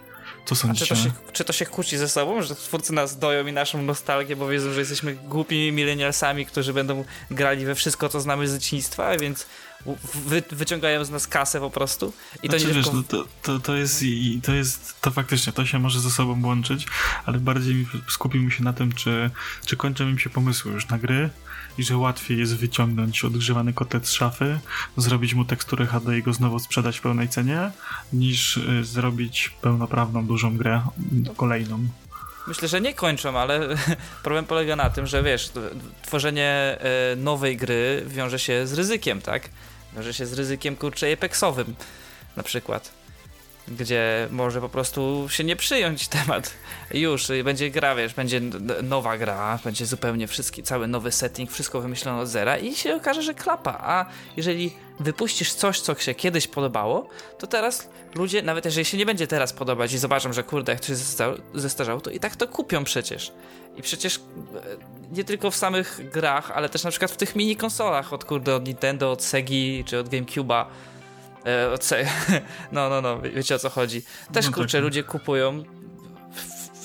Co 0.49 0.55
sądzicie? 0.55 0.85
Czy 0.85 0.95
to, 0.95 1.01
się, 1.01 1.11
czy 1.33 1.43
to 1.43 1.53
się 1.53 1.65
kłóci 1.65 1.97
ze 1.97 2.09
sobą, 2.09 2.41
że 2.41 2.55
twórcy 2.55 2.93
nas 2.93 3.19
doją 3.19 3.47
i 3.47 3.53
naszą 3.53 3.81
nostalgię, 3.81 4.35
bo 4.35 4.47
wiedzą, 4.47 4.73
że 4.73 4.79
jesteśmy 4.79 5.15
głupimi 5.15 5.71
milenialsami, 5.71 6.45
którzy 6.45 6.73
będą 6.73 7.05
grali 7.31 7.65
we 7.65 7.75
wszystko, 7.75 8.09
co 8.09 8.21
znamy 8.21 8.47
z 8.47 8.53
dzieciństwa, 8.53 9.17
więc 9.17 9.45
wy, 10.25 10.43
wyciągają 10.51 11.05
z 11.05 11.09
nas 11.09 11.27
kasę 11.27 11.59
po 11.59 11.69
prostu. 11.69 12.13
I 12.43 12.47
znaczy, 12.47 12.63
to 12.63 12.69
nie 12.69 12.75
wiesz, 12.75 12.85
tylko... 12.85 12.97
no 12.97 13.03
to, 13.03 13.25
to, 13.43 13.59
to, 13.59 13.75
jest, 13.75 14.03
to 14.43 14.53
jest, 14.53 15.01
to 15.01 15.11
faktycznie, 15.11 15.53
to 15.53 15.65
się 15.65 15.79
może 15.79 15.99
ze 15.99 16.11
sobą 16.11 16.45
łączyć, 16.45 16.85
ale 17.25 17.39
bardziej 17.39 17.87
skupimy 18.07 18.51
się 18.51 18.63
na 18.63 18.73
tym, 18.73 18.91
czy, 18.91 19.29
czy 19.65 19.77
kończą 19.77 20.07
im 20.07 20.19
się 20.19 20.29
pomysły 20.29 20.71
już 20.71 20.87
na 20.87 20.97
gry, 20.97 21.29
i 21.79 21.83
że 21.83 21.97
łatwiej 21.97 22.37
jest 22.37 22.55
wyciągnąć 22.55 23.25
odgrzewany 23.25 23.73
kotlet 23.73 24.07
z 24.07 24.11
szafy, 24.11 24.59
zrobić 24.97 25.33
mu 25.33 25.45
teksturę 25.45 25.85
HD 25.85 26.17
i 26.17 26.23
go 26.23 26.33
znowu 26.33 26.59
sprzedać 26.59 26.97
w 26.97 27.01
pełnej 27.01 27.29
cenie, 27.29 27.71
niż 28.13 28.57
y, 28.57 28.85
zrobić 28.85 29.49
pełnoprawną, 29.61 30.25
dużą 30.25 30.57
grę 30.57 30.81
kolejną. 31.37 31.87
Myślę, 32.47 32.67
że 32.67 32.81
nie 32.81 32.93
kończą, 32.93 33.39
ale 33.39 33.59
problem 34.23 34.45
polega 34.45 34.75
na 34.75 34.89
tym, 34.89 35.07
że 35.07 35.23
wiesz, 35.23 35.51
tworzenie 36.01 36.77
y, 37.13 37.15
nowej 37.15 37.57
gry 37.57 38.03
wiąże 38.07 38.39
się 38.39 38.67
z 38.67 38.73
ryzykiem, 38.73 39.21
tak? 39.21 39.49
Wiąże 39.95 40.13
się 40.13 40.25
z 40.25 40.33
ryzykiem 40.33 40.75
kurczę 40.75 41.13
apexowym 41.13 41.75
na 42.35 42.43
przykład 42.43 42.98
gdzie 43.71 44.27
może 44.31 44.61
po 44.61 44.69
prostu 44.69 45.27
się 45.29 45.43
nie 45.43 45.55
przyjąć 45.55 46.07
temat. 46.17 46.53
Już 46.93 47.27
będzie 47.43 47.71
gra, 47.71 47.95
wiesz, 47.95 48.13
będzie 48.13 48.41
nowa 48.83 49.17
gra, 49.17 49.59
będzie 49.63 49.85
zupełnie 49.85 50.27
wszystkie, 50.27 50.63
cały 50.63 50.87
nowy 50.87 51.11
setting, 51.11 51.51
wszystko 51.51 51.81
wymyślono 51.81 52.19
od 52.19 52.27
zera 52.27 52.57
i 52.57 52.75
się 52.75 52.95
okaże, 52.95 53.21
że 53.21 53.33
klapa. 53.33 53.77
A 53.81 54.05
jeżeli 54.37 54.73
wypuścisz 54.99 55.53
coś, 55.53 55.79
co 55.79 55.95
się 55.95 56.15
kiedyś 56.15 56.47
podobało, 56.47 57.09
to 57.37 57.47
teraz 57.47 57.89
ludzie, 58.15 58.41
nawet 58.41 58.65
jeżeli 58.65 58.85
się 58.85 58.97
nie 58.97 59.05
będzie 59.05 59.27
teraz 59.27 59.53
podobać 59.53 59.93
i 59.93 59.97
zobaczą, 59.97 60.33
że 60.33 60.43
kurde, 60.43 60.71
jak 60.71 60.83
się 60.83 60.95
zestarzało, 61.53 62.01
to 62.01 62.09
i 62.09 62.19
tak 62.19 62.35
to 62.35 62.47
kupią 62.47 62.83
przecież. 62.83 63.31
I 63.77 63.81
przecież 63.81 64.15
e, 64.17 64.19
nie 65.11 65.23
tylko 65.23 65.51
w 65.51 65.55
samych 65.55 66.01
grach, 66.13 66.51
ale 66.51 66.69
też 66.69 66.83
na 66.83 66.89
przykład 66.89 67.11
w 67.11 67.17
tych 67.17 67.35
mini 67.35 67.55
konsolach 67.55 68.13
od 68.13 68.25
kurde, 68.25 68.55
od 68.55 68.67
Nintendo, 68.67 69.11
od 69.11 69.23
Segi 69.23 69.83
czy 69.85 69.99
od 69.99 70.09
GameCube'a 70.09 70.65
no, 72.71 72.89
no, 72.89 73.01
no, 73.01 73.21
wiecie 73.21 73.55
o 73.55 73.59
co 73.59 73.69
chodzi. 73.69 74.01
Też 74.33 74.45
no 74.45 74.51
kurczę, 74.51 74.77
tak. 74.77 74.83
ludzie 74.83 75.03
kupują 75.03 75.63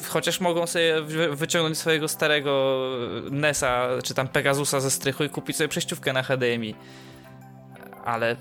chociaż 0.08 0.40
mogą 0.40 0.66
sobie 0.66 1.02
wyciągnąć 1.30 1.78
swojego 1.78 2.08
starego 2.08 2.80
NESa, 3.30 3.88
czy 4.04 4.14
tam 4.14 4.28
Pegasusa 4.28 4.80
ze 4.80 4.90
strychu 4.90 5.24
i 5.24 5.28
kupić 5.28 5.56
sobie 5.56 5.68
przejściówkę 5.68 6.12
na 6.12 6.22
HDMI. 6.22 6.74
Ale, 8.04 8.36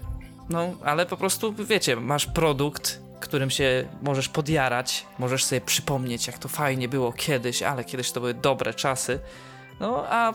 no, 0.50 0.74
ale 0.86 1.06
po 1.06 1.18
prostu, 1.18 1.54
wiecie, 1.54 1.96
masz 1.96 2.26
produkt, 2.26 3.00
którym 3.20 3.50
się 3.50 3.88
możesz 4.02 4.30
podjarać, 4.30 5.06
możesz 5.20 5.44
sobie 5.46 5.62
przypomnieć, 5.62 6.28
jak 6.28 6.38
to 6.38 6.48
fajnie 6.48 6.88
było 6.88 7.14
kiedyś, 7.14 7.64
ale 7.64 7.84
kiedyś 7.84 8.12
to 8.12 8.20
były 8.20 8.34
dobre 8.34 8.74
czasy. 8.74 9.20
No, 9.80 10.06
a 10.10 10.30
e, 10.30 10.34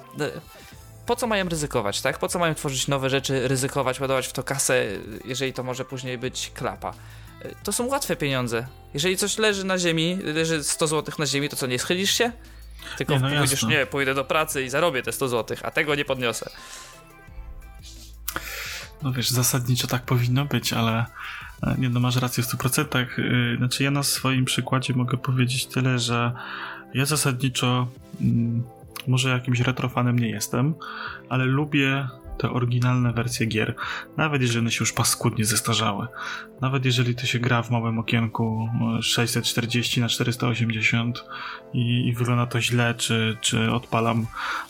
po 1.08 1.16
co 1.16 1.26
mają 1.26 1.48
ryzykować, 1.48 2.00
tak? 2.00 2.18
Po 2.18 2.28
co 2.28 2.38
mają 2.38 2.54
tworzyć 2.54 2.88
nowe 2.88 3.10
rzeczy, 3.10 3.48
ryzykować, 3.48 4.00
ładować 4.00 4.26
w 4.26 4.32
to 4.32 4.42
kasę, 4.42 4.86
jeżeli 5.24 5.52
to 5.52 5.62
może 5.62 5.84
później 5.84 6.18
być 6.18 6.52
klapa? 6.54 6.94
To 7.62 7.72
są 7.72 7.86
łatwe 7.86 8.16
pieniądze. 8.16 8.66
Jeżeli 8.94 9.16
coś 9.16 9.38
leży 9.38 9.64
na 9.64 9.78
ziemi, 9.78 10.18
leży 10.22 10.64
100 10.64 10.86
zł 10.86 11.14
na 11.18 11.26
ziemi, 11.26 11.48
to 11.48 11.56
co, 11.56 11.66
nie 11.66 11.78
schylisz 11.78 12.10
się? 12.10 12.32
Tylko 12.98 13.12
nie, 13.12 13.20
no 13.20 13.28
powiedziesz, 13.28 13.62
nie, 13.62 13.86
pójdę 13.86 14.14
do 14.14 14.24
pracy 14.24 14.62
i 14.62 14.70
zarobię 14.70 15.02
te 15.02 15.12
100 15.12 15.28
zł, 15.28 15.56
a 15.62 15.70
tego 15.70 15.94
nie 15.94 16.04
podniosę. 16.04 16.50
No 19.02 19.12
wiesz, 19.12 19.30
zasadniczo 19.30 19.86
tak 19.86 20.02
powinno 20.02 20.44
być, 20.44 20.72
ale 20.72 21.06
e, 21.62 21.74
nie 21.78 21.88
no, 21.88 22.00
masz 22.00 22.16
rację 22.16 22.42
w 22.42 22.46
100%. 22.46 23.06
Y, 23.18 23.56
znaczy 23.56 23.84
ja 23.84 23.90
na 23.90 24.02
swoim 24.02 24.44
przykładzie 24.44 24.94
mogę 24.94 25.18
powiedzieć 25.18 25.66
tyle, 25.66 25.98
że 25.98 26.32
ja 26.94 27.04
zasadniczo 27.04 27.88
mm, 28.20 28.62
może 29.06 29.30
jakimś 29.30 29.60
retrofanem 29.60 30.18
nie 30.18 30.28
jestem, 30.28 30.74
ale 31.28 31.44
lubię 31.44 32.08
te 32.38 32.50
oryginalne 32.50 33.12
wersje 33.12 33.46
gier, 33.46 33.74
nawet 34.16 34.42
jeżeli 34.42 34.60
one 34.60 34.70
się 34.70 34.82
już 34.82 34.92
paskudnie 34.92 35.44
zestarzały. 35.44 36.06
Nawet 36.60 36.84
jeżeli 36.84 37.14
to 37.14 37.26
się 37.26 37.38
gra 37.38 37.62
w 37.62 37.70
małym 37.70 37.98
okienku 37.98 38.68
640 39.00 40.00
na 40.00 40.08
480 40.08 41.24
i, 41.74 42.08
i 42.08 42.12
wygląda 42.12 42.46
to 42.46 42.60
źle, 42.60 42.94
czy, 42.94 43.36
czy 43.40 43.72
odpalam 43.72 44.26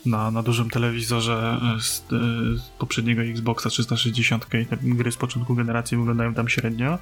na, 0.07 0.31
na 0.31 0.43
dużym 0.43 0.71
telewizorze 0.71 1.61
z, 1.81 2.05
z 2.61 2.69
poprzedniego 2.79 3.23
Xboxa 3.23 3.71
360 3.71 4.47
i 4.55 4.67
te 4.67 4.77
gry 4.83 5.13
z 5.13 5.17
początku 5.17 5.55
generacji 5.55 5.97
wyglądają 5.97 6.35
tam 6.35 6.49
średnio, 6.49 6.99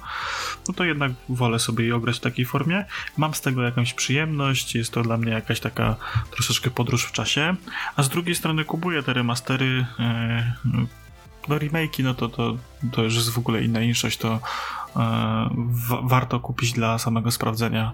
no 0.67 0.73
to 0.73 0.83
jednak 0.83 1.11
wolę 1.29 1.59
sobie 1.59 1.85
je 1.85 1.95
ograć 1.95 2.17
w 2.17 2.19
takiej 2.19 2.45
formie. 2.45 2.85
Mam 3.17 3.33
z 3.33 3.41
tego 3.41 3.63
jakąś 3.63 3.93
przyjemność, 3.93 4.75
jest 4.75 4.91
to 4.91 5.01
dla 5.01 5.17
mnie 5.17 5.31
jakaś 5.31 5.59
taka 5.59 5.95
troszeczkę 6.31 6.69
podróż 6.69 7.03
w 7.03 7.11
czasie, 7.11 7.55
a 7.95 8.03
z 8.03 8.09
drugiej 8.09 8.35
strony 8.35 8.65
kupuję 8.65 9.03
te 9.03 9.13
remastery 9.13 9.85
no 11.47 11.57
remake'i, 11.57 12.03
no 12.03 12.13
to, 12.13 12.29
to, 12.29 12.57
to 12.91 13.03
już 13.03 13.15
jest 13.15 13.29
w 13.29 13.37
ogóle 13.37 13.63
inna 13.63 13.81
inszość, 13.81 14.17
to 14.17 14.33
e, 14.33 14.39
warto 16.03 16.39
kupić 16.39 16.73
dla 16.73 16.97
samego 16.97 17.31
sprawdzenia, 17.31 17.91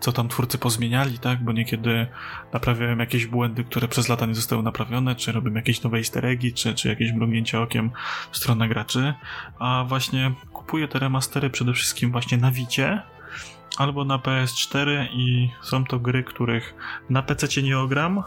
co 0.00 0.12
tam 0.12 0.28
twórcy 0.28 0.58
pozmieniali, 0.58 1.18
tak, 1.18 1.44
bo 1.44 1.52
niekiedy 1.52 2.06
naprawiają 2.52 2.98
jakieś 2.98 3.26
błędy, 3.26 3.64
które 3.64 3.88
przez 3.88 4.08
lata 4.08 4.26
nie 4.26 4.34
zostały 4.34 4.62
naprawione, 4.62 5.14
czy 5.14 5.32
robią 5.32 5.54
jakieś 5.54 5.82
nowe 5.82 5.98
easter 5.98 6.26
eggi, 6.26 6.52
czy, 6.52 6.74
czy 6.74 6.88
jakieś 6.88 7.12
mrugnięcie 7.12 7.60
okiem 7.60 7.90
w 8.30 8.36
stronę 8.36 8.68
graczy, 8.68 9.14
a 9.58 9.84
właśnie 9.88 10.32
kupuję 10.52 10.88
te 10.88 10.98
remastery 10.98 11.50
przede 11.50 11.72
wszystkim 11.72 12.12
właśnie 12.12 12.38
na 12.38 12.50
Wicie, 12.50 13.02
albo 13.78 14.04
na 14.04 14.18
PS4 14.18 15.06
i 15.12 15.50
są 15.62 15.84
to 15.84 15.98
gry, 15.98 16.24
których 16.24 16.74
na 17.10 17.22
PC 17.22 17.62
nie 17.62 17.78
ogram, 17.78 18.22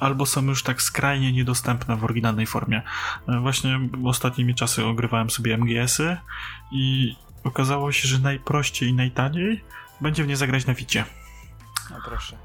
albo 0.00 0.26
są 0.26 0.44
już 0.44 0.62
tak 0.62 0.82
skrajnie 0.82 1.32
niedostępne 1.32 1.96
w 1.96 2.04
oryginalnej 2.04 2.46
formie. 2.46 2.82
E, 3.28 3.40
właśnie 3.40 3.80
ostatnimi 4.04 4.54
czasy 4.54 4.84
ogrywałem 4.84 5.30
sobie 5.30 5.58
MGS-y 5.58 6.16
i 6.72 7.16
okazało 7.46 7.92
się, 7.92 8.08
że 8.08 8.18
najprościej 8.18 8.88
i 8.88 8.94
najtaniej 8.94 9.64
będzie 10.00 10.24
w 10.24 10.26
nie 10.26 10.36
zagrać 10.36 10.66
na 10.66 10.74
Wicie. 10.74 11.04
No 11.90 11.96
proszę. 12.04 12.36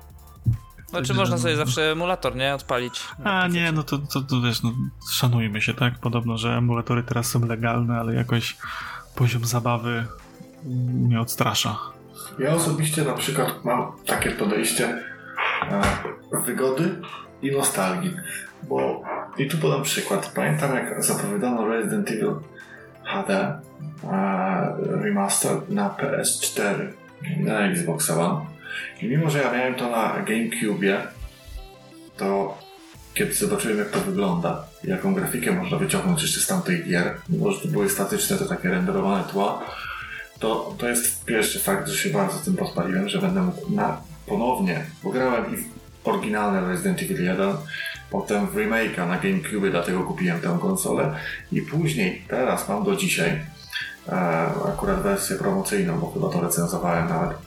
No 0.93 1.01
czy 1.01 1.13
można 1.13 1.37
sobie 1.37 1.55
zawsze 1.55 1.91
emulator, 1.91 2.35
nie? 2.35 2.55
Odpalić. 2.55 3.03
A 3.23 3.47
nie, 3.47 3.71
no 3.71 3.83
to, 3.83 3.97
to, 3.97 4.21
to 4.21 4.41
wiesz, 4.41 4.63
no, 4.63 4.73
szanujmy 5.11 5.61
się, 5.61 5.73
tak? 5.73 5.99
Podobno, 5.99 6.37
że 6.37 6.57
emulatory 6.57 7.03
teraz 7.03 7.27
są 7.27 7.45
legalne, 7.45 7.99
ale 7.99 8.15
jakoś 8.15 8.57
poziom 9.15 9.45
zabawy 9.45 10.05
mnie 10.63 11.21
odstrasza. 11.21 11.79
Ja 12.39 12.53
osobiście 12.53 13.03
na 13.03 13.13
przykład 13.13 13.65
mam 13.65 13.91
takie 14.05 14.31
podejście 14.31 15.03
e, 15.71 15.81
wygody 16.45 17.01
i 17.41 17.51
nostalgii, 17.51 18.15
bo 18.63 19.03
i 19.37 19.47
tu 19.47 19.57
podam 19.57 19.83
przykład. 19.83 20.31
Pamiętam 20.35 20.75
jak 20.75 21.03
zapowiadano 21.03 21.67
Resident 21.67 22.11
Evil 22.11 22.35
HD 23.11 23.59
remaster 25.03 25.57
na 25.69 25.89
PS4 25.89 26.87
na 27.37 27.59
Xbox 27.59 28.09
One. 28.09 28.45
I 29.01 29.07
mimo, 29.07 29.29
że 29.29 29.41
ja 29.41 29.51
miałem 29.51 29.75
to 29.75 29.89
na 29.89 30.13
GameCube, 30.27 31.07
to 32.17 32.57
kiedy 33.13 33.33
zobaczyłem 33.33 33.77
jak 33.77 33.89
to 33.89 33.99
wygląda, 33.99 34.63
jaką 34.83 35.13
grafikę 35.13 35.51
można 35.51 35.77
wyciągnąć 35.77 36.21
jeszcze 36.21 36.39
z 36.39 36.47
tamtych 36.47 36.87
gier, 36.87 37.13
że 37.29 37.61
to 37.61 37.67
były 37.67 37.89
statyczne, 37.89 38.37
to 38.37 38.45
takie 38.45 38.69
renderowane 38.69 39.23
tła, 39.23 39.61
to, 40.39 40.75
to 40.77 40.89
jest 40.89 41.25
pierwszy 41.25 41.59
fakt, 41.59 41.87
że 41.87 41.97
się 41.97 42.09
bardzo 42.09 42.39
tym 42.45 42.55
podpaliłem, 42.55 43.09
że 43.09 43.19
będę 43.19 43.41
mógł 43.41 43.75
na, 43.75 44.01
ponownie, 44.25 44.85
bo 45.03 45.09
grałem 45.09 45.53
i 45.53 45.57
w 45.57 46.07
oryginalne 46.07 46.67
Resident 46.67 47.01
Evil 47.01 47.23
1, 47.23 47.55
potem 48.11 48.47
w 48.47 48.55
remake'a 48.55 49.07
na 49.07 49.17
GameCube, 49.17 49.71
dlatego 49.71 50.03
kupiłem 50.03 50.41
tę 50.41 50.57
konsolę 50.61 51.15
i 51.51 51.61
później, 51.61 52.25
teraz 52.27 52.69
mam 52.69 52.83
do 52.83 52.95
dzisiaj 52.95 53.39
e, 54.09 54.11
akurat 54.73 55.01
wersję 55.01 55.35
promocyjną, 55.35 55.99
bo 55.99 56.11
chyba 56.11 56.29
to 56.29 56.41
recenzowałem 56.41 57.09
nawet. 57.09 57.37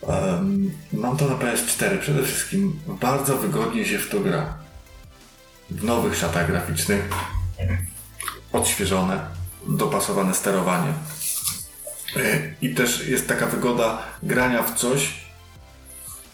Um, 0.00 0.70
mam 0.92 1.16
to 1.16 1.28
na 1.28 1.34
PS4 1.34 1.98
przede 1.98 2.22
wszystkim. 2.22 2.80
Bardzo 2.86 3.36
wygodnie 3.36 3.84
się 3.84 3.98
w 3.98 4.10
to 4.10 4.20
gra. 4.20 4.54
W 5.70 5.84
nowych 5.84 6.16
szatach 6.16 6.46
graficznych. 6.46 7.08
Odświeżone, 8.52 9.20
dopasowane 9.68 10.34
sterowanie. 10.34 10.92
I 12.62 12.74
też 12.74 13.08
jest 13.08 13.28
taka 13.28 13.46
wygoda 13.46 14.02
grania 14.22 14.62
w 14.62 14.74
coś 14.74 15.23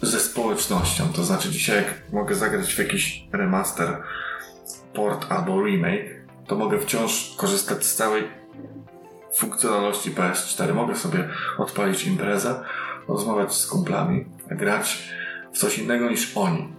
ze 0.02 0.20
społecznością. 0.20 1.12
To 1.12 1.24
znaczy, 1.24 1.50
dzisiaj, 1.50 1.76
jak 1.76 2.12
mogę 2.12 2.34
zagrać 2.34 2.74
w 2.74 2.78
jakiś 2.78 3.28
remaster, 3.32 4.02
port 4.94 5.32
albo 5.32 5.66
remake, 5.66 6.20
to 6.46 6.56
mogę 6.56 6.78
wciąż 6.78 7.34
korzystać 7.36 7.84
z 7.84 7.94
całej 7.94 8.24
funkcjonalności 9.34 10.10
PS4. 10.10 10.74
Mogę 10.74 10.96
sobie 10.96 11.28
odpalić 11.58 12.06
imprezę, 12.06 12.64
rozmawiać 13.08 13.54
z 13.54 13.66
kumplami, 13.66 14.24
grać 14.50 15.12
w 15.52 15.58
coś 15.58 15.78
innego 15.78 16.10
niż 16.10 16.36
oni. 16.36 16.72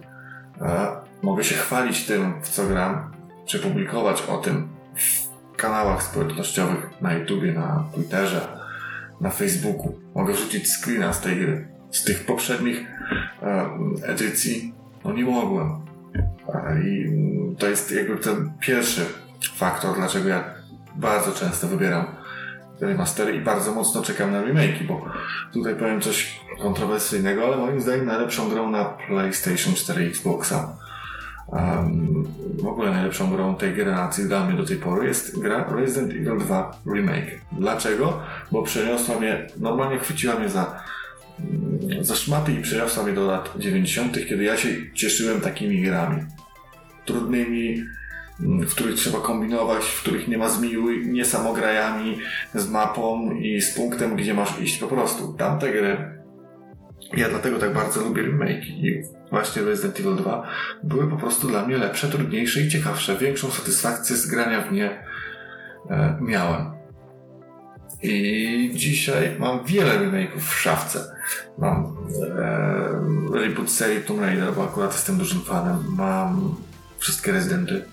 Mogę 1.22 1.44
się 1.44 1.54
chwalić 1.54 2.06
tym, 2.06 2.42
w 2.42 2.48
co 2.48 2.66
gram, 2.66 3.12
czy 3.46 3.58
publikować 3.58 4.22
o 4.22 4.38
tym 4.38 4.68
w 4.96 5.32
kanałach 5.56 6.02
społecznościowych 6.02 6.90
na 7.00 7.14
YouTubie, 7.14 7.52
na 7.52 7.84
Twitterze, 7.94 8.48
na 9.20 9.30
Facebooku. 9.30 9.98
Mogę 10.14 10.32
wrzucić 10.32 10.72
screena 10.72 11.12
z 11.12 11.20
tej 11.20 11.36
gry. 11.36 11.68
Z 11.90 12.04
tych 12.04 12.26
poprzednich 12.26 12.80
e, 12.80 13.01
edycji, 14.02 14.74
no 15.04 15.12
nie 15.12 15.24
mogłem. 15.24 15.68
I 16.84 17.10
to 17.58 17.68
jest 17.68 17.92
jakby 17.92 18.16
ten 18.16 18.52
pierwszy 18.60 19.00
faktor, 19.56 19.96
dlaczego 19.96 20.28
ja 20.28 20.44
bardzo 20.96 21.32
często 21.32 21.68
wybieram 21.68 22.06
remastery 22.80 23.36
i 23.36 23.40
bardzo 23.40 23.72
mocno 23.74 24.02
czekam 24.02 24.32
na 24.32 24.42
remake, 24.42 24.86
bo 24.88 25.06
tutaj 25.52 25.74
powiem 25.74 26.00
coś 26.00 26.40
kontrowersyjnego, 26.62 27.46
ale 27.46 27.56
moim 27.56 27.80
zdaniem 27.80 28.06
najlepszą 28.06 28.48
grą 28.48 28.70
na 28.70 28.84
PlayStation 28.84 29.74
4 29.74 30.06
Xboxa 30.06 30.76
um, 31.46 32.24
w 32.62 32.66
ogóle 32.66 32.90
najlepszą 32.90 33.30
grą 33.30 33.54
tej 33.54 33.74
generacji 33.74 34.24
dla 34.24 34.46
mnie 34.46 34.56
do 34.56 34.66
tej 34.66 34.76
pory 34.76 35.06
jest 35.06 35.40
gra 35.40 35.64
Resident 35.76 36.12
Evil 36.12 36.38
2 36.38 36.76
Remake. 36.94 37.40
Dlaczego? 37.52 38.20
Bo 38.52 38.62
przeniosła 38.62 39.18
mnie, 39.18 39.46
normalnie 39.56 39.98
chwyciła 39.98 40.34
mnie 40.34 40.48
za, 40.48 40.82
za 42.00 42.14
szmaty 42.14 42.52
i 42.52 42.62
przeniosła 42.62 43.02
mnie 43.02 43.12
do 43.12 43.26
lat 43.26 43.50
90., 43.58 44.26
kiedy 44.28 44.44
ja 44.44 44.56
się 44.56 44.68
cieszyłem 44.94 45.40
takimi 45.40 45.82
grami. 45.82 46.22
Trudnymi, 47.04 47.84
mm, 48.40 48.66
w 48.66 48.74
których 48.74 48.94
trzeba 48.94 49.20
kombinować, 49.20 49.84
w 49.84 50.00
których 50.00 50.28
nie 50.28 50.38
ma 50.38 50.48
zmiły, 50.48 50.96
nie 50.96 51.24
samograjami, 51.24 52.18
z 52.54 52.70
mapą 52.70 53.32
i 53.32 53.60
z 53.60 53.74
punktem, 53.74 54.16
gdzie 54.16 54.34
masz 54.34 54.60
iść 54.60 54.78
po 54.78 54.86
prostu. 54.86 55.32
Tamte 55.32 55.72
gry 55.72 56.22
ja 57.16 57.28
dlatego 57.28 57.58
tak 57.58 57.74
bardzo 57.74 58.00
lubię 58.00 58.22
remake 58.22 58.66
i 58.66 59.02
właśnie 59.30 59.62
Resident 59.62 60.00
Evil 60.00 60.16
2 60.16 60.48
były 60.82 61.10
po 61.10 61.16
prostu 61.16 61.48
dla 61.48 61.66
mnie 61.66 61.78
lepsze, 61.78 62.08
trudniejsze 62.08 62.60
i 62.60 62.68
ciekawsze. 62.68 63.16
Większą 63.16 63.50
satysfakcję 63.50 64.16
z 64.16 64.26
grania 64.26 64.60
w 64.60 64.72
nie 64.72 65.04
e, 65.90 66.18
miałem. 66.20 66.81
I 68.02 68.70
dzisiaj 68.74 69.36
mam 69.38 69.64
wiele 69.64 69.98
remake'ów 69.98 70.40
w 70.40 70.60
szafce. 70.60 71.16
Mam 71.58 71.96
e, 72.38 73.38
reboot 73.38 73.70
serii 73.70 74.04
Tomb 74.04 74.20
Raider, 74.20 74.54
bo 74.54 74.64
akurat 74.64 74.92
jestem 74.92 75.18
dużym 75.18 75.40
fanem. 75.40 75.84
Mam 75.96 76.54
wszystkie 76.98 77.32
Residenty. 77.32 77.84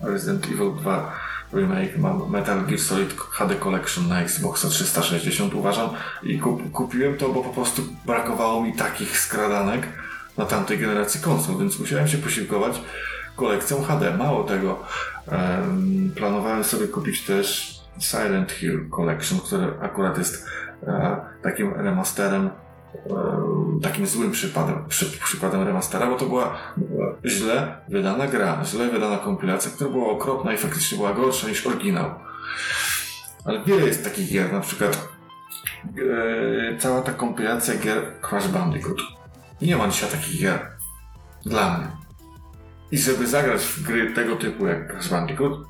Resident 0.00 0.46
Evil 0.46 0.72
2 0.80 1.12
remake, 1.52 1.98
mam 1.98 2.30
Metal 2.30 2.66
Gear 2.66 2.80
Solid 2.80 3.12
HD 3.12 3.56
Collection 3.56 4.08
na 4.08 4.22
Xboxa 4.22 4.68
360 4.68 5.54
uważam 5.54 5.90
i 6.22 6.38
kup, 6.38 6.70
kupiłem 6.72 7.16
to, 7.16 7.28
bo 7.28 7.42
po 7.42 7.50
prostu 7.50 7.82
brakowało 8.06 8.62
mi 8.62 8.72
takich 8.72 9.18
skradanek 9.18 9.88
na 10.36 10.46
tamtej 10.46 10.78
generacji 10.78 11.20
konsol, 11.20 11.58
więc 11.58 11.78
musiałem 11.78 12.08
się 12.08 12.18
posiłkować 12.18 12.80
kolekcją 13.36 13.82
HD. 13.82 14.16
Mało 14.16 14.44
tego, 14.44 14.82
um, 15.32 16.12
planowałem 16.14 16.64
sobie 16.64 16.88
kupić 16.88 17.22
też 17.22 17.79
Silent 18.00 18.52
Hill 18.52 18.90
Collection, 18.90 19.40
który 19.40 19.72
akurat 19.80 20.18
jest 20.18 20.46
e, 20.86 21.16
takim 21.42 21.74
remasterem 21.74 22.50
takim 23.82 24.06
złym 24.06 24.30
przypadem, 24.30 24.84
przy, 24.88 25.06
przykładem 25.18 25.62
remastera, 25.62 26.06
bo 26.06 26.16
to 26.16 26.26
była 26.26 26.56
źle 27.24 27.76
wydana 27.88 28.26
gra, 28.26 28.64
źle 28.64 28.88
wydana 28.88 29.18
kompilacja, 29.18 29.70
która 29.70 29.90
była 29.90 30.12
okropna 30.12 30.52
i 30.52 30.56
faktycznie 30.56 30.98
była 30.98 31.12
gorsza 31.12 31.48
niż 31.48 31.66
oryginał. 31.66 32.10
Ale 33.44 33.64
wiele 33.64 33.86
jest 33.86 34.04
takich 34.04 34.32
gier, 34.32 34.52
na 34.52 34.60
przykład 34.60 35.08
e, 36.72 36.78
cała 36.78 37.02
ta 37.02 37.12
kompilacja 37.12 37.74
gier 37.74 38.20
Crash 38.28 38.48
Bandicoot. 38.48 38.98
Nie 39.62 39.76
ma 39.76 39.88
dzisiaj 39.88 40.10
takich 40.10 40.40
gier. 40.40 40.70
Dla 41.46 41.78
mnie. 41.78 41.86
I 42.90 42.98
żeby 42.98 43.26
zagrać 43.26 43.62
w 43.62 43.82
gry 43.82 44.12
tego 44.14 44.36
typu 44.36 44.66
jak 44.66 44.92
Crash 44.92 45.08
Bandicoot, 45.08 45.66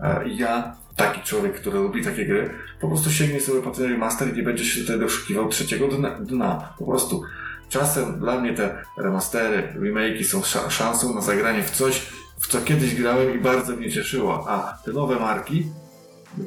e, 0.00 0.28
ja 0.28 0.76
taki 0.96 1.20
człowiek, 1.20 1.60
który 1.60 1.78
lubi 1.78 2.04
takie 2.04 2.26
gry, 2.26 2.50
po 2.80 2.88
prostu 2.88 3.10
sięgnie 3.10 3.40
sobie 3.40 3.62
po 3.62 3.70
ten 3.70 3.84
remaster 3.84 4.32
i 4.32 4.36
nie 4.36 4.42
będzie 4.42 4.64
się 4.64 4.80
tutaj 4.80 5.00
doszukiwał 5.00 5.48
trzeciego 5.48 5.88
dna, 5.88 6.10
dna. 6.10 6.74
Po 6.78 6.86
prostu. 6.86 7.22
Czasem 7.68 8.20
dla 8.20 8.40
mnie 8.40 8.54
te 8.54 8.82
remastery, 8.98 9.68
remake'i 9.76 10.24
są 10.24 10.42
szansą 10.68 11.14
na 11.14 11.20
zagranie 11.20 11.62
w 11.62 11.70
coś, 11.70 12.06
w 12.40 12.46
co 12.46 12.60
kiedyś 12.60 12.94
grałem 12.94 13.34
i 13.34 13.38
bardzo 13.38 13.76
mnie 13.76 13.90
cieszyło. 13.90 14.44
A 14.48 14.78
te 14.84 14.92
nowe 14.92 15.16
marki 15.16 15.66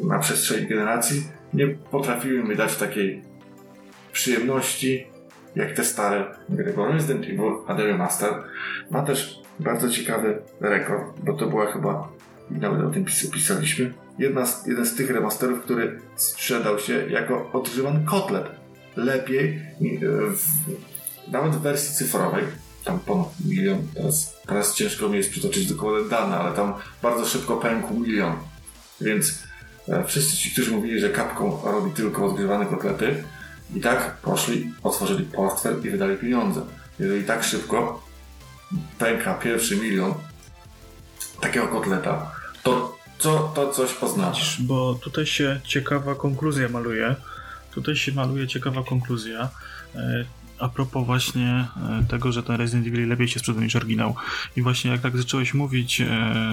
na 0.04 0.20
przestrzeni 0.20 0.68
generacji 0.68 1.24
nie 1.54 1.68
potrafiły 1.68 2.44
mi 2.44 2.56
dać 2.56 2.76
takiej 2.76 3.24
przyjemności 4.12 5.08
jak 5.56 5.72
te 5.72 5.84
stare 5.84 6.26
gry. 6.50 6.74
Bo 6.74 6.88
Resident 6.88 7.26
Evil 7.26 7.54
HD 7.68 7.84
Remaster 7.84 8.34
ma 8.92 9.02
też 9.02 9.40
bardzo 9.60 9.90
ciekawy 9.90 10.42
rekord, 10.62 11.20
bo 11.24 11.34
to 11.34 11.48
była 11.48 11.72
chyba, 11.72 12.10
nawet 12.50 12.86
o 12.86 12.90
tym 12.90 13.06
pisaliśmy, 13.34 13.94
jedna 14.20 14.46
z, 14.46 14.68
jeden 14.68 14.86
z 14.86 14.96
tych 14.96 15.10
remasterów, 15.10 15.62
który 15.62 16.02
sprzedał 16.16 16.80
się 16.80 17.10
jako 17.10 17.52
odgrzewany 17.54 18.06
kotlet. 18.06 18.46
Lepiej, 18.96 19.48
e, 19.48 20.00
w, 20.32 20.46
nawet 21.32 21.56
w 21.56 21.62
wersji 21.62 21.96
cyfrowej, 21.96 22.44
tam 22.84 23.00
ponad 23.00 23.28
milion, 23.46 23.88
teraz, 23.94 24.34
teraz 24.48 24.76
ciężko 24.76 25.10
mi 25.10 25.18
jest 25.18 25.32
przytoczyć 25.32 25.68
dokładne 25.68 26.10
dane, 26.10 26.38
ale 26.38 26.56
tam 26.56 26.74
bardzo 27.02 27.26
szybko 27.26 27.58
pękł 27.58 27.94
milion. 27.94 28.36
Więc 29.02 29.44
e, 29.88 30.04
wszyscy 30.04 30.38
ci, 30.38 30.52
którzy 30.52 30.72
mówili, 30.72 31.00
że 31.00 31.10
kapką 31.10 31.62
robi 31.64 31.92
tylko 31.92 32.26
odgrzewane 32.26 32.66
kotlety, 32.66 33.24
i 33.74 33.82
tak 33.82 34.18
poszli, 34.18 34.74
otworzyli 34.84 35.26
portfel 35.26 35.82
i 35.84 35.90
wydali 35.90 36.18
pieniądze. 36.18 36.62
Jeżeli 37.00 37.24
tak 37.24 37.44
szybko 37.44 38.04
pęka 38.98 39.34
pierwszy 39.34 39.76
milion 39.78 40.14
takiego 41.42 41.68
kotleta, 41.68 42.32
to 42.64 42.95
co 43.20 43.52
to 43.56 43.72
coś 43.72 44.04
oznacza? 44.04 44.46
Bo 44.60 44.96
tutaj 44.96 45.26
się 45.26 45.60
ciekawa 45.64 46.16
konkluzja 46.16 46.70
maluje. 46.70 47.16
Tutaj 47.72 47.96
się 47.96 48.12
maluje 48.12 48.48
ciekawa 48.48 48.84
konkluzja. 48.84 49.50
E, 49.96 50.26
a 50.60 50.70
propos 50.70 51.06
właśnie 51.06 51.66
e, 52.02 52.06
tego, 52.10 52.32
że 52.32 52.44
ten 52.44 52.56
Resident 52.56 52.88
Evil 52.88 53.08
lepiej 53.08 53.28
się 53.28 53.40
sprzedał 53.40 53.62
niż 53.62 53.76
oryginał. 53.76 54.16
I 54.56 54.62
właśnie 54.62 54.92
jak 54.92 55.02
tak 55.02 55.18
zacząłeś 55.18 55.54
mówić, 55.54 56.02
e, 56.02 56.08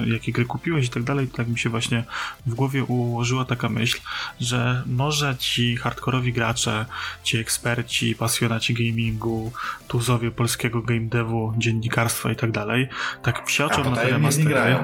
jakie 0.07 0.33
gry 0.33 0.45
kupiłeś 0.45 0.87
i 0.87 0.89
tak 0.89 1.03
dalej, 1.03 1.29
to 1.29 1.37
tak 1.37 1.49
mi 1.49 1.59
się 1.59 1.71
właśnie 1.71 2.05
w 2.47 2.55
głowie 2.55 2.85
ułożyła 2.85 3.45
taka 3.45 3.69
myśl, 3.69 4.01
że 4.41 4.83
może 4.87 5.37
ci 5.39 5.77
hardkorowi 5.77 6.33
gracze, 6.33 6.87
ci 7.23 7.39
eksperci, 7.39 8.15
pasjonaci 8.15 8.75
gamingu, 8.75 9.53
tuzowie 9.89 10.31
polskiego 10.31 10.83
game 10.83 11.09
devu, 11.09 11.55
dziennikarstwa 11.59 12.33
i 12.33 12.37
tak 12.37 12.51
dalej, 12.51 12.89
tak 13.23 13.45
psioczą 13.45 13.91
na 13.91 13.97
te 13.97 14.11
remastery. 14.11 14.79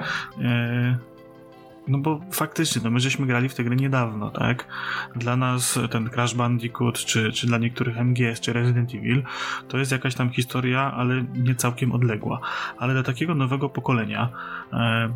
No 1.88 1.98
bo 1.98 2.20
faktycznie, 2.32 2.82
no 2.84 2.90
my 2.90 3.00
żeśmy 3.00 3.26
grali 3.26 3.48
w 3.48 3.54
tę 3.54 3.64
grę 3.64 3.76
niedawno, 3.76 4.30
tak? 4.30 4.66
Dla 5.16 5.36
nas 5.36 5.78
ten 5.90 6.10
Crash 6.10 6.34
Bandicoot, 6.34 6.98
czy, 6.98 7.32
czy 7.32 7.46
dla 7.46 7.58
niektórych 7.58 7.96
MGS, 7.96 8.40
czy 8.40 8.52
Resident 8.52 8.94
Evil, 8.94 9.22
to 9.68 9.78
jest 9.78 9.92
jakaś 9.92 10.14
tam 10.14 10.30
historia, 10.30 10.92
ale 10.92 11.24
nie 11.34 11.54
całkiem 11.54 11.92
odległa. 11.92 12.40
Ale 12.78 12.92
dla 12.94 13.02
takiego 13.02 13.34
nowego 13.34 13.68
pokolenia, 13.68 14.28
e, 14.72 15.12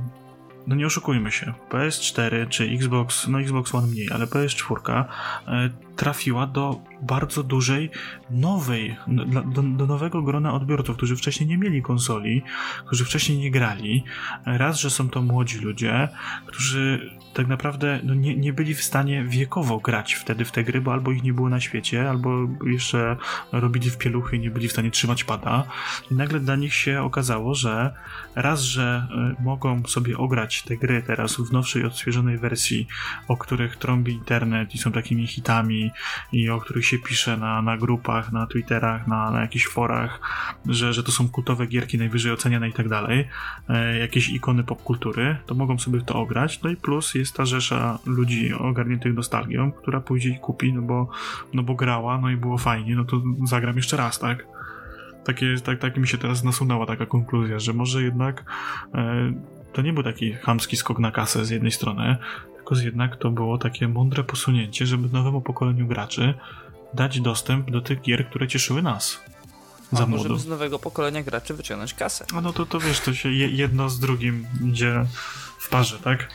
no 0.66 0.75
nie 0.75 0.87
oszukujmy 0.87 1.31
się, 1.31 1.53
PS4 1.70 2.49
czy 2.49 2.64
Xbox, 2.64 3.29
no 3.29 3.41
Xbox 3.41 3.75
One 3.75 3.87
mniej, 3.87 4.11
ale 4.11 4.27
PS4 4.27 5.05
e, 5.47 5.70
trafiła 5.97 6.47
do 6.47 6.80
bardzo 7.03 7.43
dużej, 7.43 7.90
nowej, 8.30 8.97
do, 9.55 9.62
do, 9.62 9.86
nowego 9.86 10.22
grona 10.22 10.55
odbiorców, 10.55 10.97
którzy 10.97 11.16
wcześniej 11.16 11.49
nie 11.49 11.59
mieli 11.59 11.82
konsoli, 11.82 12.43
którzy 12.86 13.05
wcześniej 13.05 13.38
nie 13.38 13.51
grali. 13.51 14.05
Raz, 14.47 14.80
że 14.80 14.90
są 14.90 15.09
to 15.09 15.22
młodzi 15.22 15.59
ludzie, 15.59 16.09
którzy 16.47 17.11
tak 17.34 17.49
naprawdę 17.49 18.01
no, 18.05 18.14
nie, 18.14 18.36
nie 18.36 18.53
byli 18.53 18.74
w 18.74 18.82
stanie 18.82 19.24
wiekowo 19.24 19.78
grać 19.78 20.14
wtedy 20.14 20.45
w 20.45 20.53
te 20.53 20.64
gry, 20.64 20.80
bo 20.80 20.93
albo 20.93 21.12
ich 21.12 21.22
nie 21.22 21.32
było 21.32 21.49
na 21.49 21.61
świecie, 21.61 22.11
albo 22.11 22.49
jeszcze 22.66 23.16
robili 23.53 23.90
w 23.90 23.99
pieluchy 23.99 24.36
i 24.36 24.40
nie 24.40 24.51
byli 24.51 24.68
w 24.68 24.72
stanie 24.72 24.90
trzymać 24.90 25.24
pada. 25.24 25.64
I 26.11 26.14
nagle 26.14 26.40
dla 26.40 26.57
nich 26.57 26.74
się 26.74 27.03
okazało, 27.03 27.55
że 27.55 27.95
raz, 28.34 28.61
że 28.61 29.07
y, 29.40 29.43
mogą 29.43 29.82
sobie 29.84 30.18
ograć 30.18 30.62
te 30.62 30.76
gry 30.76 31.03
teraz 31.03 31.36
w 31.36 31.53
nowszej, 31.53 31.84
odświeżonej 31.84 32.38
wersji, 32.38 32.86
o 33.28 33.36
których 33.36 33.76
trąbi 33.76 34.12
internet 34.12 34.74
i 34.74 34.78
są 34.78 34.93
takimi 34.93 35.26
hitami 35.26 35.82
i 36.33 36.51
o 36.51 36.61
których 36.61 36.87
się 36.87 36.99
pisze 36.99 37.37
na, 37.37 37.62
na 37.62 37.76
grupach, 37.76 38.33
na 38.33 38.47
Twitterach, 38.47 39.07
na, 39.07 39.30
na 39.30 39.41
jakichś 39.41 39.66
forach, 39.66 40.20
że, 40.66 40.93
że 40.93 41.03
to 41.03 41.12
są 41.12 41.28
kultowe 41.28 41.66
gierki 41.66 41.99
najwyżej 41.99 42.33
oceniane 42.33 42.68
i 42.68 42.72
tak 42.72 42.89
dalej, 42.89 43.28
e, 43.68 43.99
jakieś 43.99 44.28
ikony 44.28 44.64
popkultury, 44.64 45.37
to 45.47 45.55
mogą 45.55 45.78
sobie 45.78 46.01
to 46.01 46.14
ograć. 46.14 46.62
No 46.62 46.70
i 46.70 46.76
plus 46.76 47.14
jest 47.14 47.37
ta 47.37 47.45
rzesza 47.45 47.99
ludzi 48.07 48.53
ogarniętych 48.55 49.14
nostalgią, 49.14 49.72
która 49.72 50.01
pójdzie 50.01 50.30
i 50.30 50.39
kupi, 50.39 50.72
no 50.72 50.83
bo, 50.83 51.09
no 51.53 51.62
bo 51.62 51.74
grała, 51.74 52.18
no 52.18 52.30
i 52.30 52.37
było 52.37 52.59
fajnie, 52.59 52.97
no 52.97 53.05
to 53.05 53.22
zagram 53.47 53.76
jeszcze 53.76 53.97
raz, 53.97 54.18
tak? 54.18 54.47
Takie, 55.24 55.47
tak, 55.64 55.78
tak 55.78 55.97
mi 55.97 56.09
się 56.09 56.18
teraz 56.18 56.45
nasunęła 56.45 56.87
taka 56.87 57.07
konkluzja, 57.07 57.59
że 57.59 57.72
może 57.72 58.03
jednak 58.03 58.45
e, 58.95 59.33
to 59.73 59.83
nie 59.83 59.93
był 59.93 60.03
taki 60.03 60.33
chamski 60.33 60.77
skok 60.77 60.99
na 60.99 61.11
kasę 61.11 61.45
z 61.45 61.51
jednej 61.51 61.73
strony, 61.73 62.16
tylko 62.57 62.75
jednak 62.77 63.16
to 63.16 63.31
było 63.31 63.59
takie 63.59 63.89
mądre 63.89 64.25
posunięcie, 64.25 64.87
żeby 64.87 65.09
nowemu 65.09 65.41
pokoleniu 65.41 65.87
graczy 65.87 66.35
dać 66.95 67.20
dostęp 67.20 67.70
do 67.70 67.81
tych 67.81 68.01
gier, 68.01 68.29
które 68.29 68.49
cieszyły 68.49 68.83
nas. 68.83 69.20
Za 69.93 70.07
młodo. 70.07 70.23
żeby 70.23 70.39
z 70.39 70.47
nowego 70.47 70.79
pokolenia 70.79 71.23
graczy 71.23 71.55
wyciągnąć 71.55 71.95
kasę. 71.95 72.25
A 72.35 72.41
no 72.41 72.53
to, 72.53 72.66
to 72.66 72.81
wiesz, 72.81 73.01
to 73.01 73.14
się 73.14 73.31
jedno 73.33 73.89
z 73.89 74.01
drugim 74.01 74.47
idzie 74.64 75.07
w 75.59 75.68
parze, 75.68 75.99
tak? 75.99 76.29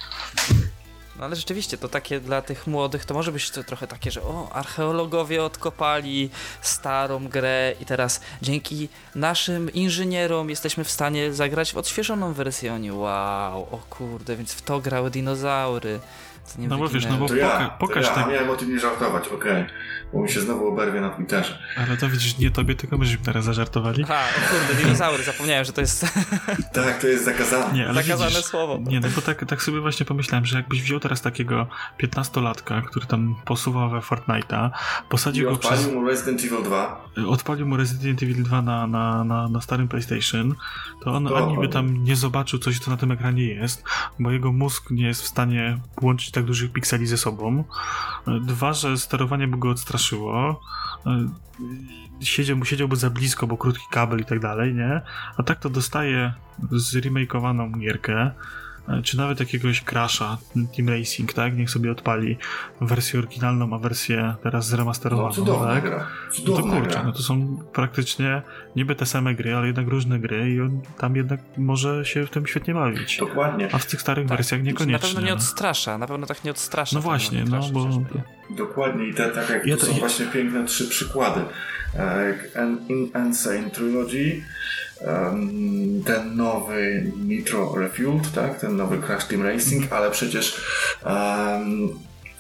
No 1.18 1.26
ale 1.26 1.36
rzeczywiście, 1.36 1.78
to 1.78 1.89
takie 1.89 2.20
dla 2.20 2.41
tych 2.41 2.68
młodych, 2.68 3.05
to 3.05 3.13
może 3.13 3.32
być 3.32 3.49
to 3.49 3.63
trochę 3.63 3.88
takie, 3.88 4.11
że 4.11 4.22
o, 4.22 4.49
archeologowie 4.53 5.43
odkopali 5.43 6.30
starą 6.61 7.28
grę 7.28 7.74
i 7.82 7.86
teraz 7.86 8.22
dzięki 8.41 8.89
naszym 9.15 9.74
inżynierom 9.74 10.49
jesteśmy 10.49 10.84
w 10.84 10.91
stanie 10.91 11.34
zagrać 11.34 11.74
w 11.74 11.78
odświeżoną 11.78 12.34
wersję. 12.34 12.74
Oni, 12.74 12.91
wow, 12.91 13.68
o 13.72 13.80
kurde, 13.89 14.36
więc 14.36 14.53
w 14.53 14.61
to 14.61 14.80
grały 14.80 15.11
dinozaury 15.11 15.99
no 16.58 16.78
bo 16.78 16.89
wiesz, 16.89 17.06
no 17.06 17.18
bo 17.18 17.28
to 17.28 17.34
poka 17.34 17.62
ja, 17.62 17.70
pokaż 17.80 18.06
ja, 18.06 18.14
tak. 18.14 18.28
miałem 18.30 18.50
o 18.50 18.56
tym 18.56 18.70
nie 18.74 18.80
żartować, 18.80 19.28
okej. 19.28 19.52
Okay. 19.52 19.66
Bo 20.14 20.22
mi 20.22 20.30
się 20.30 20.41
znowu 20.41 20.68
oberwie 20.68 21.02
na 21.02 21.10
Twitterze. 21.10 21.60
Ale 21.78 21.98
to 21.98 22.10
widzisz, 22.10 22.38
nie 22.38 22.52
tobie, 22.52 22.76
tylko 22.76 22.98
myśmy 22.98 23.18
teraz 23.26 23.45
zażartowali. 23.45 24.04
Aha, 24.04 24.24
o 24.38 24.50
kurde, 24.52 24.84
dinozaury, 24.84 25.24
zapomniałem, 25.24 25.66
że 25.66 25.74
to 25.74 25.82
jest... 25.82 26.06
tak, 26.74 27.02
to 27.02 27.08
jest 27.08 27.26
zakazane. 27.26 27.74
Nie, 27.74 27.86
ale 27.86 28.04
zakazane 28.04 28.30
widzisz, 28.30 28.45
słowo. 28.45 28.80
Nie, 28.88 29.00
no 29.00 29.08
bo 29.16 29.22
tak, 29.22 29.45
tak 29.45 29.64
sobie 29.64 29.82
właśnie 29.82 30.06
pomyślałem, 30.06 30.45
że 30.45 30.58
jakbyś 30.58 30.82
wziął 30.82 31.00
teraz 31.00 31.22
takiego 31.22 31.68
15-latka, 32.04 32.82
który 32.82 33.06
tam 33.06 33.36
posuwa 33.45 33.88
we 33.89 34.00
Fortnite'a, 34.00 34.70
posadził 35.10 35.50
I 35.50 35.54
go 35.54 35.60
przez... 35.60 35.72
odpalił 35.72 36.00
mu 36.00 36.08
Resident 36.08 36.43
Evil 36.43 36.64
2. 36.64 37.08
Odpalił 37.28 37.68
mu 37.68 37.78
Resident 37.78 38.24
Evil 38.24 38.43
2 38.43 38.62
na, 38.62 38.88
na, 38.88 39.24
na, 39.24 39.50
na 39.50 39.62
starym 39.62 39.88
PlayStation, 39.88 40.56
to 41.04 41.14
on 41.14 41.28
to 41.28 41.38
ani 41.38 41.58
by 41.58 41.68
tam 41.70 42.04
nie 42.04 42.16
zobaczył 42.16 42.60
coś, 42.60 42.80
co 42.80 42.91
na 42.91 42.98
tym 42.98 43.12
ekranie 43.12 43.45
jest, 43.45 43.84
bo 44.20 44.32
jego 44.32 44.54
mózg 44.54 44.91
nie 44.91 45.08
jest 45.08 45.22
w 45.22 45.28
stanie 45.28 45.80
łączyć 46.02 46.32
tak 46.38 46.46
dużych 46.46 46.72
pikseli 46.72 47.08
ze 47.08 47.18
sobą. 47.18 47.64
Dwa, 48.42 48.74
że 48.74 48.98
sterowanie 48.98 49.48
by 49.48 49.58
go 49.58 49.70
odstraszyło. 49.70 50.62
Siedział, 52.22 52.66
siedziałby 52.66 52.96
za 52.96 53.10
blisko, 53.10 53.48
bo 53.48 53.58
krótki 53.58 53.86
kabel 53.92 54.20
i 54.20 54.26
tak 54.26 54.40
dalej, 54.40 54.74
nie? 54.74 55.02
A 55.38 55.44
tak 55.44 55.60
to 55.60 55.70
dostaje 55.70 56.34
zremakeowaną 56.72 57.72
gierkę 57.72 58.32
czy 59.04 59.18
nawet 59.18 59.40
jakiegoś 59.40 59.84
Crasha, 59.84 60.38
Team 60.76 60.90
Racing, 60.90 61.34
tak? 61.34 61.58
Niech 61.58 61.70
sobie 61.70 61.92
odpali 61.92 62.38
wersję 62.82 63.20
oryginalną, 63.20 63.76
a 63.76 63.80
wersję 63.80 64.36
teraz 64.44 64.68
zremasterowaną, 64.68 65.28
no, 65.28 65.34
cudowna 65.34 65.68
tak? 65.68 65.84
Gra. 65.84 66.08
Cudowna 66.32 66.66
no 66.66 66.72
to 66.72 66.80
kurczę, 66.80 66.94
gra. 66.94 67.04
no 67.04 67.12
to 67.12 67.24
są 67.24 67.58
praktycznie 67.74 68.42
niby 68.76 68.96
te 68.96 69.06
same 69.06 69.36
gry, 69.36 69.56
ale 69.56 69.68
jednak 69.68 69.88
różne 69.88 70.20
gry 70.20 70.50
i 70.50 70.62
on 70.62 70.82
tam 70.98 71.16
jednak 71.16 71.40
może 71.58 72.06
się 72.06 72.26
w 72.26 72.30
tym 72.30 72.48
świetnie 72.48 72.74
bawić. 72.74 73.18
Dokładnie. 73.18 73.70
A 73.72 73.78
w 73.78 73.86
tych 73.86 74.02
starych 74.02 74.28
tak. 74.28 74.38
wersjach 74.38 74.64
niekoniecznie. 74.64 75.08
Na 75.08 75.14
pewno 75.14 75.22
nie 75.22 75.34
odstrasza, 75.34 75.98
na 75.98 76.08
pewno 76.08 76.28
tak 76.28 76.44
nie 76.44 76.52
odstrasza. 76.52 76.96
No 76.96 77.02
właśnie, 77.02 77.44
no 77.44 77.60
bo... 77.74 77.90
Dokładnie 78.50 79.08
i 79.08 79.14
te, 79.14 79.30
tak 79.30 79.50
jak 79.50 79.66
ja 79.66 79.78
to, 79.78 79.86
są 79.86 79.92
ja... 79.92 80.00
właśnie 80.00 80.26
piękne 80.26 80.66
trzy 80.66 80.88
przykłady. 80.88 81.42
In 82.90 83.12
Insane 83.26 83.70
Trilogy, 83.70 84.44
ten 86.06 86.36
nowy 86.36 87.12
Nitro 87.18 87.76
Refueled, 87.76 88.32
tak? 88.32 88.60
ten 88.60 88.78
nowy 88.78 88.98
Crash 88.98 89.26
Team 89.26 89.43
Racing, 89.43 89.93
ale 89.93 90.12
przecież 90.12 90.62
um, 91.06 91.89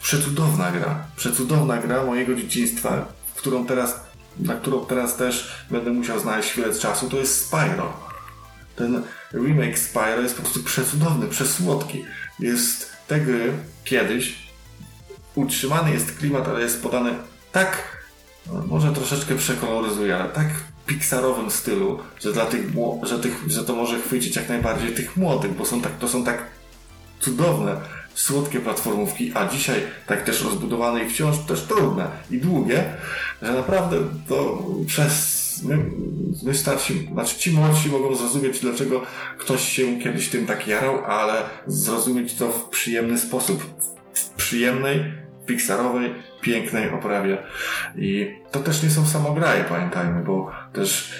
przecudowna 0.01 0.71
gra, 0.71 1.05
przecudowna 1.15 1.77
gra 1.77 2.03
mojego 2.03 2.35
dzieciństwa, 2.35 3.05
którą 3.35 3.65
teraz, 3.65 3.99
na 4.39 4.53
którą 4.53 4.85
teraz 4.85 5.15
też 5.15 5.65
będę 5.69 5.91
musiał 5.91 6.19
znaleźć 6.19 6.49
chwilę 6.49 6.75
czasu, 6.75 7.09
to 7.09 7.17
jest 7.17 7.45
Spyro. 7.45 7.93
Ten 8.75 9.03
remake 9.33 9.79
Spyro 9.79 10.21
jest 10.21 10.35
po 10.35 10.41
prostu 10.41 10.63
przecudowny, 10.63 11.27
przesłodki. 11.27 12.05
Jest 12.39 12.91
te 13.07 13.19
gry 13.19 13.53
kiedyś 13.83 14.47
utrzymany 15.37 15.91
jest 15.91 16.17
klimat, 16.17 16.47
ale 16.47 16.61
jest 16.61 16.83
podany 16.83 17.13
tak, 17.51 17.97
no, 18.47 18.63
może 18.67 18.93
troszeczkę 18.93 19.35
przekoloryzuje, 19.35 20.15
ale 20.15 20.29
tak 20.29 20.47
pixarowym 20.87 21.51
stylu, 21.51 21.99
że 22.19 22.33
dla 22.33 22.45
tych, 22.45 22.65
że, 23.03 23.19
tych, 23.19 23.43
że 23.47 23.63
to 23.63 23.75
może 23.75 24.01
chwycić 24.01 24.35
jak 24.35 24.49
najbardziej 24.49 24.93
tych 24.93 25.17
młodych, 25.17 25.55
bo 25.55 25.65
są 25.65 25.81
tak, 25.81 25.97
to 25.99 26.07
są 26.07 26.23
tak 26.23 26.43
cudowne, 27.19 27.75
słodkie 28.13 28.59
platformówki, 28.59 29.31
a 29.35 29.47
dzisiaj 29.47 29.81
tak 30.07 30.23
też 30.23 30.43
rozbudowane 30.43 31.03
i 31.03 31.09
wciąż 31.09 31.37
też 31.37 31.61
trudne 31.61 32.07
i 32.31 32.37
długie, 32.37 32.83
że 33.41 33.53
naprawdę 33.53 33.97
to 34.27 34.63
przez 34.87 35.37
my, 35.63 35.77
my 36.43 36.55
starsi, 36.55 37.09
znaczy 37.13 37.37
ci 37.37 37.51
młodsi 37.51 37.89
mogą 37.89 38.15
zrozumieć, 38.15 38.59
dlaczego 38.59 39.01
ktoś 39.37 39.69
się 39.69 39.99
kiedyś 39.99 40.29
tym 40.29 40.45
tak 40.45 40.67
jarał, 40.67 41.05
ale 41.05 41.43
zrozumieć 41.67 42.33
to 42.33 42.51
w 42.51 42.69
przyjemny 42.69 43.17
sposób, 43.17 43.63
w 44.13 44.29
przyjemnej, 44.29 45.13
pixarowej, 45.45 46.15
pięknej 46.47 46.89
oprawie. 46.89 47.37
I 47.95 48.35
to 48.51 48.59
też 48.59 48.83
nie 48.83 48.89
są 48.89 49.05
samograje, 49.05 49.63
pamiętajmy, 49.63 50.23
bo 50.23 50.51
też 50.73 51.13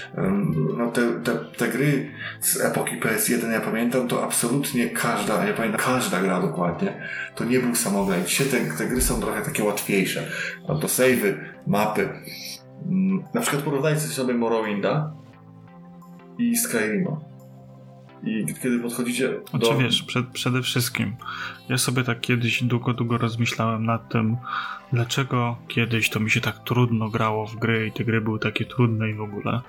no, 0.77 0.91
te, 0.91 1.01
te, 1.23 1.35
te 1.57 1.67
gry 1.67 2.11
z 2.39 2.61
epoki 2.61 2.99
PS1, 2.99 3.51
ja 3.51 3.61
pamiętam, 3.61 4.07
to 4.07 4.23
absolutnie 4.23 4.89
każda, 4.89 5.45
ja 5.45 5.53
pamiętam, 5.53 5.81
każda 5.81 6.21
gra 6.21 6.41
dokładnie, 6.41 7.01
to 7.35 7.43
nie 7.45 7.59
był 7.59 7.75
samograj. 7.75 8.23
Dzisiaj 8.25 8.47
te, 8.47 8.77
te 8.77 8.87
gry 8.87 9.01
są 9.01 9.21
trochę 9.21 9.41
takie 9.41 9.63
łatwiejsze. 9.63 10.27
No 10.67 10.79
to 10.79 10.87
savey, 10.87 11.37
mapy. 11.67 12.09
Mm, 12.85 13.23
na 13.33 13.41
przykład 13.41 13.63
porównajcie 13.63 14.01
sobie 14.01 14.33
Morrowinda 14.33 15.13
i 16.37 16.57
Skyrima. 16.57 17.17
I 18.23 18.45
kiedy 18.63 18.79
podchodzicie 18.79 19.29
do... 19.29 19.49
Znaczy 19.49 19.83
wiesz, 19.83 20.03
przed, 20.03 20.27
przede 20.27 20.61
wszystkim 20.61 21.15
ja 21.69 21.77
sobie 21.77 22.03
tak 22.03 22.21
kiedyś 22.21 22.63
długo, 22.63 22.93
długo 22.93 23.17
rozmyślałem 23.17 23.85
nad 23.85 24.09
tym, 24.09 24.37
dlaczego 24.93 25.57
kiedyś 25.67 26.09
to 26.09 26.19
mi 26.19 26.31
się 26.31 26.41
tak 26.41 26.63
trudno 26.63 27.09
grało 27.09 27.47
w 27.47 27.55
gry 27.55 27.87
i 27.87 27.91
te 27.91 28.03
gry 28.03 28.21
były 28.21 28.39
takie 28.39 28.65
trudne 28.65 29.09
i 29.09 29.13
w 29.13 29.21
ogóle. 29.21 29.61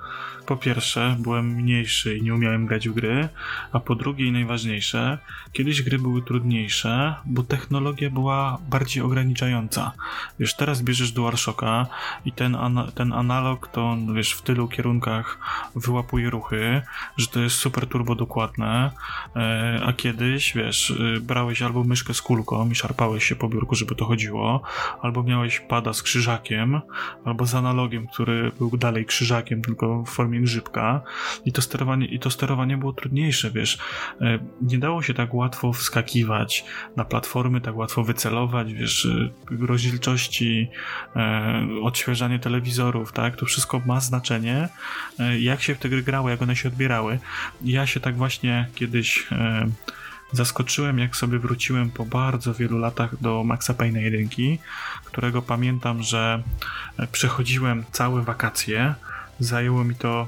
Po 0.47 0.57
pierwsze, 0.57 1.17
byłem 1.19 1.47
mniejszy 1.47 2.17
i 2.17 2.23
nie 2.23 2.35
umiałem 2.35 2.67
grać 2.67 2.89
w 2.89 2.95
gry, 2.95 3.29
a 3.73 3.81
po 3.81 3.95
drugie 3.95 4.27
i 4.27 4.33
najważniejsze, 4.33 5.19
kiedyś 5.53 5.83
gry 5.83 5.99
były 5.99 6.23
trudniejsze, 6.23 7.15
bo 7.25 7.43
technologia 7.43 8.11
była 8.11 8.59
bardziej 8.69 9.03
ograniczająca. 9.03 9.93
Wiesz, 10.39 10.57
teraz 10.57 10.83
bierzesz 10.83 11.13
DualShocka 11.13 11.87
i 12.25 12.33
ten, 12.33 12.55
ana 12.55 12.91
ten 12.95 13.13
analog 13.13 13.69
to, 13.69 13.97
no 13.97 14.15
wiesz, 14.15 14.33
w 14.33 14.43
tylu 14.43 14.69
kierunkach 14.69 15.39
wyłapuje 15.77 16.31
ruchy, 16.31 16.83
że 17.17 17.27
to 17.27 17.41
jest 17.41 17.57
super 17.57 17.87
turbo 17.87 18.15
dokładne, 18.15 18.91
e, 19.37 19.81
a 19.87 19.93
kiedyś, 19.93 20.55
wiesz, 20.55 20.91
y, 20.91 21.21
brałeś 21.21 21.63
albo 21.63 21.85
myszkę 21.85 22.15
z 22.15 22.23
kulką 22.23 22.71
i 22.71 22.75
szarpałeś 22.75 23.25
się 23.25 23.37
po 23.37 23.49
biurku, 23.49 23.75
żeby 23.75 23.95
to 23.95 24.05
chodziło, 24.05 24.63
albo 25.09 25.23
miałeś 25.23 25.61
pada 25.61 25.93
z 25.93 26.03
krzyżakiem, 26.03 26.81
albo 27.25 27.47
z 27.47 27.55
analogiem, 27.55 28.07
który 28.07 28.53
był 28.59 28.77
dalej 28.77 29.05
krzyżakiem, 29.05 29.63
tylko 29.63 30.03
w 30.03 30.09
formie 30.09 30.41
grzybka 30.41 31.03
i 31.45 31.53
to 31.53 31.63
sterowanie, 31.63 32.07
i 32.07 32.19
to 32.19 32.31
sterowanie 32.31 32.77
było 32.77 32.93
trudniejsze, 32.93 33.51
wiesz. 33.51 33.79
E, 34.21 34.39
nie 34.63 34.79
dało 34.79 35.03
się 35.03 35.15
tak 35.15 35.35
łatwo 35.35 35.73
wskakiwać 35.73 36.65
na 36.97 37.05
platformy, 37.05 37.61
tak 37.61 37.77
łatwo 37.77 38.05
wycelować, 38.05 38.75
wiesz, 38.75 39.07
e, 39.07 39.31
rozdzielczości, 39.67 40.69
e, 41.17 41.67
odświeżanie 41.83 42.39
telewizorów, 42.39 43.13
tak, 43.13 43.37
to 43.37 43.47
wszystko 43.47 43.81
ma 43.87 44.01
znaczenie, 44.01 44.69
jak 45.41 45.63
się 45.63 45.75
w 45.75 45.79
te 45.79 45.89
gry 45.89 46.03
grało, 46.03 46.31
jak 46.31 46.43
one 46.43 46.57
się 46.57 46.69
odbierały. 46.69 47.19
Ja 47.65 47.87
się 47.87 48.01
tak 48.01 48.17
właśnie 48.17 48.69
kiedyś 48.75 49.29
zaskoczyłem, 50.33 50.99
jak 50.99 51.17
sobie 51.17 51.39
wróciłem 51.39 51.91
po 51.91 52.05
bardzo 52.05 52.55
wielu 52.55 52.79
latach 52.79 53.21
do 53.21 53.45
Maxa 53.45 53.75
Payne 53.75 54.03
1, 54.03 54.29
którego 55.05 55.43
pamiętam, 55.43 56.03
że 56.03 56.43
przechodziłem 57.13 57.85
całe 57.93 58.23
wakacje. 58.23 58.95
Zajęło 59.41 59.85
mi 59.85 59.95
to 59.95 60.27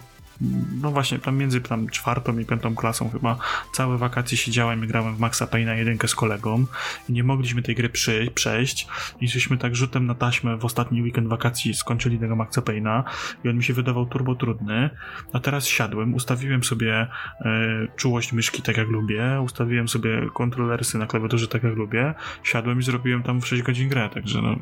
no 0.83 0.91
właśnie, 0.91 1.19
tam 1.19 1.37
między 1.37 1.61
tam 1.61 1.89
czwartą 1.89 2.39
i 2.39 2.45
piątą 2.45 2.75
klasą 2.75 3.11
chyba 3.11 3.39
całe 3.73 3.99
wakacje 3.99 4.39
siedziałem 4.39 4.85
i 4.85 4.87
grałem 4.87 5.17
w 5.17 5.21
Maxa 5.21 5.47
Payne'a 5.47 5.77
jedynkę 5.77 6.09
z 6.09 6.15
kolegą 6.15 6.67
i 7.09 7.13
nie 7.13 7.25
mogliśmy 7.25 7.63
tej 7.63 7.75
gry 7.75 7.89
przy, 7.89 8.31
przejść 8.35 8.89
i 9.21 9.29
żeśmy 9.29 9.59
tak 9.59 9.77
rzutem 9.77 10.07
na 10.07 10.15
taśmę 10.15 10.57
w 10.57 10.65
ostatni 10.65 11.03
weekend 11.03 11.29
wakacji 11.29 11.75
skończyli 11.75 12.19
tego 12.19 12.37
Maxa 12.37 12.61
Payne'a 12.61 13.03
i 13.45 13.49
on 13.49 13.57
mi 13.57 13.65
się 13.65 13.75
wydawał 13.75 14.07
turbo 14.07 14.35
trudny, 14.35 14.91
a 15.33 15.41
teraz 15.41 15.67
siadłem, 15.67 16.15
ustawiłem 16.15 16.65
sobie 16.65 17.07
e, 17.41 17.87
czułość 17.97 18.33
myszki 18.33 18.63
tak 18.63 18.77
jak 18.77 18.89
lubię, 18.89 19.41
ustawiłem 19.45 19.89
sobie 19.89 20.29
kontrolersy 20.35 20.99
na 20.99 21.07
klawiaturze 21.07 21.49
tak 21.49 21.63
jak 21.63 21.77
lubię, 21.77 22.15
siadłem 22.43 22.81
i 22.81 22.83
zrobiłem 22.83 23.23
tam 23.23 23.41
w 23.41 23.47
6 23.47 23.63
godzin 23.63 23.89
grę, 23.89 24.09
także 24.15 24.43
no... 24.43 24.57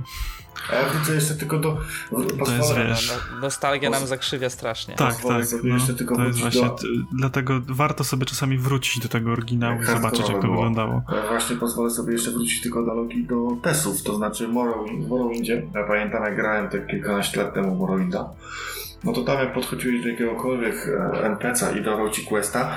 A 0.73 0.75
ja 0.75 0.91
widzę 0.91 1.15
jeszcze 1.15 1.35
tylko 1.35 1.59
do... 1.59 1.79
To 2.45 2.53
jest, 2.53 2.75
wiesz... 2.75 3.13
No, 3.35 3.41
nostalgia 3.41 3.91
nam 3.91 4.07
zakrzywia 4.07 4.51
strasznie. 4.51 4.95
Tak, 4.95 5.17
tak. 5.23 5.45
No, 5.69 5.75
jeszcze 5.75 5.95
tylko 5.95 6.17
to 6.17 6.25
jest 6.25 6.41
właśnie, 6.41 6.63
do... 6.63 6.77
dlatego 7.13 7.61
warto 7.69 8.05
sobie 8.05 8.27
czasami 8.27 8.59
wrócić 8.59 9.03
do 9.03 9.09
tego 9.09 9.33
oryginału 9.33 9.83
i 9.83 9.85
zobaczyć, 9.85 10.29
jak 10.29 10.37
to 10.37 10.43
było. 10.43 10.55
wyglądało. 10.55 11.03
Właśnie 11.29 11.57
pozwolę 11.57 11.91
sobie 11.91 12.13
jeszcze 12.13 12.31
wrócić 12.31 12.63
tylko 12.63 12.83
do 12.83 12.95
logii 12.95 13.27
do 13.27 13.57
testów, 13.63 14.03
to 14.03 14.17
znaczy 14.17 14.49
Morrowind, 14.49 15.05
w 15.05 15.09
Morrowindzie. 15.09 15.63
Ja 15.75 15.85
pamiętam, 15.85 16.25
jak 16.25 16.37
grałem 16.37 16.69
te 16.69 16.87
kilkanaście 16.87 17.43
lat 17.43 17.55
temu 17.55 17.75
Morrowinda. 17.75 18.31
No 19.05 19.13
to 19.13 19.23
tam 19.23 19.39
jak 19.39 19.53
podchodziłeś 19.53 20.03
do 20.03 20.09
jakiegokolwiek 20.09 20.89
e, 20.89 21.37
NPC'a 21.37 21.79
i 21.79 21.85
dawał 21.85 22.11
ci 22.11 22.25
questa, 22.27 22.77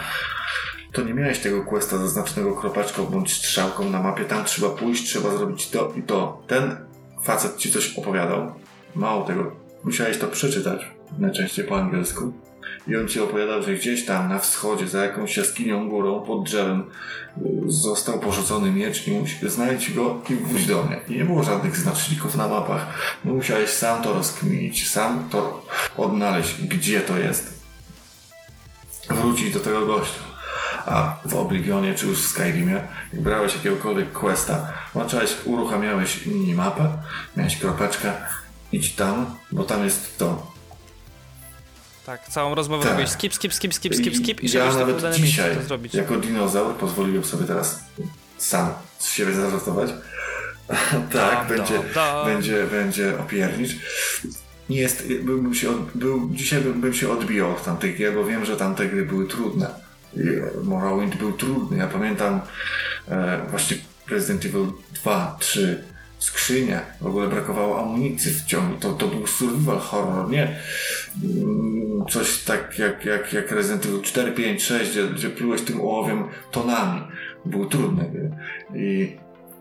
to 0.92 1.02
nie 1.04 1.14
miałeś 1.14 1.40
tego 1.40 1.64
questa 1.66 1.98
zaznaczonego 1.98 2.56
kropeczką 2.56 3.06
bądź 3.06 3.34
strzałką 3.34 3.90
na 3.90 4.04
mapie. 4.04 4.26
Tam 4.26 4.46
trzeba 4.46 4.70
pójść, 4.70 5.04
trzeba 5.04 5.38
zrobić 5.38 5.70
to 5.70 5.94
i 5.96 6.02
to. 6.02 6.44
Ten 6.48 6.76
facet 7.24 7.58
ci 7.58 7.72
coś 7.72 7.98
opowiadał. 7.98 8.52
Mało 8.96 9.26
tego, 9.26 9.52
musiałeś 9.84 10.18
to 10.18 10.28
przeczytać, 10.28 10.92
najczęściej 11.20 11.66
po 11.66 11.78
angielsku. 11.80 12.34
I 12.88 12.96
on 12.96 13.08
ci 13.08 13.20
opowiadał, 13.20 13.64
że 13.64 13.74
gdzieś 13.74 14.06
tam 14.06 14.30
na 14.30 14.40
wschodzie, 14.40 14.88
za 14.88 15.04
jakąś 15.04 15.38
jaskinią 15.38 15.90
górą, 15.90 16.22
pod 16.22 16.44
drzewem, 16.44 16.84
został 17.68 18.20
porzucony 18.20 18.72
miecz 18.72 19.08
i 19.08 19.12
musi, 19.12 19.50
znajdź 19.50 19.94
go 19.94 20.22
i 20.30 20.36
wróć 20.36 20.66
do 20.66 20.84
mnie. 20.84 21.00
I 21.08 21.18
nie 21.18 21.26
było 21.26 21.44
żadnych 21.44 21.78
znaczników 21.78 22.36
na 22.36 22.48
mapach. 22.48 22.86
Musiałeś 23.24 23.70
sam 23.70 24.04
to 24.04 24.14
rozkminić, 24.14 24.90
sam 24.90 25.30
to 25.30 25.66
odnaleźć, 25.98 26.62
gdzie 26.62 27.02
to 27.02 27.18
jest. 27.18 27.62
Wrócić 29.10 29.54
do 29.54 29.60
tego 29.60 29.86
gościa. 29.86 30.22
A 30.86 31.18
w 31.26 31.36
Oblivionie 31.36 31.96
czy 31.96 32.08
już 32.08 32.22
w 32.22 32.28
Skyrimie, 32.28 32.82
jak 33.14 33.22
brałeś 33.22 33.56
jakiegokolwiek 33.56 34.12
questa, 34.12 34.74
włączałeś, 34.94 35.36
uruchamiałeś 35.46 36.26
minimapę, 36.26 36.98
miałeś 37.38 37.58
kropeczkę, 37.58 38.14
idź 38.72 38.96
tam, 38.96 39.26
bo 39.52 39.64
tam 39.64 39.84
jest 39.84 40.18
to. 40.18 40.51
Tak, 42.12 42.28
całą 42.28 42.56
rozmowę 42.56 42.84
tak. 42.84 42.94
robisz 42.94 43.10
skip, 43.10 43.34
skip, 43.34 43.54
skip, 43.54 43.74
skip, 43.74 43.96
skip, 43.96 44.16
skip 44.18 44.44
i 44.44 44.52
ja 44.52 44.74
nawet 44.74 45.14
dzisiaj, 45.16 45.56
to 45.56 45.64
zrobić. 45.64 45.94
jako 45.94 46.18
dinozaur, 46.18 46.76
pozwoliłem 46.76 47.24
sobie 47.24 47.46
teraz 47.46 47.80
sam 48.38 48.74
z 49.00 49.12
siebie 49.12 49.34
zażartować. 49.34 49.90
tak, 50.68 51.14
da, 51.14 51.46
będzie, 51.46 51.80
da, 51.80 51.94
da. 51.94 52.26
będzie, 52.26 52.64
będzie 52.72 53.20
opiernicz. 53.20 53.72
Nie 54.70 54.78
jest, 54.78 55.08
bym 55.08 55.56
się, 55.56 55.70
od, 55.70 55.92
był, 55.96 56.30
dzisiaj 56.34 56.62
bym, 56.62 56.82
bym 56.82 56.94
się 56.94 57.12
odbijał 57.12 57.52
od 57.52 57.64
tamtych 57.64 57.98
gier, 57.98 58.14
bo 58.14 58.26
wiem, 58.26 58.46
że 58.46 58.58
tamte 58.58 58.86
gry 58.86 59.06
były 59.06 59.28
trudne. 59.28 59.68
Morrowind 60.64 61.16
był 61.16 61.34
trudny. 61.34 61.78
Ja 61.78 61.88
pamiętam 61.88 62.42
e, 63.08 63.42
właśnie 63.50 63.78
Resident 64.08 64.46
Evil 64.46 64.68
2, 65.02 65.38
3, 65.40 65.84
skrzynia, 66.22 66.82
w 67.02 67.06
ogóle 67.06 67.28
brakowało 67.28 67.80
amunicji 67.80 68.32
w 68.32 68.46
ciągu. 68.46 68.76
To, 68.80 68.94
to 68.94 69.08
był 69.08 69.28
survival 69.28 69.80
horror, 69.80 70.30
nie 70.30 70.56
mm, 71.24 72.06
coś 72.10 72.44
tak 72.44 72.80
jak, 72.80 73.06
jak, 73.06 73.34
jak 73.34 73.52
Resident 73.52 73.86
Evil 73.86 74.02
4, 74.02 74.32
5, 74.32 74.64
6, 74.64 74.92
gdzie, 74.92 75.08
gdzie 75.08 75.30
plułeś 75.30 75.62
tym 75.62 75.82
ołowiem 75.82 76.24
tonami. 76.52 77.02
Był 77.46 77.66
trudny. 77.66 78.32
I 78.76 79.18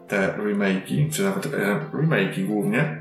te 0.08 0.34
remake'i, 0.38 1.12
czy 1.12 1.22
nawet 1.22 1.46
remake'i 1.92 2.46
głównie, 2.46 3.00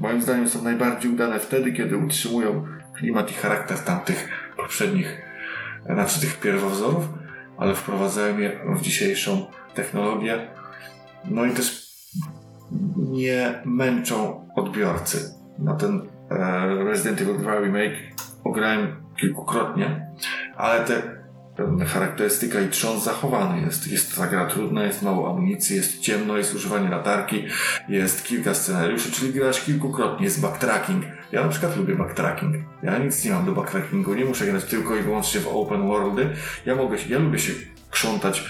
moim 0.00 0.22
zdaniem 0.22 0.48
są 0.48 0.62
najbardziej 0.62 1.12
udane 1.12 1.40
wtedy, 1.40 1.72
kiedy 1.72 1.96
utrzymują 1.96 2.66
klimat 2.96 3.30
i 3.30 3.34
charakter 3.34 3.78
tamtych 3.78 4.28
poprzednich, 4.56 5.22
znaczy 5.84 6.20
tych 6.20 6.40
pierwowzorów, 6.40 7.04
ale 7.58 7.74
wprowadzają 7.74 8.38
je 8.38 8.60
w 8.76 8.82
dzisiejszą 8.82 9.46
technologię. 9.74 10.48
No 11.24 11.44
i 11.44 11.50
też 11.50 11.85
nie 12.96 13.62
męczą 13.64 14.48
odbiorcy. 14.56 15.34
Na 15.58 15.74
ten 15.74 16.02
e, 16.30 16.84
Resident 16.84 17.20
Evil 17.20 17.38
2 17.38 17.60
Remake 17.60 17.96
ograłem 18.44 18.96
kilkukrotnie, 19.16 20.10
ale 20.56 20.84
te 20.84 21.16
charakterystyka 21.86 22.60
i 22.60 22.68
trząs 22.68 23.04
zachowany 23.04 23.60
jest. 23.60 23.92
Jest 23.92 24.16
ta 24.16 24.26
gra 24.26 24.46
trudna, 24.46 24.84
jest 24.84 25.02
mało 25.02 25.30
amunicji, 25.30 25.76
jest 25.76 26.00
ciemno, 26.00 26.36
jest 26.36 26.54
używanie 26.54 26.88
latarki, 26.88 27.44
jest 27.88 28.24
kilka 28.24 28.54
scenariuszy, 28.54 29.12
czyli 29.12 29.32
grasz 29.32 29.60
kilkukrotnie, 29.60 30.24
jest 30.24 30.40
backtracking. 30.40 31.04
Ja 31.32 31.42
na 31.42 31.48
przykład 31.48 31.76
lubię 31.76 31.94
backtracking. 31.94 32.56
Ja 32.82 32.98
nic 32.98 33.24
nie 33.24 33.30
mam 33.30 33.46
do 33.46 33.52
backtrackingu, 33.52 34.14
nie 34.14 34.24
muszę 34.24 34.46
grać 34.46 34.64
tylko 34.64 34.96
i 34.96 35.02
wyłącznie 35.02 35.40
w 35.40 35.48
open 35.48 35.88
worldy. 35.88 36.28
Ja 36.66 36.74
mogę, 36.74 36.96
ja 37.08 37.18
lubię 37.18 37.38
się 37.38 37.52
krzątać, 37.90 38.44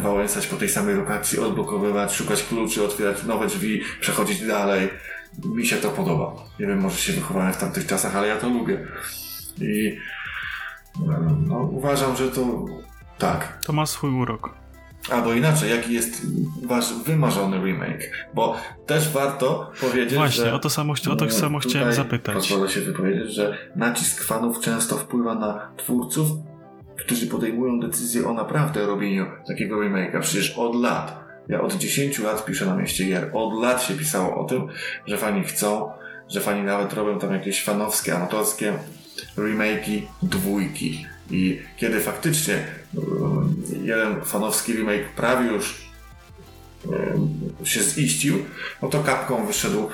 wałęsać 0.00 0.46
po 0.46 0.56
tej 0.56 0.68
samej 0.68 0.94
lokacji, 0.94 1.38
odblokowywać, 1.38 2.14
szukać 2.14 2.42
kluczy, 2.42 2.84
otwierać 2.84 3.22
nowe 3.22 3.46
drzwi, 3.46 3.82
przechodzić 4.00 4.46
dalej. 4.46 4.88
Mi 5.44 5.66
się 5.66 5.76
to 5.76 5.88
podoba. 5.88 6.34
Nie 6.60 6.66
wiem, 6.66 6.80
może 6.80 6.96
się 6.96 7.12
wychowałem 7.12 7.52
w 7.52 7.56
tamtych 7.56 7.86
czasach, 7.86 8.16
ale 8.16 8.28
ja 8.28 8.36
to 8.36 8.48
lubię. 8.48 8.86
I 9.60 9.98
e, 11.08 11.36
no, 11.46 11.58
uważam, 11.58 12.16
że 12.16 12.28
to 12.28 12.64
tak. 13.18 13.58
To 13.66 13.72
ma 13.72 13.86
swój 13.86 14.10
urok. 14.10 14.62
Albo 15.10 15.32
inaczej, 15.32 15.70
jaki 15.70 15.92
jest 15.92 16.26
wasz 16.66 16.94
wymarzony 17.04 17.56
remake? 17.56 18.10
Bo 18.34 18.56
też 18.86 19.12
warto 19.12 19.70
powiedzieć, 19.80 20.14
Właśnie, 20.14 20.44
że... 20.44 20.54
o 20.54 20.58
to 20.58 20.70
samo, 20.70 20.94
o 21.10 21.16
to 21.16 21.30
samo 21.30 21.58
chciałem 21.58 21.92
zapytać. 21.92 22.34
Pozwolę 22.34 22.70
się 22.70 22.80
wypowiedzieć, 22.80 23.34
że 23.34 23.58
nacisk 23.76 24.24
fanów 24.24 24.60
często 24.60 24.96
wpływa 24.96 25.34
na 25.34 25.72
twórców, 25.76 26.28
którzy 27.04 27.26
podejmują 27.26 27.80
decyzję 27.80 28.28
o 28.28 28.34
naprawdę 28.34 28.86
robieniu 28.86 29.26
takiego 29.46 29.76
remake'a. 29.76 30.20
Przecież 30.20 30.58
od 30.58 30.74
lat, 30.74 31.24
ja 31.48 31.60
od 31.60 31.74
10 31.74 32.18
lat 32.18 32.44
piszę 32.44 32.66
na 32.66 32.76
mieście 32.76 33.04
gier, 33.04 33.30
od 33.32 33.62
lat 33.62 33.82
się 33.82 33.94
pisało 33.94 34.44
o 34.44 34.44
tym, 34.44 34.68
że 35.06 35.18
fani 35.18 35.44
chcą, 35.44 35.90
że 36.28 36.40
fani 36.40 36.62
nawet 36.62 36.92
robią 36.92 37.18
tam 37.18 37.32
jakieś 37.32 37.64
fanowskie, 37.64 38.14
amatorskie 38.14 38.72
remake'i 39.36 40.02
dwójki. 40.22 41.06
I 41.30 41.60
kiedy 41.76 42.00
faktycznie 42.00 42.64
um, 42.94 43.62
jeden 43.82 44.24
fanowski 44.24 44.72
remake 44.72 45.08
prawie 45.16 45.50
już 45.50 45.91
się 47.64 47.82
ziścił, 47.82 48.38
no 48.82 48.88
to 48.88 49.02
kapką 49.02 49.46
wyszedł 49.46 49.88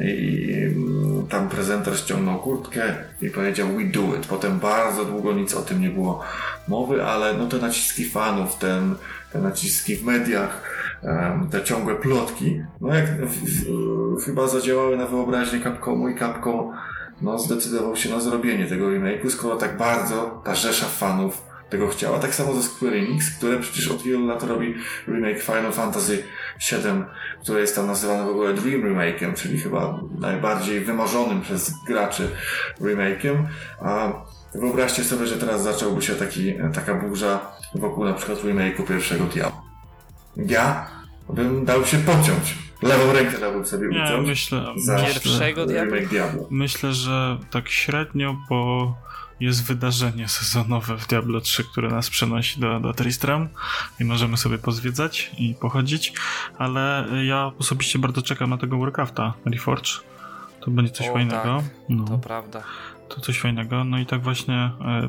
i 0.00 0.52
mm, 0.52 1.26
tam 1.26 1.48
prezenter 1.48 1.96
ściągnął 1.96 2.38
kurtkę 2.38 2.94
i 3.22 3.30
powiedział 3.30 3.68
we 3.68 3.84
do 3.84 4.16
it. 4.16 4.26
Potem 4.26 4.58
bardzo 4.58 5.04
długo 5.04 5.32
nic 5.32 5.54
o 5.54 5.62
tym 5.62 5.80
nie 5.80 5.90
było 5.90 6.20
mowy, 6.68 7.04
ale 7.04 7.34
no 7.34 7.46
te 7.46 7.58
naciski 7.58 8.04
fanów, 8.04 8.58
ten, 8.58 8.94
te 9.32 9.40
naciski 9.40 9.96
w 9.96 10.04
mediach, 10.04 10.62
te 11.50 11.64
ciągłe 11.64 11.94
plotki, 11.94 12.60
no 12.80 12.94
jak 12.94 13.26
w, 13.26 13.44
w, 13.44 14.24
chyba 14.24 14.48
zadziałały 14.48 14.96
na 14.96 15.06
wyobraźnię 15.06 15.60
Capcomu 15.60 16.08
i 16.08 16.18
Capcom 16.18 16.72
no, 17.22 17.38
zdecydował 17.38 17.96
się 17.96 18.10
na 18.10 18.20
zrobienie 18.20 18.66
tego 18.66 18.86
remake'u, 18.86 19.30
skoro 19.30 19.56
tak 19.56 19.76
bardzo 19.76 20.42
ta 20.44 20.54
rzesza 20.54 20.86
fanów 20.86 21.49
tego 21.70 21.88
chciała. 21.88 22.18
Tak 22.18 22.34
samo 22.34 22.54
ze 22.54 22.62
Square 22.62 22.94
Enix, 22.94 23.30
które 23.36 23.58
przecież 23.58 23.88
od 23.88 24.02
wielu 24.02 24.26
lat 24.26 24.42
robi 24.42 24.74
remake 25.08 25.42
Final 25.42 25.72
Fantasy 25.72 26.24
VII, 26.70 27.04
które 27.42 27.60
jest 27.60 27.76
tam 27.76 27.86
nazywane 27.86 28.24
w 28.24 28.28
ogóle 28.28 28.54
Dream 28.54 28.82
Remake'em, 28.82 29.34
czyli 29.34 29.60
chyba 29.60 30.00
najbardziej 30.18 30.80
wymarzonym 30.80 31.40
przez 31.40 31.72
graczy 31.86 32.30
remake'em. 32.80 33.44
A 33.80 34.12
wyobraźcie 34.54 35.04
sobie, 35.04 35.26
że 35.26 35.36
teraz 35.36 35.62
zacząłby 35.62 36.02
się 36.02 36.14
taki, 36.14 36.54
taka 36.74 36.94
burza 36.94 37.52
wokół 37.74 38.04
na 38.04 38.14
przykład 38.14 38.38
remake'u 38.38 38.86
pierwszego 38.88 39.24
Diablo. 39.24 39.62
Ja 40.36 40.86
bym 41.28 41.64
dał 41.64 41.86
się 41.86 41.98
pociąć. 41.98 42.58
Lewą 42.82 43.12
rękę 43.12 43.38
dałbym 43.38 43.66
sobie 43.66 43.88
uciąć. 43.88 44.10
Nie, 44.10 44.16
myślę, 44.16 44.64
za 44.76 44.96
pierwszego 44.96 45.66
Diablo. 45.66 46.46
Myślę, 46.50 46.92
że 46.92 47.38
tak 47.50 47.68
średnio, 47.68 48.36
bo 48.48 48.94
jest 49.40 49.64
wydarzenie 49.64 50.28
sezonowe 50.28 50.96
w 50.96 51.06
Diablo 51.06 51.40
3, 51.40 51.64
które 51.64 51.88
nas 51.88 52.10
przenosi 52.10 52.60
do, 52.60 52.80
do 52.80 52.94
Tristram 52.94 53.48
i 54.00 54.04
możemy 54.04 54.36
sobie 54.36 54.58
pozwiedzać 54.58 55.30
i 55.38 55.54
pochodzić, 55.54 56.12
ale 56.58 57.08
ja 57.24 57.52
osobiście 57.58 57.98
bardzo 57.98 58.22
czekam 58.22 58.50
na 58.50 58.58
tego 58.58 58.78
Warcrafta 58.78 59.34
Reforge. 59.44 59.90
To 60.60 60.70
będzie 60.70 60.92
coś 60.92 61.08
o, 61.08 61.12
fajnego. 61.12 61.62
Tak, 61.62 61.64
no. 61.88 62.04
To 62.04 62.18
prawda. 62.18 62.62
To 63.08 63.20
coś 63.20 63.40
fajnego. 63.40 63.84
No 63.84 63.98
i 63.98 64.06
tak 64.06 64.22
właśnie 64.22 64.54
e, 64.54 65.08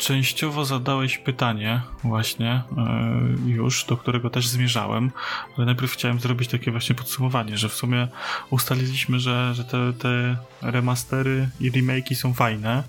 częściowo 0.00 0.64
zadałeś 0.64 1.18
pytanie 1.18 1.80
właśnie 2.04 2.50
e, 2.52 3.50
już, 3.50 3.84
do 3.84 3.96
którego 3.96 4.30
też 4.30 4.48
zmierzałem, 4.48 5.10
ale 5.56 5.66
najpierw 5.66 5.92
chciałem 5.92 6.20
zrobić 6.20 6.50
takie 6.50 6.70
właśnie 6.70 6.94
podsumowanie, 6.94 7.58
że 7.58 7.68
w 7.68 7.74
sumie 7.74 8.08
ustaliliśmy, 8.50 9.20
że, 9.20 9.54
że 9.54 9.64
te, 9.64 9.92
te 9.92 10.36
remastery 10.62 11.48
i 11.60 11.72
remake'i 11.72 12.14
są 12.14 12.34
fajne. 12.34 12.82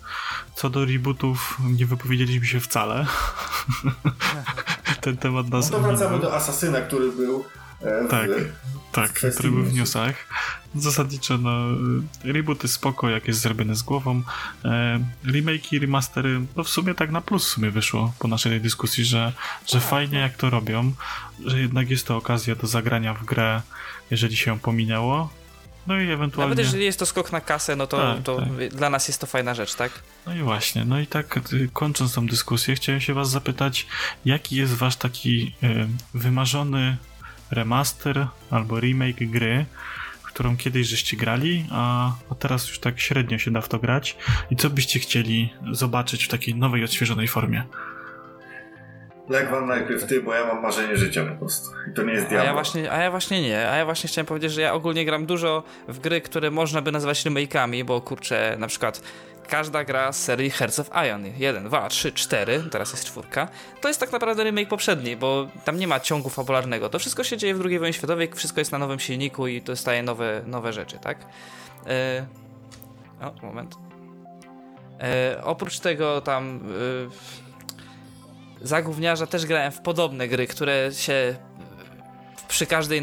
Co 0.56 0.70
do 0.70 0.86
rebootów 0.86 1.58
nie 1.64 1.86
wypowiedzieliśmy 1.86 2.46
się 2.46 2.60
wcale. 2.60 3.06
Ten 5.02 5.18
temat 5.18 5.50
nas... 5.50 5.72
No 5.72 5.78
to 5.78 5.84
wracamy 5.84 6.20
do 6.20 6.36
Asasyna, 6.36 6.82
który 6.82 7.12
był 7.12 7.46
tak, 8.10 8.30
tak, 8.92 9.12
który 9.12 9.52
był 9.52 9.64
w 9.64 9.74
newsach. 9.74 10.16
Zasadniczo, 10.76 11.38
no, 11.38 11.52
rebooty 12.24 12.68
spoko, 12.68 13.10
jak 13.10 13.28
jest 13.28 13.40
zrobione 13.40 13.76
z 13.76 13.82
głową. 13.82 14.22
E, 14.66 15.00
remake 15.26 15.74
i 15.74 15.80
remastery, 15.80 16.42
no 16.56 16.64
w 16.64 16.70
sumie 16.70 16.94
tak 16.94 17.12
na 17.12 17.22
plus 17.22 17.46
w 17.46 17.50
sumie 17.50 17.72
wyszło 17.72 18.14
po 18.20 18.28
naszej 18.28 18.62
dyskusji, 18.62 19.06
że, 19.06 19.34
że 19.68 19.80
tak, 19.80 19.90
fajnie 19.90 20.20
jak 20.20 20.38
to 20.38 20.50
robią, 20.50 20.94
że 21.46 21.60
jednak 21.60 21.90
jest 21.90 22.08
to 22.08 22.18
okazja 22.18 22.56
do 22.56 22.68
zagrania 22.68 23.14
w 23.14 23.26
grę, 23.26 23.62
jeżeli 24.12 24.38
się 24.38 24.52
ją 24.52 24.60
pominęło. 24.60 25.30
No 25.88 26.00
i 26.00 26.12
ewentualnie... 26.12 26.50
Nawet 26.50 26.66
jeżeli 26.66 26.86
jest 26.86 27.00
to 27.00 27.06
skok 27.06 27.32
na 27.32 27.42
kasę, 27.42 27.76
no 27.76 27.88
to, 27.88 27.98
tak, 27.98 28.24
to 28.24 28.38
tak. 28.38 28.76
dla 28.76 28.90
nas 28.90 29.08
jest 29.08 29.22
to 29.22 29.28
fajna 29.28 29.54
rzecz, 29.54 29.76
tak? 29.76 29.92
No 30.26 30.36
i 30.36 30.42
właśnie, 30.42 30.86
no 30.86 31.00
i 31.00 31.08
tak 31.08 31.40
kończąc 31.74 32.14
tą 32.14 32.28
dyskusję, 32.28 32.76
chciałem 32.76 33.02
się 33.02 33.14
was 33.14 33.30
zapytać, 33.30 33.88
jaki 34.26 34.56
jest 34.56 34.74
wasz 34.74 34.96
taki 34.96 35.56
y, 35.64 35.88
wymarzony 36.14 36.98
remaster 37.52 38.28
albo 38.50 38.80
remake 38.80 39.26
gry, 39.26 39.66
którą 40.24 40.58
kiedyś 40.58 40.88
żeście 40.88 41.18
grali, 41.18 41.66
a, 41.72 42.12
a 42.30 42.36
teraz 42.36 42.68
już 42.68 42.80
tak 42.80 43.00
średnio 43.00 43.38
się 43.38 43.52
da 43.52 43.62
w 43.62 43.70
to 43.70 43.80
grać. 43.80 44.18
I 44.52 44.56
co 44.56 44.70
byście 44.70 45.00
chcieli 45.00 45.54
zobaczyć 45.72 46.26
w 46.26 46.28
takiej 46.28 46.56
nowej, 46.56 46.84
odświeżonej 46.84 47.28
formie? 47.28 47.64
Lek 49.30 49.52
wam 49.52 49.68
najpierw 49.68 50.06
ty, 50.06 50.22
bo 50.22 50.34
ja 50.34 50.46
mam 50.46 50.62
marzenie 50.62 50.98
życia 50.98 51.26
po 51.26 51.36
prostu. 51.36 51.70
I 51.92 51.94
to 51.94 52.04
nie 52.04 52.14
jest 52.14 52.28
diablo. 52.28 52.44
A 52.44 52.46
ja 52.46 52.54
właśnie, 52.54 52.92
a 52.92 52.98
ja 52.98 53.12
właśnie 53.12 53.42
nie. 53.42 53.70
A 53.70 53.76
ja 53.76 53.86
właśnie 53.86 54.08
chciałem 54.08 54.26
powiedzieć, 54.26 54.52
że 54.52 54.62
ja 54.62 54.74
ogólnie 54.74 55.06
gram 55.06 55.26
dużo 55.26 55.64
w 55.88 56.00
gry, 56.00 56.22
które 56.22 56.52
można 56.52 56.82
by 56.82 56.92
nazwać 56.92 57.26
remake'ami, 57.26 57.84
bo 57.84 58.02
kurczę, 58.02 58.56
na 58.60 58.68
przykład 58.68 59.02
każda 59.52 59.84
gra 59.84 60.12
z 60.12 60.24
serii 60.24 60.50
Hearts 60.50 60.80
of 60.80 60.90
Iron 61.08 61.26
1, 61.38 61.64
2, 61.64 61.90
3, 61.90 62.12
4, 62.12 62.64
teraz 62.72 62.92
jest 62.92 63.06
czwórka, 63.06 63.48
to 63.82 63.88
jest 63.88 64.00
tak 64.00 64.12
naprawdę 64.12 64.44
remake 64.44 64.70
poprzedni, 64.70 65.16
bo 65.16 65.48
tam 65.66 65.80
nie 65.80 65.88
ma 65.88 66.00
ciągu 66.00 66.30
fabularnego. 66.30 66.90
To 66.90 67.00
wszystko 67.00 67.24
się 67.24 67.38
dzieje 67.38 67.56
w 67.56 67.66
II 67.66 67.80
wojnie 67.80 67.94
światowej, 67.94 68.30
wszystko 68.36 68.62
jest 68.62 68.72
na 68.72 68.78
nowym 68.78 69.00
silniku 69.00 69.48
i 69.48 69.62
dostaje 69.62 70.04
nowe, 70.04 70.42
nowe 70.46 70.74
rzeczy, 70.74 70.98
tak? 71.00 71.18
E... 71.88 72.26
O, 73.22 73.46
moment. 73.46 73.76
E... 75.00 75.42
Oprócz 75.44 75.80
tego 75.80 76.22
tam... 76.22 76.60
E... 78.62 78.68
Za 78.68 78.82
gówniarza 78.82 79.28
też 79.28 79.46
grałem 79.46 79.72
w 79.72 79.82
podobne 79.82 80.28
gry, 80.28 80.48
które 80.48 80.90
się 80.94 81.36
przy 82.48 82.66
każdej 82.66 83.02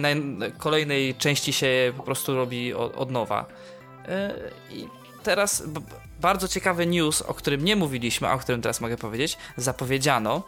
kolejnej 0.59 1.15
części 1.15 1.53
się 1.53 1.93
po 1.97 2.03
prostu 2.03 2.35
robi 2.35 2.75
od, 2.75 3.11
nowa. 3.11 3.47
I 4.71 4.87
teraz 5.23 5.63
bardzo 6.21 6.49
ciekawy 6.49 6.87
news, 6.87 7.23
o 7.23 7.35
którym 7.35 7.65
nie 7.65 7.77
mówiliśmy, 7.77 8.29
a 8.29 8.35
o 8.35 8.39
którym 8.39 8.63
teraz 8.63 8.81
mogę 8.81 8.97
powiedzieć, 8.97 9.39
zapowiedziano 9.57 10.43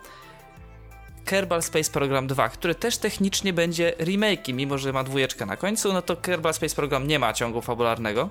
Kerbal 1.25 1.63
Space 1.63 1.91
Program 1.91 2.27
2, 2.27 2.49
który 2.49 2.75
też 2.75 2.99
technicznie 2.99 3.53
będzie 3.53 3.93
remake'iem, 3.99 4.55
mimo 4.55 4.79
że 4.79 4.93
ma 4.93 5.05
dwójeczkę 5.05 5.47
na 5.47 5.57
końcu, 5.57 5.93
no 5.93 6.03
to 6.03 6.17
Kerbal 6.17 6.55
Space 6.55 6.77
Program 6.77 7.07
nie 7.07 7.19
ma 7.19 7.33
ciągu 7.33 7.63
fabularnego, 7.63 8.29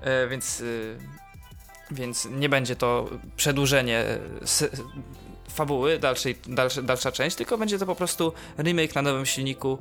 e, 0.00 0.28
więc, 0.28 0.60
e, 0.60 1.94
więc 1.94 2.28
nie 2.30 2.48
będzie 2.48 2.76
to 2.76 3.08
przedłużenie 3.36 3.98
e, 3.98 4.20
fabuły, 5.50 5.98
dalszej, 5.98 6.36
dalsza, 6.46 6.82
dalsza 6.82 7.12
część, 7.12 7.36
tylko 7.36 7.58
będzie 7.58 7.78
to 7.78 7.86
po 7.86 7.94
prostu 7.94 8.32
remake 8.58 8.94
na 8.94 9.02
nowym 9.02 9.26
silniku 9.26 9.78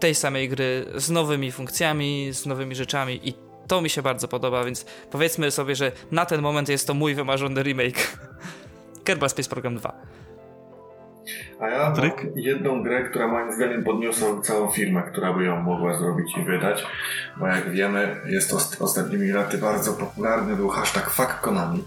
tej 0.00 0.14
samej 0.14 0.48
gry 0.48 0.86
z 0.94 1.10
nowymi 1.10 1.52
funkcjami, 1.52 2.28
z 2.32 2.46
nowymi 2.46 2.74
rzeczami 2.74 3.28
i 3.28 3.49
to 3.70 3.80
mi 3.80 3.90
się 3.90 4.02
bardzo 4.02 4.28
podoba, 4.28 4.64
więc 4.64 4.86
powiedzmy 5.10 5.50
sobie, 5.50 5.74
że 5.74 5.92
na 6.12 6.26
ten 6.26 6.42
moment 6.42 6.68
jest 6.68 6.86
to 6.86 6.94
mój 6.94 7.14
wymarzony 7.14 7.62
remake. 7.62 8.16
Kerbal 9.04 9.30
Space 9.30 9.50
Program 9.50 9.76
2. 9.76 9.92
A 11.60 11.68
ja 11.68 11.90
mam 11.90 12.10
jedną 12.34 12.82
grę, 12.82 13.04
która 13.04 13.28
moim 13.28 13.52
zdaniem 13.52 13.84
podniosła 13.84 14.28
całą 14.42 14.70
firmę, 14.70 15.02
która 15.02 15.32
by 15.32 15.44
ją 15.44 15.62
mogła 15.62 15.98
zrobić 15.98 16.36
i 16.36 16.44
wydać, 16.44 16.86
bo 17.36 17.46
jak 17.46 17.70
wiemy, 17.70 18.16
jest 18.26 18.50
to 18.50 18.84
ostatnimi 18.84 19.28
laty 19.28 19.58
bardzo 19.58 19.92
popularny 19.92 20.56
był 20.56 20.68
hashtag 20.68 21.10
fuck 21.10 21.40
Konami. 21.40 21.84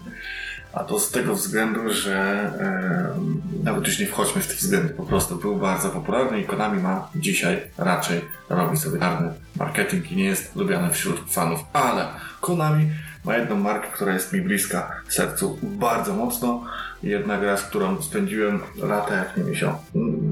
A 0.74 0.84
to 0.84 1.00
z 1.00 1.12
tego 1.12 1.36
względu, 1.36 1.94
że 1.94 2.16
e, 2.60 3.64
nawet 3.64 3.88
już 3.88 4.00
nie 4.00 4.06
wchodźmy 4.06 4.42
w 4.42 4.48
te 4.48 4.54
względy, 4.54 4.94
po 4.94 5.04
prostu 5.04 5.36
był 5.36 5.56
bardzo 5.56 5.90
popularny 5.90 6.42
i 6.42 6.46
Konami 6.46 6.82
ma 6.82 7.10
dzisiaj 7.16 7.62
raczej 7.78 8.22
robi 8.50 8.78
sobie 8.78 9.00
czarny 9.00 9.34
marketing 9.56 10.12
i 10.12 10.16
nie 10.16 10.26
jest 10.26 10.56
lubiany 10.56 10.94
wśród 10.94 11.34
fanów, 11.34 11.60
ale 11.74 12.08
Konami 12.42 12.90
ma 13.26 13.38
jedną 13.38 13.56
markę, 13.56 13.88
która 13.94 14.14
jest 14.14 14.34
mi 14.34 14.42
bliska 14.42 14.92
sercu 15.10 15.60
bardzo 15.64 16.14
mocno. 16.14 16.64
Jedna 17.04 17.38
gra, 17.38 17.58
z 17.58 17.64
którą 17.64 18.02
spędziłem 18.02 18.60
lata 18.78 19.16
jak 19.16 19.38
nie 19.38 19.44
miesiące. 19.44 19.84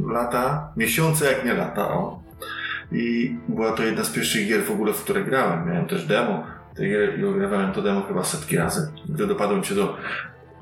Lata, 0.08 0.72
miesiące 0.78 1.26
jak 1.26 1.46
nie 1.46 1.54
lata, 1.54 1.90
o. 1.90 2.22
I 2.92 3.36
była 3.48 3.72
to 3.72 3.84
jedna 3.84 4.04
z 4.04 4.10
pierwszych 4.10 4.48
gier 4.48 4.64
w 4.64 4.72
ogóle, 4.72 4.94
w 4.94 5.04
które 5.04 5.24
grałem. 5.24 5.68
Miałem 5.68 5.86
też 5.86 6.06
demo 6.06 6.44
tej 6.76 6.92
gry 6.92 7.18
i 7.20 7.26
ogrywałem 7.26 7.74
to 7.74 7.82
demo 7.82 8.02
chyba 8.02 8.24
setki 8.24 8.58
razy. 8.58 8.92
Gdy 9.10 9.28
dopadłem 9.28 9.64
się 9.64 9.76
do 9.76 9.98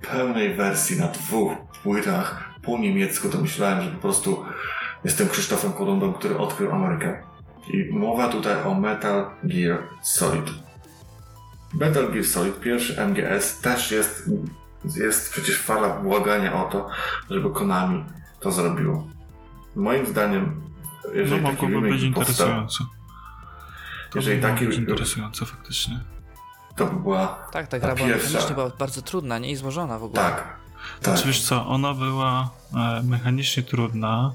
pełnej 0.01 0.55
wersji 0.55 0.99
na 0.99 1.07
dwóch 1.07 1.51
płytach 1.83 2.49
po 2.61 2.77
niemiecku, 2.77 3.29
to 3.29 3.41
myślałem, 3.41 3.81
że 3.81 3.91
po 3.91 3.97
prostu 3.97 4.45
jestem 5.03 5.29
Krzysztofem 5.29 5.73
Kolumbem, 5.73 6.13
który 6.13 6.37
odkrył 6.37 6.71
Amerykę. 6.71 7.23
I 7.73 7.93
mowa 7.93 8.27
tutaj 8.27 8.63
o 8.63 8.75
Metal 8.75 9.31
Gear 9.43 9.79
Solid. 10.01 10.49
Metal 11.73 12.11
Gear 12.11 12.25
Solid, 12.25 12.59
pierwszy 12.59 13.01
MGS, 13.01 13.59
też 13.59 13.91
jest, 13.91 14.29
jest 14.95 15.31
przecież 15.31 15.61
fala 15.61 15.89
błagania 15.89 16.65
o 16.65 16.69
to, 16.69 16.89
żeby 17.29 17.49
Konami 17.49 18.05
to 18.39 18.51
zrobiło. 18.51 19.07
Moim 19.75 20.05
zdaniem, 20.05 20.61
jeżeli 21.13 21.41
no, 21.41 21.49
taki 21.49 21.67
być 21.67 22.03
interesujące. 22.03 22.83
Jeżeli 24.15 24.41
taki 24.41 24.65
być 24.65 24.77
interesujące 24.77 25.45
faktycznie. 25.45 25.99
To 26.79 26.85
by 26.85 26.99
była. 26.99 27.27
Tak, 27.51 27.67
ta 27.67 27.79
gra 27.79 27.95
była 27.95 28.07
mechanicznie 28.07 28.55
była 28.55 28.71
bardzo 28.79 29.01
trudna, 29.01 29.39
nie 29.39 29.51
i 29.51 29.55
złożona 29.55 29.99
w 29.99 30.03
ogóle. 30.03 30.21
Tak. 30.21 30.35
tak. 30.35 31.03
Znaczy, 31.03 31.27
wiesz 31.27 31.41
co, 31.41 31.67
ona 31.67 31.93
była 31.93 32.49
e, 32.75 33.03
mechanicznie 33.03 33.63
trudna, 33.63 34.33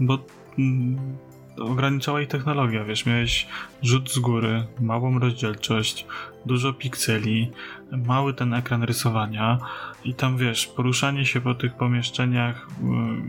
bo 0.00 0.18
mm, 0.58 1.18
ograniczała 1.58 2.20
ich 2.20 2.28
technologia, 2.28 2.84
wiesz, 2.84 3.06
miałeś 3.06 3.48
rzut 3.82 4.12
z 4.12 4.18
góry, 4.18 4.66
małą 4.80 5.18
rozdzielczość, 5.18 6.06
dużo 6.46 6.72
pikseli, 6.72 7.50
mały 7.92 8.34
ten 8.34 8.54
ekran 8.54 8.82
rysowania 8.82 9.58
i 10.04 10.14
tam, 10.14 10.36
wiesz, 10.38 10.66
poruszanie 10.66 11.26
się 11.26 11.40
po 11.40 11.54
tych 11.54 11.74
pomieszczeniach, 11.74 12.68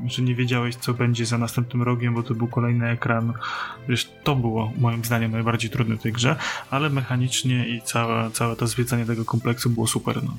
y, 0.06 0.10
że 0.10 0.22
nie 0.22 0.36
wiedziałeś, 0.36 0.76
co 0.76 0.94
będzie 0.94 1.26
za 1.26 1.38
następnym 1.38 1.84
rogiem, 1.84 2.14
bo 2.14 2.24
to 2.24 2.34
był 2.34 2.48
kolejny 2.48 2.90
ekran, 2.90 3.34
wiesz, 3.90 4.12
to 4.24 4.36
było 4.36 4.72
moim 4.78 5.06
zdaniem 5.06 5.32
najbardziej 5.32 5.70
trudne 5.70 5.98
w 5.98 6.02
tej 6.02 6.12
grze, 6.12 6.36
ale 6.72 6.90
mechanicznie 6.90 7.68
i 7.68 7.82
całe, 7.82 8.32
całe 8.32 8.56
to 8.56 8.68
zwiedzanie 8.68 9.06
tego 9.06 9.26
kompleksu 9.26 9.70
było 9.70 9.88
super, 9.88 10.24
no. 10.24 10.38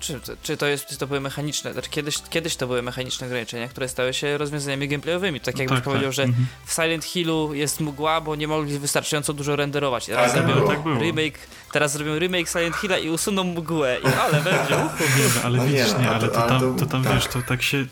Czy, 0.00 0.20
czy, 0.42 0.56
to 0.56 0.66
jest, 0.66 0.86
czy 0.86 0.96
to 0.96 1.06
były 1.06 1.20
mechaniczne, 1.20 1.72
znaczy 1.72 1.90
kiedyś, 1.90 2.18
kiedyś 2.30 2.56
to 2.56 2.66
były 2.66 2.82
mechaniczne 2.82 3.26
ograniczenia, 3.26 3.68
które 3.68 3.88
stały 3.88 4.14
się 4.14 4.38
rozwiązaniami 4.38 4.88
gameplayowymi. 4.88 5.40
Tak 5.40 5.58
jakbyś 5.58 5.76
tak, 5.76 5.84
powiedział, 5.84 6.08
tak. 6.08 6.14
że 6.14 6.22
mhm. 6.22 6.46
w 6.66 6.72
Silent 6.72 7.04
Hillu 7.04 7.54
jest 7.54 7.80
mgła, 7.80 8.20
bo 8.20 8.36
nie 8.36 8.48
mogli 8.48 8.78
wystarczająco 8.78 9.32
dużo 9.32 9.56
renderować. 9.56 10.06
Teraz 10.06 10.32
tak, 10.32 10.46
zrobią 10.46 10.66
tak 10.66 10.82
było. 10.82 10.98
remake, 10.98 11.38
teraz 11.72 11.92
zrobią 11.92 12.18
remake 12.18 12.48
Silent 12.48 12.76
Hilla 12.76 12.98
i 12.98 13.08
usuną 13.08 13.44
mgłę. 13.44 13.98
I, 14.04 14.06
ale 14.06 14.40
będzie. 14.40 14.76
Nie, 14.76 15.42
ale 15.44 15.58
no 15.58 15.64
widzisz, 15.64 15.98
nie, 16.00 16.10
ale 16.10 16.28
to 16.28 16.48
tam, 16.48 16.76
to 16.76 16.86
tam 16.86 17.04
tak. 17.04 17.14
wiesz, 17.14 17.26
to 17.26 17.42
tak 17.42 17.62
się... 17.62 17.86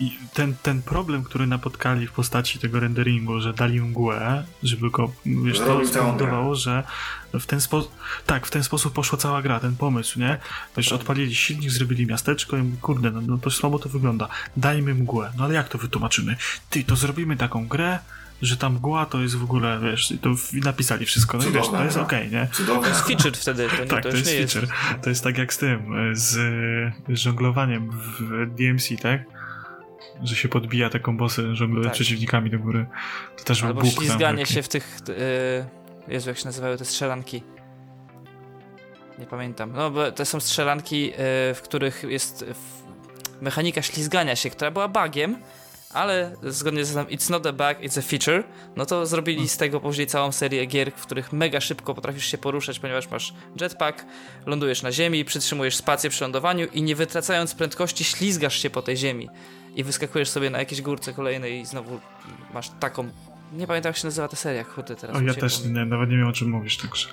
I 0.00 0.18
ten, 0.34 0.54
ten 0.62 0.82
problem, 0.82 1.24
który 1.24 1.46
napotkali 1.46 2.06
w 2.06 2.12
postaci 2.12 2.58
tego 2.58 2.80
renderingu, 2.80 3.40
że 3.40 3.52
dali 3.52 3.80
mgłę, 3.80 4.44
żeby 4.62 4.90
go, 4.90 5.12
wiesz, 5.26 5.58
to 5.58 5.86
spowodowało, 5.86 6.54
że 6.54 6.82
w 7.40 7.46
ten 7.46 7.60
sposób, 7.60 7.92
tak, 8.26 8.46
w 8.46 8.50
ten 8.50 8.64
sposób 8.64 8.92
poszła 8.92 9.18
cała 9.18 9.42
gra, 9.42 9.60
ten 9.60 9.76
pomysł, 9.76 10.20
nie? 10.20 10.38
Wiesz, 10.76 10.92
odpalili 10.92 11.34
silnik, 11.34 11.70
zrobili 11.70 12.06
miasteczko 12.06 12.56
i 12.56 12.72
kurde, 12.80 13.10
no, 13.10 13.20
no 13.20 13.38
to 13.38 13.50
słabo 13.50 13.78
to 13.78 13.88
wygląda. 13.88 14.28
Dajmy 14.56 14.94
mgłę. 14.94 15.32
No 15.38 15.44
ale 15.44 15.54
jak 15.54 15.68
to 15.68 15.78
wytłumaczymy? 15.78 16.36
Ty, 16.70 16.84
to 16.84 16.96
zrobimy 16.96 17.36
taką 17.36 17.68
grę, 17.68 17.98
że 18.42 18.56
ta 18.56 18.70
mgła 18.70 19.06
to 19.06 19.20
jest 19.20 19.36
w 19.36 19.42
ogóle, 19.42 19.80
wiesz, 19.82 20.14
to 20.20 20.34
napisali 20.52 21.06
wszystko, 21.06 21.38
no 21.38 21.44
i 21.48 21.52
wiesz, 21.52 21.68
to 21.68 21.84
jest 21.84 21.96
okej, 21.96 22.28
okay, 22.28 22.40
nie? 22.40 22.48
Cudowne. 22.52 22.82
To 22.82 22.88
jest 22.88 23.06
feature 23.06 23.36
wtedy. 23.36 23.68
To, 23.68 23.82
nie, 23.82 23.86
tak, 23.86 24.02
to, 24.02 24.10
to 24.10 24.16
jest 24.16 24.30
feature. 24.30 24.62
Jest... 24.62 25.02
To 25.02 25.10
jest 25.10 25.24
tak 25.24 25.38
jak 25.38 25.54
z 25.54 25.58
tym, 25.58 25.94
z, 26.12 26.32
z 27.08 27.18
żonglowaniem 27.18 27.90
w 27.90 28.46
DMC, 28.54 29.02
tak? 29.02 29.24
Że 30.22 30.36
się 30.36 30.48
podbija 30.48 30.90
te 30.90 31.00
kombosy, 31.00 31.56
żongluje 31.56 31.84
tak. 31.84 31.94
przeciwnikami 31.94 32.50
do 32.50 32.58
góry. 32.58 32.86
To 33.36 33.44
też 33.44 33.62
Albo 33.62 33.80
był 33.80 33.90
ślizganie 33.90 34.46
się 34.46 34.62
w 34.62 34.68
tych... 34.68 34.98
Yy 35.08 35.85
Jezu, 36.08 36.30
jak 36.30 36.38
się 36.38 36.44
nazywały 36.44 36.78
te 36.78 36.84
strzelanki? 36.84 37.42
Nie 39.18 39.26
pamiętam. 39.26 39.72
No, 39.72 39.90
bo 39.90 40.12
to 40.12 40.24
są 40.24 40.40
strzelanki, 40.40 41.12
e, 41.12 41.14
w 41.54 41.60
których 41.62 42.02
jest 42.08 42.44
mechanika 43.40 43.82
ślizgania 43.82 44.36
się, 44.36 44.50
która 44.50 44.70
była 44.70 44.88
bugiem, 44.88 45.38
ale 45.90 46.36
zgodnie 46.42 46.84
z 46.84 46.94
tym 46.94 47.04
It's 47.04 47.30
not 47.30 47.46
a 47.46 47.52
bug, 47.52 47.80
it's 47.80 47.98
a 47.98 48.02
feature, 48.02 48.44
no 48.76 48.86
to 48.86 49.06
zrobili 49.06 49.48
z 49.48 49.56
tego 49.56 49.80
później 49.80 50.06
całą 50.06 50.32
serię 50.32 50.66
gier, 50.66 50.92
w 50.96 51.06
których 51.06 51.32
mega 51.32 51.60
szybko 51.60 51.94
potrafisz 51.94 52.26
się 52.26 52.38
poruszać, 52.38 52.78
ponieważ 52.78 53.10
masz 53.10 53.34
jetpack, 53.60 54.04
lądujesz 54.46 54.82
na 54.82 54.92
ziemi, 54.92 55.24
przytrzymujesz 55.24 55.76
spację 55.76 56.10
przy 56.10 56.24
lądowaniu 56.24 56.66
i 56.66 56.82
nie 56.82 56.96
wytracając 56.96 57.54
prędkości 57.54 58.04
ślizgasz 58.04 58.58
się 58.58 58.70
po 58.70 58.82
tej 58.82 58.96
ziemi 58.96 59.28
i 59.76 59.84
wyskakujesz 59.84 60.28
sobie 60.28 60.50
na 60.50 60.58
jakieś 60.58 60.82
górce 60.82 61.12
kolejnej 61.12 61.60
i 61.60 61.66
znowu 61.66 62.00
masz 62.54 62.70
taką 62.80 63.10
nie 63.52 63.66
pamiętam 63.66 63.90
jak 63.90 63.96
się 63.96 64.06
nazywa 64.06 64.28
ta 64.28 64.36
seria, 64.36 64.64
kurde 64.64 64.96
teraz. 64.96 65.16
O, 65.16 65.20
ja 65.20 65.34
też 65.34 65.64
nie, 65.64 65.84
nawet 65.84 66.10
nie 66.10 66.16
wiem 66.16 66.26
o 66.26 66.32
czym 66.32 66.50
mówisz, 66.50 66.76
także. 66.76 67.08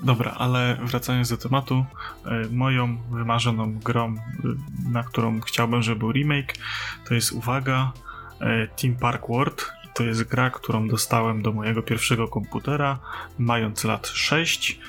Dobra, 0.00 0.34
ale 0.38 0.76
wracając 0.82 1.30
do 1.30 1.36
tematu, 1.36 1.84
e, 2.24 2.48
moją 2.50 2.96
wymarzoną 3.10 3.78
grą, 3.78 4.14
e, 4.14 4.92
na 4.92 5.02
którą 5.02 5.40
chciałbym, 5.40 5.82
żeby 5.82 5.98
był 5.98 6.12
remake, 6.12 6.54
to 7.08 7.14
jest, 7.14 7.32
uwaga, 7.32 7.92
e, 8.40 8.66
Team 8.66 8.96
Park 8.96 9.28
World. 9.28 9.72
To 9.94 10.02
jest 10.02 10.24
gra, 10.24 10.50
którą 10.50 10.88
dostałem 10.88 11.42
do 11.42 11.52
mojego 11.52 11.82
pierwszego 11.82 12.28
komputera, 12.28 12.98
mając 13.38 13.84
lat 13.84 14.06
6 14.06 14.80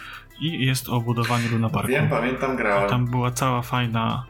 i 0.41 0.65
jest 0.65 0.89
o 0.89 1.01
budowaniu 1.01 1.49
Luna 1.51 1.69
Parku. 1.69 1.88
Wiem, 1.88 2.09
pamiętam, 2.09 2.55
grałem. 2.55 2.88
I 2.88 2.89
tam 2.89 3.05
była 3.05 3.31
cała 3.31 3.61
fajna 3.61 4.25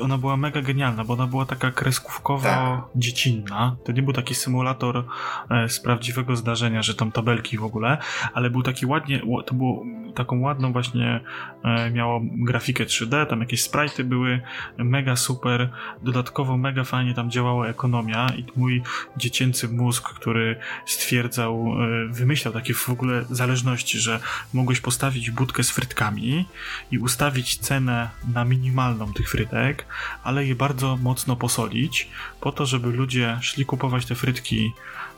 ona 0.00 0.18
była 0.18 0.36
mega 0.36 0.62
genialna, 0.62 1.04
bo 1.04 1.14
ona 1.14 1.26
była 1.26 1.46
taka 1.46 1.70
kreskówkowo-dziecinna. 1.70 3.76
To 3.84 3.92
nie 3.92 4.02
był 4.02 4.12
taki 4.12 4.34
symulator 4.34 5.04
e, 5.50 5.68
z 5.68 5.80
prawdziwego 5.80 6.36
zdarzenia, 6.36 6.82
że 6.82 6.94
tam 6.94 7.12
tabelki 7.12 7.58
w 7.58 7.64
ogóle, 7.64 7.98
ale 8.34 8.50
był 8.50 8.62
taki 8.62 8.86
ładnie, 8.86 9.20
to 9.46 9.54
było 9.54 9.84
taką 10.14 10.40
ładną 10.40 10.72
właśnie, 10.72 11.20
e, 11.64 11.90
miało 11.90 12.20
grafikę 12.24 12.84
3D, 12.84 13.26
tam 13.26 13.40
jakieś 13.40 13.62
sprite'y 13.62 14.04
były, 14.04 14.40
mega 14.78 15.16
super, 15.16 15.70
dodatkowo 16.02 16.56
mega 16.56 16.84
fajnie 16.84 17.14
tam 17.14 17.30
działała 17.30 17.66
ekonomia 17.66 18.26
i 18.36 18.44
mój 18.56 18.82
dziecięcy 19.16 19.68
mózg, 19.68 20.08
który 20.08 20.56
stwierdzał, 20.86 21.74
wymyślał 22.08 22.54
takie 22.54 22.74
w 22.74 22.88
ogóle 22.88 23.24
zależności, 23.30 23.98
że 23.98 24.20
mogłeś 24.54 24.80
postawić 24.80 25.30
budkę 25.30 25.62
z 25.62 25.70
frytkami 25.70 26.46
i 26.90 26.98
ustawić 26.98 27.58
cenę 27.58 28.10
na 28.34 28.44
minimalną 28.44 29.12
tych 29.12 29.30
frytek, 29.30 29.59
frytek, 29.60 29.86
ale 30.24 30.46
je 30.46 30.54
bardzo 30.54 30.96
mocno 30.96 31.36
posolić, 31.36 32.08
po 32.40 32.52
to, 32.52 32.66
żeby 32.66 32.88
ludzie 32.90 33.38
szli 33.40 33.64
kupować 33.64 34.06
te 34.06 34.14
frytki 34.14 34.72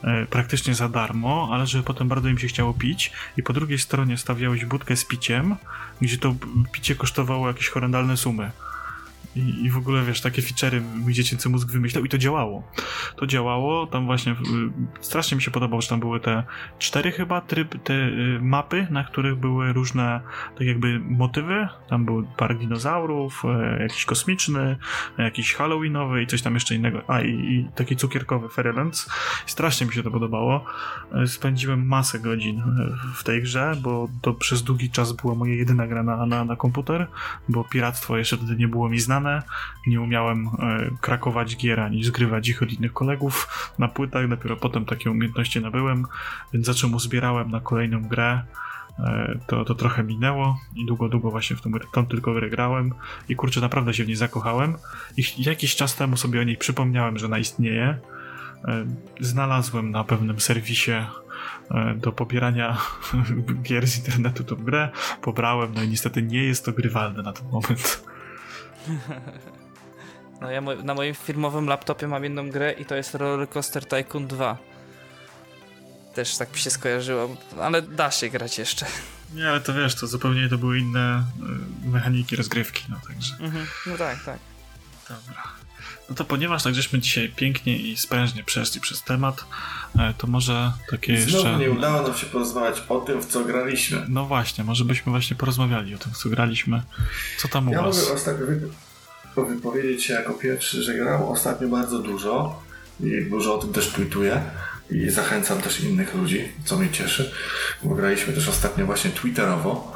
e, 0.04 0.26
praktycznie 0.26 0.74
za 0.74 0.88
darmo, 0.88 1.48
ale 1.52 1.66
żeby 1.66 1.84
potem 1.84 2.08
bardzo 2.08 2.28
im 2.28 2.38
się 2.38 2.48
chciało 2.48 2.74
pić 2.74 3.12
i 3.36 3.42
po 3.42 3.52
drugiej 3.52 3.78
stronie 3.78 4.18
stawiałeś 4.18 4.64
budkę 4.64 4.96
z 4.96 5.04
piciem, 5.04 5.56
gdzie 6.00 6.18
to 6.18 6.34
picie 6.72 6.94
kosztowało 6.94 7.48
jakieś 7.48 7.68
horrendalne 7.68 8.16
sumy. 8.16 8.50
I, 9.36 9.64
I, 9.64 9.70
w 9.70 9.76
ogóle, 9.76 10.02
wiesz, 10.02 10.20
takie 10.20 10.42
feature'y 10.42 10.80
mój 10.96 11.12
dziecięcy 11.12 11.48
mózg 11.48 11.70
wymyślał 11.70 12.04
i 12.04 12.08
to 12.08 12.18
działało. 12.18 12.62
To 13.16 13.26
działało, 13.26 13.86
tam 13.86 14.06
właśnie 14.06 14.32
y, 14.32 14.36
strasznie 15.00 15.36
mi 15.36 15.42
się 15.42 15.50
podobało, 15.50 15.82
że 15.82 15.88
tam 15.88 16.00
były 16.00 16.20
te 16.20 16.42
cztery 16.78 17.12
chyba 17.12 17.40
tryb, 17.40 17.82
te 17.84 17.94
y, 17.94 18.38
mapy, 18.42 18.86
na 18.90 19.04
których 19.04 19.34
były 19.36 19.72
różne 19.72 20.20
tak 20.58 20.66
jakby 20.66 20.98
motywy. 20.98 21.68
Tam 21.88 22.04
był 22.04 22.26
park 22.36 22.58
dinozaurów, 22.58 23.42
y, 23.78 23.82
jakiś 23.82 24.04
kosmiczny, 24.04 24.76
jakiś 25.18 25.54
halloweenowy 25.54 26.22
i 26.22 26.26
coś 26.26 26.42
tam 26.42 26.54
jeszcze 26.54 26.74
innego. 26.74 27.02
A, 27.08 27.20
i, 27.20 27.30
i 27.30 27.68
taki 27.74 27.96
cukierkowy 27.96 28.48
Fairylands. 28.48 29.10
Strasznie 29.46 29.86
mi 29.86 29.92
się 29.92 30.02
to 30.02 30.10
podobało. 30.10 30.64
Spędziłem 31.26 31.86
masę 31.86 32.18
godzin 32.18 32.62
w 33.14 33.24
tej 33.24 33.42
grze, 33.42 33.76
bo 33.82 34.08
to 34.22 34.34
przez 34.34 34.62
długi 34.62 34.90
czas 34.90 35.12
była 35.12 35.34
moja 35.34 35.54
jedyna 35.54 35.86
gra 35.86 36.02
na, 36.02 36.26
na, 36.26 36.44
na 36.44 36.56
komputer, 36.56 37.06
bo 37.48 37.64
piractwo 37.64 38.18
jeszcze 38.18 38.36
wtedy 38.36 38.56
nie 38.56 38.68
było 38.68 38.88
mi 38.88 39.00
znane 39.00 39.21
nie 39.86 40.00
umiałem 40.00 40.46
e, 40.46 40.50
krakować 41.00 41.56
gier 41.56 41.80
ani 41.80 42.04
zgrywać 42.04 42.48
ich 42.48 42.62
od 42.62 42.72
innych 42.72 42.92
kolegów 42.92 43.48
na 43.78 43.88
płytach, 43.88 44.28
dopiero 44.28 44.56
potem 44.56 44.84
takie 44.84 45.10
umiejętności 45.10 45.60
nabyłem, 45.60 46.06
więc 46.52 46.66
za 46.66 46.74
czym 46.74 46.94
uzbierałem 46.94 47.50
na 47.50 47.60
kolejną 47.60 48.02
grę. 48.02 48.42
E, 48.98 49.38
to, 49.46 49.64
to 49.64 49.74
trochę 49.74 50.04
minęło 50.04 50.58
i 50.76 50.86
długo, 50.86 51.08
długo 51.08 51.30
właśnie 51.30 51.56
w 51.56 51.60
tą, 51.60 51.70
tą 51.92 52.06
tylko 52.06 52.34
grę 52.34 52.50
grałem 52.50 52.94
i 53.28 53.36
kurczę, 53.36 53.60
naprawdę 53.60 53.94
się 53.94 54.04
w 54.04 54.06
niej 54.06 54.16
zakochałem 54.16 54.74
i 55.16 55.42
jakiś 55.42 55.76
czas 55.76 55.96
temu 55.96 56.16
sobie 56.16 56.40
o 56.40 56.44
niej 56.44 56.56
przypomniałem, 56.56 57.18
że 57.18 57.26
ona 57.26 57.38
istnieje. 57.38 57.98
E, 58.64 58.86
znalazłem 59.20 59.90
na 59.90 60.04
pewnym 60.04 60.40
serwisie 60.40 60.92
do 61.96 62.12
pobierania 62.12 62.76
gier 63.66 63.86
z 63.86 63.98
internetu 63.98 64.44
tą 64.44 64.56
grę, 64.56 64.88
pobrałem, 65.22 65.74
no 65.74 65.82
i 65.82 65.88
niestety 65.88 66.22
nie 66.22 66.44
jest 66.44 66.64
to 66.64 66.72
grywalne 66.72 67.22
na 67.22 67.32
ten 67.32 67.48
moment. 67.48 68.11
No 70.40 70.50
ja 70.50 70.60
na 70.60 70.94
moim 70.94 71.14
firmowym 71.14 71.66
laptopie 71.66 72.08
mam 72.08 72.24
jedną 72.24 72.50
grę 72.50 72.72
i 72.72 72.84
to 72.84 72.94
jest 72.94 73.14
Roller 73.14 73.48
Coaster 73.48 73.86
Tycoon 73.86 74.26
2. 74.26 74.58
Też 76.14 76.36
tak 76.36 76.52
mi 76.52 76.58
się 76.58 76.70
skojarzyło, 76.70 77.36
ale 77.60 77.82
da 77.82 78.10
się 78.10 78.28
grać 78.28 78.58
jeszcze. 78.58 78.86
Nie, 79.34 79.48
ale 79.48 79.60
to 79.60 79.74
wiesz, 79.74 79.94
to 79.94 80.06
zupełnie 80.06 80.48
to 80.48 80.58
były 80.58 80.78
inne 80.78 81.24
y, 81.84 81.88
mechaniki 81.88 82.36
rozgrywki, 82.36 82.84
no 82.88 82.96
także. 83.08 83.34
Mhm. 83.40 83.66
No 83.86 83.96
tak, 83.96 84.24
tak. 84.24 84.38
Dobra. 85.08 85.42
No 86.12 86.16
to 86.16 86.24
ponieważ 86.24 86.62
tak 86.62 86.74
żeśmy 86.74 86.98
dzisiaj 86.98 87.32
pięknie 87.36 87.76
i 87.76 87.96
sprężnie 87.96 88.44
przeszli 88.44 88.80
przez 88.80 89.02
temat, 89.02 89.44
e, 89.98 90.14
to 90.18 90.26
może 90.26 90.72
takie 90.90 91.20
Znowu 91.20 91.36
jeszcze... 91.36 91.58
nie 91.58 91.70
udało 91.70 92.02
nam 92.02 92.14
się 92.14 92.26
porozmawiać 92.26 92.82
o 92.88 93.00
tym, 93.00 93.22
w 93.22 93.26
co 93.26 93.44
graliśmy. 93.44 94.06
No 94.08 94.26
właśnie, 94.26 94.64
może 94.64 94.84
byśmy 94.84 95.10
właśnie 95.12 95.36
porozmawiali 95.36 95.94
o 95.94 95.98
tym, 95.98 96.12
w 96.12 96.18
co 96.18 96.28
graliśmy. 96.28 96.82
Co 97.38 97.48
tam 97.48 97.68
u 97.68 97.72
ja 97.72 97.82
was? 97.82 97.96
Ja 97.96 98.02
mogę 98.02 98.14
ostatnio 98.14 98.46
wypowiedzieć 99.36 100.04
się 100.04 100.14
jako 100.14 100.32
pierwszy, 100.32 100.82
że 100.82 100.94
grałem 100.94 101.22
ostatnio 101.22 101.68
bardzo 101.68 101.98
dużo 101.98 102.62
i 103.00 103.24
dużo 103.30 103.54
o 103.54 103.58
tym 103.58 103.72
też 103.72 103.88
tweetuję 103.88 104.42
i 104.90 105.10
zachęcam 105.10 105.60
też 105.60 105.80
innych 105.80 106.14
ludzi, 106.14 106.48
co 106.64 106.78
mnie 106.78 106.90
cieszy, 106.90 107.32
bo 107.82 107.94
graliśmy 107.94 108.32
też 108.32 108.48
ostatnio 108.48 108.86
właśnie 108.86 109.10
twitterowo, 109.10 109.92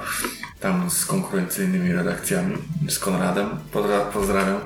tam 0.61 0.91
z 0.91 1.07
konkurencyjnymi 1.07 1.93
redakcjami, 1.93 2.57
z 2.89 2.99
Konradem, 2.99 3.49
pozdrawiam, 4.13 4.61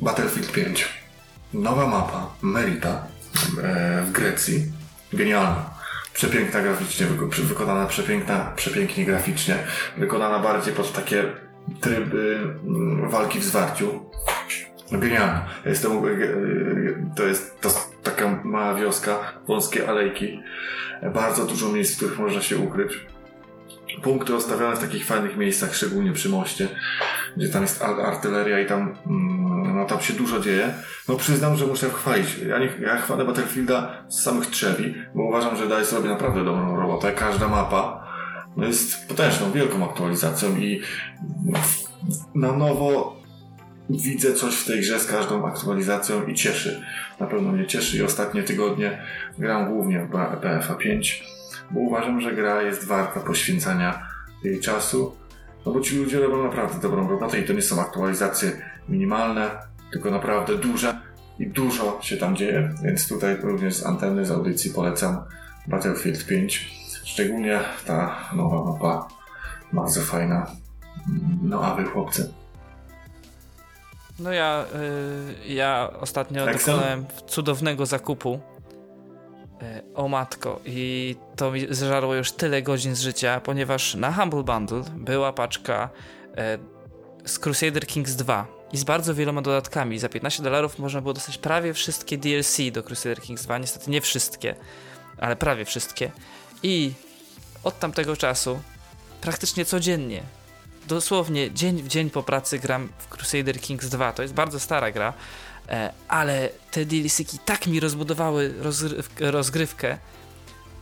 Battlefield 0.00 0.52
5. 0.52 0.88
Nowa 1.54 1.86
mapa, 1.86 2.30
Merita 2.42 3.06
e, 3.62 4.02
w 4.02 4.12
Grecji, 4.12 4.72
genialna. 5.12 5.70
Przepiękna 6.12 6.62
graficznie, 6.62 7.06
wykonana 7.42 7.86
przepiękna, 7.86 8.52
przepięknie 8.56 9.04
graficznie, 9.04 9.56
wykonana 9.96 10.38
bardziej 10.38 10.74
pod 10.74 10.92
takie 10.92 11.24
tryby 11.80 12.54
mm, 12.64 13.10
walki 13.10 13.38
w 13.38 13.44
zwarciu. 13.44 14.10
Genialne. 14.92 15.40
Jestem, 15.66 15.92
e, 15.92 16.00
to 17.16 17.22
jest 17.22 17.60
to 17.60 17.70
taka 18.02 18.40
mała 18.44 18.74
wioska, 18.74 19.32
wąskie 19.48 19.88
alejki, 19.88 20.42
bardzo 21.14 21.44
dużo 21.44 21.68
miejsc, 21.68 21.94
w 21.94 21.96
których 21.96 22.18
można 22.18 22.42
się 22.42 22.58
ukryć. 22.58 23.13
Punkty 24.02 24.32
rozstawione 24.32 24.76
w 24.76 24.80
takich 24.80 25.06
fajnych 25.06 25.36
miejscach, 25.36 25.74
szczególnie 25.74 26.12
przy 26.12 26.28
moście, 26.28 26.68
gdzie 27.36 27.48
tam 27.48 27.62
jest 27.62 27.82
artyleria 27.82 28.60
i 28.60 28.66
tam, 28.66 28.96
mm, 29.06 29.76
no, 29.76 29.84
tam 29.84 30.00
się 30.00 30.12
dużo 30.12 30.40
dzieje. 30.40 30.74
No 31.08 31.16
przyznam, 31.16 31.56
że 31.56 31.66
muszę 31.66 31.90
chwalić. 31.90 32.38
Ja, 32.38 32.58
nie, 32.58 32.68
ja 32.80 32.96
chwalę 32.96 33.24
Battlefielda 33.24 34.04
z 34.08 34.22
samych 34.22 34.46
trzewi, 34.46 34.94
bo 35.14 35.22
uważam, 35.22 35.56
że 35.56 35.66
DICE 35.66 35.96
robi 35.96 36.08
naprawdę 36.08 36.44
dobrą 36.44 36.76
robotę. 36.76 37.12
Każda 37.12 37.48
mapa 37.48 38.04
jest 38.56 39.08
potężną, 39.08 39.52
wielką 39.52 39.90
aktualizacją 39.90 40.56
i 40.56 40.82
na 42.34 42.52
nowo 42.52 43.16
widzę 43.90 44.34
coś 44.34 44.54
w 44.54 44.66
tej 44.66 44.80
grze 44.80 45.00
z 45.00 45.06
każdą 45.06 45.46
aktualizacją 45.46 46.26
i 46.26 46.34
cieszy. 46.34 46.82
Na 47.20 47.26
pewno 47.26 47.52
mnie 47.52 47.66
cieszy 47.66 47.96
i 47.96 48.02
ostatnie 48.02 48.42
tygodnie 48.42 49.02
gram 49.38 49.68
głównie 49.68 50.00
w 50.00 50.08
BFA 50.40 50.74
5, 50.74 51.24
bo 51.70 51.80
uważam, 51.80 52.20
że 52.20 52.34
gra 52.34 52.62
jest 52.62 52.84
warta 52.84 53.20
poświęcania 53.20 54.08
jej 54.44 54.60
czasu, 54.60 55.16
no 55.66 55.72
bo 55.72 55.80
ci 55.80 55.98
ludzie 55.98 56.20
robią 56.20 56.44
naprawdę 56.44 56.80
dobrą 56.80 57.08
robotę 57.08 57.40
i 57.40 57.44
to 57.44 57.52
nie 57.52 57.62
są 57.62 57.80
aktualizacje 57.80 58.52
minimalne, 58.88 59.50
tylko 59.92 60.10
naprawdę 60.10 60.58
duże 60.58 61.00
i 61.38 61.46
dużo 61.46 61.98
się 62.02 62.16
tam 62.16 62.36
dzieje, 62.36 62.74
więc 62.82 63.08
tutaj 63.08 63.36
również 63.42 63.74
z 63.74 63.86
anteny, 63.86 64.26
z 64.26 64.30
audycji 64.30 64.70
polecam 64.70 65.24
Battlefield 65.66 66.26
5. 66.26 66.70
Szczególnie 67.04 67.60
ta 67.86 68.16
nowa 68.36 68.72
mapa, 68.72 69.08
bardzo 69.72 70.00
fajna. 70.00 70.46
No 71.42 71.64
a 71.64 71.74
wy 71.74 71.84
chłopcy? 71.84 72.32
No 74.18 74.32
ja, 74.32 74.64
y, 75.44 75.54
ja 75.54 75.90
ostatnio 76.00 76.50
Excel? 76.50 76.74
dokonałem 76.74 77.04
cudownego 77.26 77.86
zakupu. 77.86 78.40
Y, 79.62 79.94
o 79.94 80.08
matko, 80.08 80.60
i 80.64 81.16
to 81.36 81.50
mi 81.50 81.66
zżarło 81.70 82.14
już 82.14 82.32
tyle 82.32 82.62
godzin 82.62 82.94
z 82.94 83.00
życia, 83.00 83.40
ponieważ 83.40 83.94
na 83.94 84.12
Humble 84.12 84.42
Bundle 84.42 84.82
była 84.96 85.32
paczka 85.32 85.88
y, 87.24 87.28
z 87.28 87.38
Crusader 87.38 87.86
Kings 87.86 88.16
2 88.16 88.46
i 88.72 88.78
z 88.78 88.84
bardzo 88.84 89.14
wieloma 89.14 89.42
dodatkami. 89.42 89.98
Za 89.98 90.08
15 90.08 90.42
dolarów 90.42 90.78
można 90.78 91.00
było 91.00 91.14
dostać 91.14 91.38
prawie 91.38 91.74
wszystkie 91.74 92.18
DLC 92.18 92.56
do 92.72 92.82
Crusader 92.82 93.20
Kings 93.20 93.42
2. 93.42 93.58
Niestety 93.58 93.90
nie 93.90 94.00
wszystkie, 94.00 94.54
ale 95.18 95.36
prawie 95.36 95.64
wszystkie. 95.64 96.10
I 96.62 96.92
od 97.64 97.78
tamtego 97.78 98.16
czasu 98.16 98.60
praktycznie 99.20 99.64
codziennie 99.64 100.22
dosłownie 100.86 101.50
dzień 101.50 101.82
w 101.82 101.88
dzień 101.88 102.10
po 102.10 102.22
pracy 102.22 102.58
gram 102.58 102.88
w 102.98 103.08
Crusader 103.08 103.60
Kings 103.60 103.88
2. 103.88 104.12
To 104.12 104.22
jest 104.22 104.34
bardzo 104.34 104.60
stara 104.60 104.90
gra, 104.92 105.08
e, 105.08 105.14
ale 106.08 106.48
te 106.70 106.84
DLC-ki 106.84 107.38
tak 107.44 107.66
mi 107.66 107.80
rozbudowały 107.80 108.54
rozgrywkę. 109.20 109.98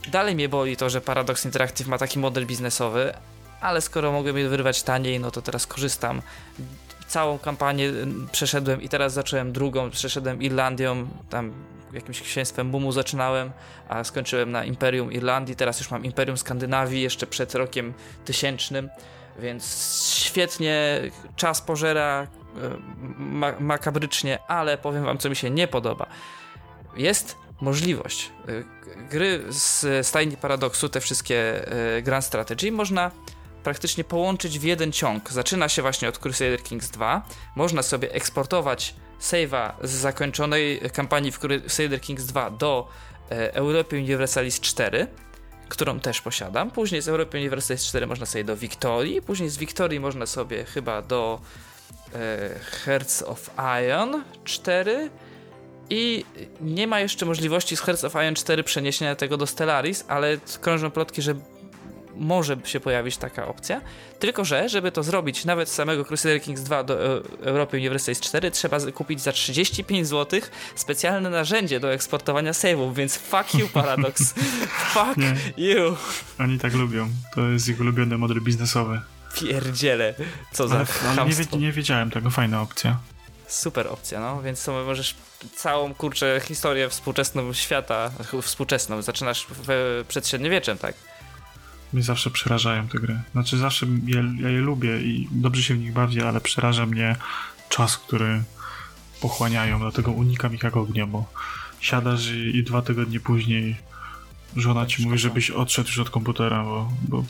Dalej 0.08 0.34
mnie 0.34 0.48
boli 0.48 0.76
to, 0.76 0.90
że 0.90 1.00
Paradox 1.00 1.44
Interactive 1.44 1.88
ma 1.88 1.98
taki 1.98 2.18
model 2.18 2.46
biznesowy, 2.46 3.12
ale 3.60 3.80
skoro 3.80 4.12
mogłem 4.12 4.38
je 4.38 4.48
wyrwać 4.48 4.82
taniej, 4.82 5.20
no 5.20 5.30
to 5.30 5.42
teraz 5.42 5.66
korzystam. 5.66 6.22
Całą 7.08 7.38
kampanię 7.38 7.92
przeszedłem 8.32 8.82
i 8.82 8.88
teraz 8.88 9.12
zacząłem 9.12 9.52
drugą, 9.52 9.90
przeszedłem 9.90 10.42
Irlandią, 10.42 11.08
tam 11.30 11.52
jakimś 11.92 12.20
księstwem 12.20 12.70
Bumu 12.70 12.92
zaczynałem, 12.92 13.50
a 13.88 14.04
skończyłem 14.04 14.50
na 14.50 14.64
Imperium 14.64 15.12
Irlandii, 15.12 15.56
teraz 15.56 15.78
już 15.78 15.90
mam 15.90 16.04
Imperium 16.04 16.38
Skandynawii, 16.38 17.02
jeszcze 17.02 17.26
przed 17.26 17.54
rokiem 17.54 17.94
tysięcznym. 18.24 18.88
Więc 19.38 19.64
świetnie, 20.14 21.00
czas 21.36 21.60
pożera 21.60 22.22
e, 22.22 22.41
ma 23.18 23.52
makabrycznie, 23.60 24.38
ale 24.48 24.78
powiem 24.78 25.04
wam, 25.04 25.18
co 25.18 25.30
mi 25.30 25.36
się 25.36 25.50
nie 25.50 25.68
podoba. 25.68 26.06
Jest 26.96 27.36
możliwość 27.60 28.30
e, 28.48 29.08
gry 29.10 29.44
z 29.48 30.06
stajni 30.06 30.36
paradoksu, 30.36 30.88
te 30.88 31.00
wszystkie 31.00 31.68
e, 31.96 32.02
Grand 32.02 32.24
Strategy, 32.24 32.72
można 32.72 33.10
praktycznie 33.64 34.04
połączyć 34.04 34.58
w 34.58 34.62
jeden 34.62 34.92
ciąg. 34.92 35.30
Zaczyna 35.30 35.68
się 35.68 35.82
właśnie 35.82 36.08
od 36.08 36.18
Crusader 36.18 36.62
Kings 36.62 36.90
2. 36.90 37.22
Można 37.56 37.82
sobie 37.82 38.12
eksportować 38.12 38.94
save'a 39.20 39.72
z 39.82 39.90
zakończonej 39.90 40.80
kampanii 40.92 41.32
w 41.32 41.38
Crusader 41.38 42.00
Kings 42.00 42.24
2 42.24 42.50
do 42.50 42.88
Europy 43.54 43.96
Universalis 43.96 44.60
4 44.60 45.06
którą 45.72 46.00
też 46.00 46.20
posiadam. 46.20 46.70
Później 46.70 47.02
z 47.02 47.08
Europy 47.08 47.38
Universalis 47.38 47.84
4 47.84 48.06
można 48.06 48.26
sobie 48.26 48.44
do 48.44 48.56
Wiktorii, 48.56 49.22
później 49.22 49.48
z 49.48 49.56
Wiktorii 49.56 50.00
można 50.00 50.26
sobie 50.26 50.64
chyba 50.64 51.02
do 51.02 51.40
e, 51.40 51.71
Hearts 52.84 53.22
of 53.22 53.50
Iron 53.84 54.22
4 54.44 55.10
i 55.90 56.24
nie 56.60 56.86
ma 56.86 57.00
jeszcze 57.00 57.26
możliwości 57.26 57.76
z 57.76 57.80
Hearts 57.80 58.04
of 58.04 58.14
Iron 58.14 58.34
4 58.34 58.64
przeniesienia 58.64 59.16
tego 59.16 59.36
do 59.36 59.46
Stellaris, 59.46 60.04
ale 60.08 60.38
krążą 60.60 60.90
plotki, 60.90 61.22
że 61.22 61.34
może 62.16 62.56
się 62.64 62.80
pojawić 62.80 63.16
taka 63.16 63.46
opcja. 63.46 63.80
Tylko, 64.18 64.44
że 64.44 64.68
żeby 64.68 64.92
to 64.92 65.02
zrobić 65.02 65.44
nawet 65.44 65.68
z 65.68 65.72
samego 65.72 66.04
Crusader 66.04 66.42
Kings 66.42 66.62
2 66.62 66.84
do 66.84 67.16
e 67.16 67.22
Europy 67.42 67.76
Universalis 67.76 68.20
4 68.20 68.50
trzeba 68.50 68.78
kupić 68.94 69.20
za 69.20 69.32
35 69.32 70.08
zł 70.08 70.40
specjalne 70.74 71.30
narzędzie 71.30 71.80
do 71.80 71.92
eksportowania 71.92 72.52
save'ów, 72.52 72.94
więc 72.94 73.16
fuck 73.16 73.54
you 73.54 73.68
Paradox. 73.68 74.34
fuck 74.94 75.16
Nie. 75.16 75.34
you. 75.56 75.96
Oni 76.38 76.58
tak 76.58 76.74
lubią. 76.74 77.08
To 77.34 77.48
jest 77.48 77.68
ich 77.68 77.80
ulubiony 77.80 78.18
model 78.18 78.40
biznesowy. 78.40 79.00
Pierdziele. 79.34 80.14
Co 80.52 80.68
za 80.68 80.76
ale, 80.76 80.86
ale 81.20 81.30
nie, 81.52 81.58
nie 81.58 81.72
wiedziałem 81.72 82.10
tego, 82.10 82.30
fajna 82.30 82.62
opcja 82.62 82.98
super 83.52 83.88
opcja, 83.88 84.20
no, 84.20 84.42
więc 84.42 84.64
to 84.64 84.84
możesz 84.84 85.14
całą, 85.54 85.94
kurczę, 85.94 86.40
historię 86.44 86.88
współczesną 86.88 87.52
świata, 87.52 88.10
współczesną, 88.42 89.02
zaczynasz 89.02 89.46
w, 89.50 90.04
przed 90.08 90.28
średniowieczem, 90.28 90.78
tak? 90.78 90.94
Mnie 91.92 92.02
zawsze 92.02 92.30
przerażają 92.30 92.88
te 92.88 92.98
gry. 92.98 93.20
Znaczy 93.32 93.58
zawsze 93.58 93.86
je, 94.06 94.24
ja 94.40 94.48
je 94.48 94.58
lubię 94.58 95.00
i 95.00 95.28
dobrze 95.30 95.62
się 95.62 95.74
w 95.74 95.78
nich 95.78 95.92
bawię, 95.92 96.28
ale 96.28 96.40
przeraża 96.40 96.86
mnie 96.86 97.16
czas, 97.68 97.98
który 97.98 98.42
pochłaniają, 99.20 99.78
dlatego 99.78 100.10
unikam 100.10 100.54
ich 100.54 100.62
jak 100.62 100.76
ognia, 100.76 101.06
bo 101.06 101.24
siadasz 101.80 102.26
i, 102.30 102.56
i 102.56 102.64
dwa 102.64 102.82
tygodnie 102.82 103.20
później 103.20 103.76
żona 104.56 104.86
ci 104.86 105.02
mówi, 105.02 105.18
żebyś 105.18 105.50
odszedł 105.50 105.88
już 105.88 105.98
od 105.98 106.10
komputera, 106.10 106.64
bo, 106.64 106.92
bo 107.08 107.24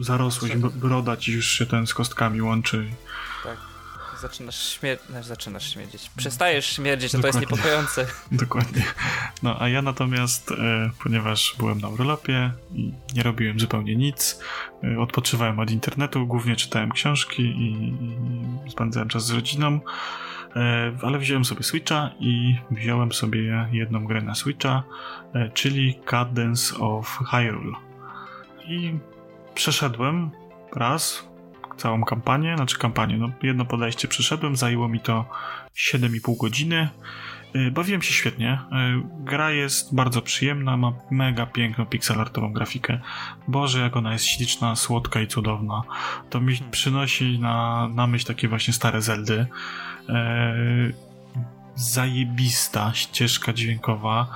zarosłeś, 0.00 0.56
broda 0.56 1.16
ci 1.16 1.32
już 1.32 1.46
się 1.46 1.66
ten 1.66 1.86
z 1.86 1.94
kostkami 1.94 2.42
łączy. 2.42 2.90
Tak 3.44 3.70
zaczynasz 4.20 4.68
śmierdzieć, 4.68 5.08
znaczy 5.08 5.28
zaczynasz 5.28 5.72
śmierdzieć. 5.72 6.10
Przestajesz 6.16 6.66
śmierdzieć, 6.66 7.12
to, 7.12 7.18
to 7.18 7.26
jest 7.26 7.40
niepokojące. 7.40 8.06
Dokładnie. 8.32 8.84
No 9.42 9.56
a 9.60 9.68
ja 9.68 9.82
natomiast, 9.82 10.50
e, 10.52 10.90
ponieważ 11.02 11.54
byłem 11.58 11.80
na 11.80 11.88
urlopie 11.88 12.52
i 12.74 12.92
nie 13.14 13.22
robiłem 13.22 13.60
zupełnie 13.60 13.96
nic, 13.96 14.40
e, 14.84 15.00
odpoczywałem 15.00 15.58
od 15.58 15.70
internetu, 15.70 16.26
głównie 16.26 16.56
czytałem 16.56 16.92
książki 16.92 17.42
i, 17.42 17.94
i 18.66 18.70
spędzałem 18.70 19.08
czas 19.08 19.26
z 19.26 19.30
rodziną, 19.30 19.80
e, 20.56 20.92
ale 21.02 21.18
wziąłem 21.18 21.44
sobie 21.44 21.62
Switcha 21.62 22.10
i 22.20 22.56
wziąłem 22.70 23.12
sobie 23.12 23.68
jedną 23.72 24.04
grę 24.04 24.22
na 24.22 24.34
Switcha, 24.34 24.82
e, 25.34 25.50
czyli 25.50 26.00
Cadence 26.04 26.76
of 26.78 27.18
Hyrule. 27.30 27.76
I 28.68 28.98
przeszedłem 29.60 30.30
raz, 30.76 31.28
całą 31.76 32.04
kampanię, 32.04 32.56
znaczy 32.56 32.78
kampanię, 32.78 33.16
no 33.16 33.30
jedno 33.42 33.64
podejście 33.64 34.08
przeszedłem, 34.08 34.56
zajęło 34.56 34.88
mi 34.88 35.00
to 35.00 35.24
7,5 35.76 36.36
godziny. 36.36 36.88
Y, 37.56 37.70
bawiłem 37.70 38.02
się 38.02 38.14
świetnie. 38.14 38.52
Y, 38.52 39.02
gra 39.24 39.50
jest 39.50 39.94
bardzo 39.94 40.22
przyjemna, 40.22 40.76
ma 40.76 40.92
mega 41.10 41.46
piękną 41.46 41.86
pixelartową 41.86 42.52
grafikę. 42.52 43.00
Boże, 43.48 43.80
jak 43.80 43.96
ona 43.96 44.12
jest 44.12 44.24
śliczna, 44.24 44.76
słodka 44.76 45.20
i 45.20 45.26
cudowna. 45.26 45.82
To 46.30 46.40
mi 46.40 46.54
hmm. 46.54 46.70
przynosi 46.70 47.38
na, 47.38 47.88
na 47.94 48.06
myśl 48.06 48.26
takie 48.26 48.48
właśnie 48.48 48.72
stare 48.72 49.02
Zeldy. 49.02 49.46
Y, 50.08 50.94
zajebista 51.74 52.94
ścieżka 52.94 53.52
dźwiękowa. 53.52 54.26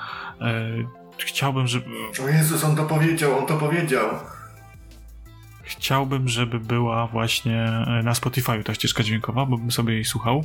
Chciałbym, 1.18 1.66
żeby... 1.66 1.86
O 2.24 2.28
Jezus, 2.28 2.64
on 2.64 2.76
to 2.76 2.84
powiedział, 2.84 3.38
on 3.38 3.46
to 3.46 3.56
powiedział. 3.56 4.33
Chciałbym, 5.64 6.28
żeby 6.28 6.60
była 6.60 7.06
właśnie 7.06 7.62
e, 7.62 8.02
na 8.04 8.14
Spotify 8.14 8.64
ta 8.64 8.74
ścieżka 8.74 9.02
dźwiękowa, 9.02 9.46
bo 9.46 9.58
bym 9.58 9.70
sobie 9.70 9.94
jej 9.94 10.04
słuchał, 10.04 10.44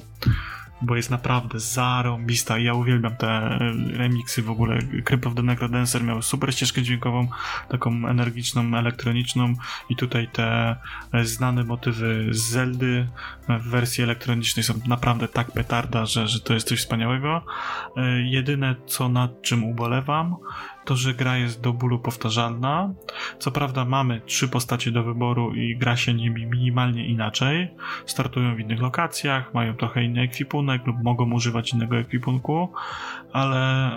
bo 0.82 0.96
jest 0.96 1.10
naprawdę 1.10 1.60
zarąbista 1.60 2.58
i 2.58 2.64
ja 2.64 2.74
uwielbiam 2.74 3.16
te 3.16 3.28
e, 3.28 3.60
remixy 3.94 4.42
w 4.42 4.50
ogóle. 4.50 4.80
Crypt 5.06 5.28
of 5.28 5.36
the 5.36 5.44
Necrodancer 5.44 6.04
miał 6.04 6.22
super 6.22 6.54
ścieżkę 6.54 6.82
dźwiękową, 6.82 7.28
taką 7.70 8.08
energiczną, 8.08 8.78
elektroniczną 8.78 9.54
i 9.90 9.96
tutaj 9.96 10.28
te 10.28 10.76
e, 11.14 11.26
znane 11.26 11.64
motywy 11.64 12.28
z 12.32 12.40
Zeldy 12.40 13.08
w 13.50 13.70
wersji 13.70 14.04
elektronicznej 14.04 14.64
są 14.64 14.74
naprawdę 14.88 15.28
tak 15.28 15.52
petarda, 15.52 16.06
że, 16.06 16.28
że 16.28 16.40
to 16.40 16.54
jest 16.54 16.68
coś 16.68 16.80
wspaniałego. 16.80 17.46
Jedyne 18.24 18.76
co 18.86 19.10
nad 19.10 19.42
czym 19.42 19.64
ubolewam 19.64 20.36
to, 20.90 20.96
że 20.96 21.14
gra 21.14 21.38
jest 21.38 21.62
do 21.62 21.74
bólu 21.74 22.00
powtarzalna. 22.00 22.94
Co 23.40 23.52
prawda 23.52 23.86
mamy 23.86 24.22
trzy 24.26 24.48
postacie 24.48 24.92
do 24.92 25.04
wyboru 25.04 25.56
i 25.56 25.78
gra 25.78 25.98
się 25.98 26.14
nimi 26.14 26.46
minimalnie 26.46 27.08
inaczej. 27.08 27.70
Startują 28.06 28.56
w 28.56 28.60
innych 28.60 28.82
lokacjach, 28.82 29.54
mają 29.54 29.74
trochę 29.74 30.04
inny 30.04 30.22
ekwipunek 30.22 30.88
lub 30.88 31.04
mogą 31.04 31.32
używać 31.32 31.74
innego 31.74 31.98
ekwipunku, 31.98 32.74
ale 33.34 33.92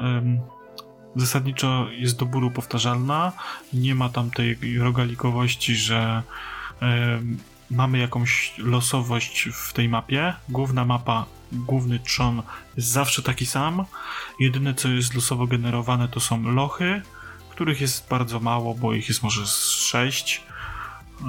zasadniczo 1.17 1.87
jest 1.91 2.19
do 2.19 2.27
bólu 2.27 2.51
powtarzalna. 2.51 3.33
Nie 3.73 3.95
ma 3.95 4.09
tam 4.09 4.31
tej 4.31 4.79
rogalikowości, 4.79 5.75
że 5.75 6.23
mamy 7.71 7.99
jakąś 7.99 8.55
losowość 8.59 9.49
w 9.53 9.73
tej 9.73 9.89
mapie. 9.89 10.35
Główna 10.49 10.85
mapa, 10.85 11.27
główny 11.53 11.99
trzon 11.99 12.43
jest 12.77 12.89
zawsze 12.89 13.23
taki 13.23 13.47
sam. 13.47 13.85
Jedyne 14.41 14.75
co 14.75 14.89
jest 14.89 15.15
losowo 15.15 15.47
generowane 15.47 16.09
to 16.09 16.21
są 16.21 16.43
lochy, 16.43 17.03
których 17.51 17.81
jest 17.81 18.09
bardzo 18.09 18.41
mało, 18.41 18.75
bo 18.75 18.95
ich 18.95 19.09
jest 19.09 19.23
może 19.23 19.47
6. 19.47 20.43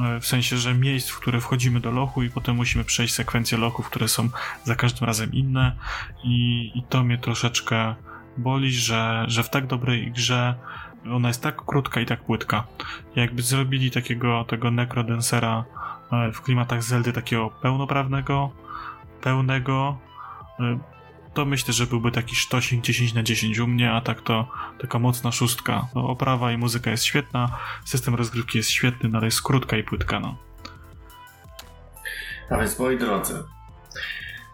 E, 0.06 0.20
w 0.20 0.28
sensie, 0.28 0.58
że 0.58 0.74
miejsc, 0.74 1.10
w 1.10 1.20
które 1.20 1.42
wchodzimy 1.42 1.80
do 1.80 1.92
lochu 1.92 2.24
i 2.24 2.30
potem 2.30 2.56
musimy 2.56 2.84
przejść 2.84 3.14
sekwencję 3.14 3.58
lochów, 3.58 3.90
które 3.90 4.08
są 4.08 4.30
za 4.64 4.76
każdym 4.76 5.08
razem 5.08 5.34
inne 5.34 5.76
i, 6.24 6.72
i 6.76 6.84
to 6.90 7.04
mnie 7.04 7.18
troszeczkę 7.18 7.96
boli, 8.38 8.72
że, 8.72 9.26
że 9.28 9.44
w 9.44 9.50
tak 9.50 9.68
dobrej 9.68 10.12
grze 10.12 10.56
ona 11.12 11.28
jest 11.28 11.44
tak 11.44 11.66
krótka 11.66 12.02
i 12.02 12.06
tak 12.06 12.24
płytka. 12.24 12.64
Jakby 13.16 13.42
zrobili 13.42 13.92
takiego 13.92 14.44
tego 14.44 14.72
Necrodensera 14.72 15.66
e, 16.12 16.32
w 16.32 16.42
klimatach 16.42 16.84
Zeldy 16.84 17.14
takiego 17.14 17.50
pełnoprawnego, 17.50 18.52
pełnego, 19.22 19.98
to 21.34 21.46
myślę, 21.46 21.74
że 21.74 21.88
byłby 21.88 22.12
taki 22.12 22.36
sztosik 22.36 22.82
10 22.82 23.14
na 23.14 23.24
10 23.24 23.60
u 23.60 23.68
mnie, 23.68 23.92
a 23.92 24.02
tak 24.02 24.22
to 24.22 24.48
taka 24.82 25.00
mocna 25.00 25.32
szóstka. 25.32 25.88
No, 25.96 26.08
oprawa 26.08 26.52
i 26.52 26.58
muzyka 26.58 26.92
jest 26.92 27.04
świetna, 27.04 27.58
system 27.86 28.16
rozgrywki 28.16 28.58
jest 28.58 28.70
świetny, 28.70 29.10
no 29.10 29.18
ale 29.18 29.28
jest 29.28 29.42
krótka 29.42 29.78
i 29.78 29.84
płytka, 29.84 30.20
no. 30.20 30.38
A 32.50 32.58
więc, 32.58 32.80
moi 32.80 32.98
drodzy, 32.98 33.44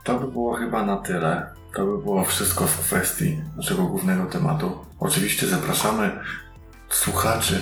to 0.03 0.19
by 0.19 0.31
było 0.31 0.53
chyba 0.53 0.85
na 0.85 0.97
tyle. 0.97 1.59
To 1.75 1.85
by 1.85 2.03
było 2.03 2.25
wszystko 2.25 2.67
w 2.67 2.79
kwestii 2.79 3.41
naszego 3.57 3.83
głównego 3.83 4.25
tematu. 4.25 4.85
Oczywiście 4.99 5.47
zapraszamy 5.47 6.19
słuchaczy 6.89 7.61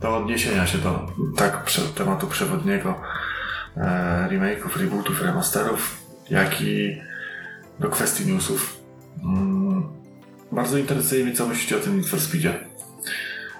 do 0.00 0.16
odniesienia 0.16 0.66
się 0.66 0.78
do 0.78 1.12
tak 1.36 1.70
tematu 1.94 2.26
przewodniego 2.26 3.00
e, 3.76 4.28
remake'ów, 4.30 4.76
rebootów, 4.76 5.22
remasterów, 5.22 6.00
jak 6.30 6.60
i 6.60 7.00
do 7.80 7.88
kwestii 7.88 8.26
newsów. 8.26 8.76
Mm, 9.24 9.88
bardzo 10.52 10.78
interesuje 10.78 11.24
mnie, 11.24 11.34
co 11.34 11.46
myślicie 11.46 11.76
o 11.76 11.80
tym 11.80 11.96
Need 11.96 12.08
for 12.08 12.20
Speedzie. 12.20 12.54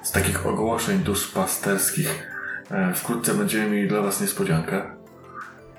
Z 0.02 0.10
takich 0.10 0.46
ogłoszeń 0.46 0.98
duszpasterskich 0.98 2.28
e, 2.70 2.94
wkrótce 2.94 3.34
będziemy 3.34 3.70
mieli 3.70 3.88
dla 3.88 4.02
Was 4.02 4.20
niespodziankę. 4.20 4.82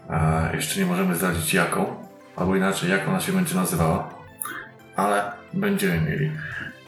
E, 0.09 0.55
jeszcze 0.55 0.79
nie 0.79 0.85
możemy 0.85 1.15
zdradzić 1.15 1.53
jaką, 1.53 2.07
albo 2.35 2.55
inaczej, 2.55 2.89
jak 2.89 3.07
ona 3.07 3.21
się 3.21 3.31
będzie 3.31 3.55
nazywała, 3.55 4.13
ale 4.95 5.31
będziemy 5.53 6.01
mieli 6.01 6.31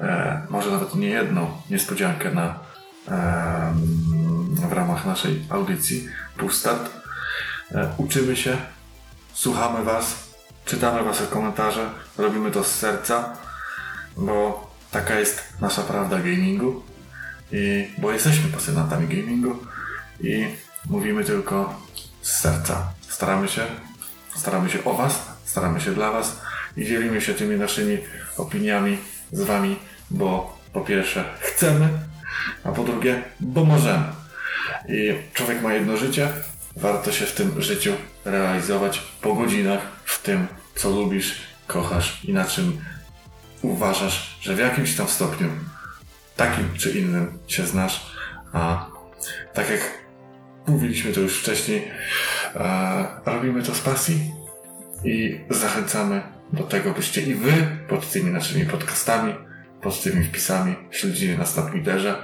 e, 0.01 0.41
może 0.49 0.71
nawet 0.71 0.95
nie 0.95 1.09
jedną 1.09 1.51
niespodziankę 1.69 2.31
na, 2.31 2.59
w 4.69 4.73
ramach 4.73 5.05
naszej 5.05 5.45
audycji 5.49 6.07
Pustart. 6.37 6.91
E, 7.71 7.93
uczymy 7.97 8.35
się, 8.35 8.57
słuchamy 9.33 9.83
Was, 9.83 10.30
czytamy 10.65 11.03
Wasze 11.03 11.27
komentarze, 11.27 11.89
robimy 12.17 12.51
to 12.51 12.63
z 12.63 12.75
serca, 12.75 13.37
bo 14.17 14.67
taka 14.91 15.19
jest 15.19 15.43
nasza 15.61 15.81
prawda 15.81 16.17
gamingu 16.17 16.83
i 17.51 17.89
bo 17.97 18.11
jesteśmy 18.11 18.49
pasjonatami 18.49 19.07
gamingu 19.07 19.55
i 20.19 20.45
mówimy 20.89 21.23
tylko 21.23 21.81
z 22.21 22.31
serca. 22.39 22.93
Staramy 23.09 23.47
się, 23.47 23.61
staramy 24.35 24.69
się 24.69 24.83
o 24.83 24.93
Was, 24.93 25.25
staramy 25.45 25.81
się 25.81 25.91
dla 25.91 26.11
Was 26.11 26.41
i 26.77 26.85
dzielimy 26.85 27.21
się 27.21 27.33
tymi 27.33 27.57
naszymi 27.57 27.97
opiniami 28.37 28.97
z 29.31 29.41
Wami, 29.41 29.79
bo 30.11 30.57
po 30.73 30.81
pierwsze 30.81 31.23
chcemy, 31.39 31.89
a 32.63 32.71
po 32.71 32.83
drugie, 32.83 33.23
bo 33.39 33.65
możemy. 33.65 34.03
I 34.89 35.13
człowiek 35.33 35.61
ma 35.61 35.73
jedno 35.73 35.97
życie, 35.97 36.29
warto 36.75 37.11
się 37.11 37.25
w 37.25 37.35
tym 37.35 37.61
życiu 37.61 37.93
realizować 38.25 39.01
po 39.21 39.35
godzinach 39.35 39.81
w 40.05 40.23
tym, 40.23 40.47
co 40.75 40.89
lubisz, 40.89 41.35
kochasz 41.67 42.25
i 42.25 42.33
na 42.33 42.45
czym 42.45 42.81
uważasz, 43.61 44.37
że 44.41 44.55
w 44.55 44.59
jakimś 44.59 44.95
tam 44.95 45.07
stopniu 45.07 45.49
takim 46.35 46.73
czy 46.77 46.91
innym 46.91 47.39
się 47.47 47.67
znasz, 47.67 48.15
a 48.53 48.89
tak 49.53 49.69
jak 49.69 49.81
mówiliśmy 50.67 51.13
to 51.13 51.19
już 51.19 51.39
wcześniej, 51.39 51.91
e, 52.55 53.05
robimy 53.25 53.63
to 53.63 53.75
z 53.75 53.79
pasji 53.79 54.33
i 55.05 55.39
zachęcamy 55.49 56.21
do 56.53 56.63
tego, 56.63 56.91
byście 56.91 57.21
i 57.21 57.35
wy 57.35 57.53
pod 57.89 58.11
tymi 58.11 58.31
naszymi 58.31 58.65
podcastami, 58.65 59.33
pod 59.81 60.03
tymi 60.03 60.23
wpisami 60.23 60.75
śledzili 60.91 61.37
nas 61.37 61.57
na 61.57 61.63
Twitterze 61.63 62.23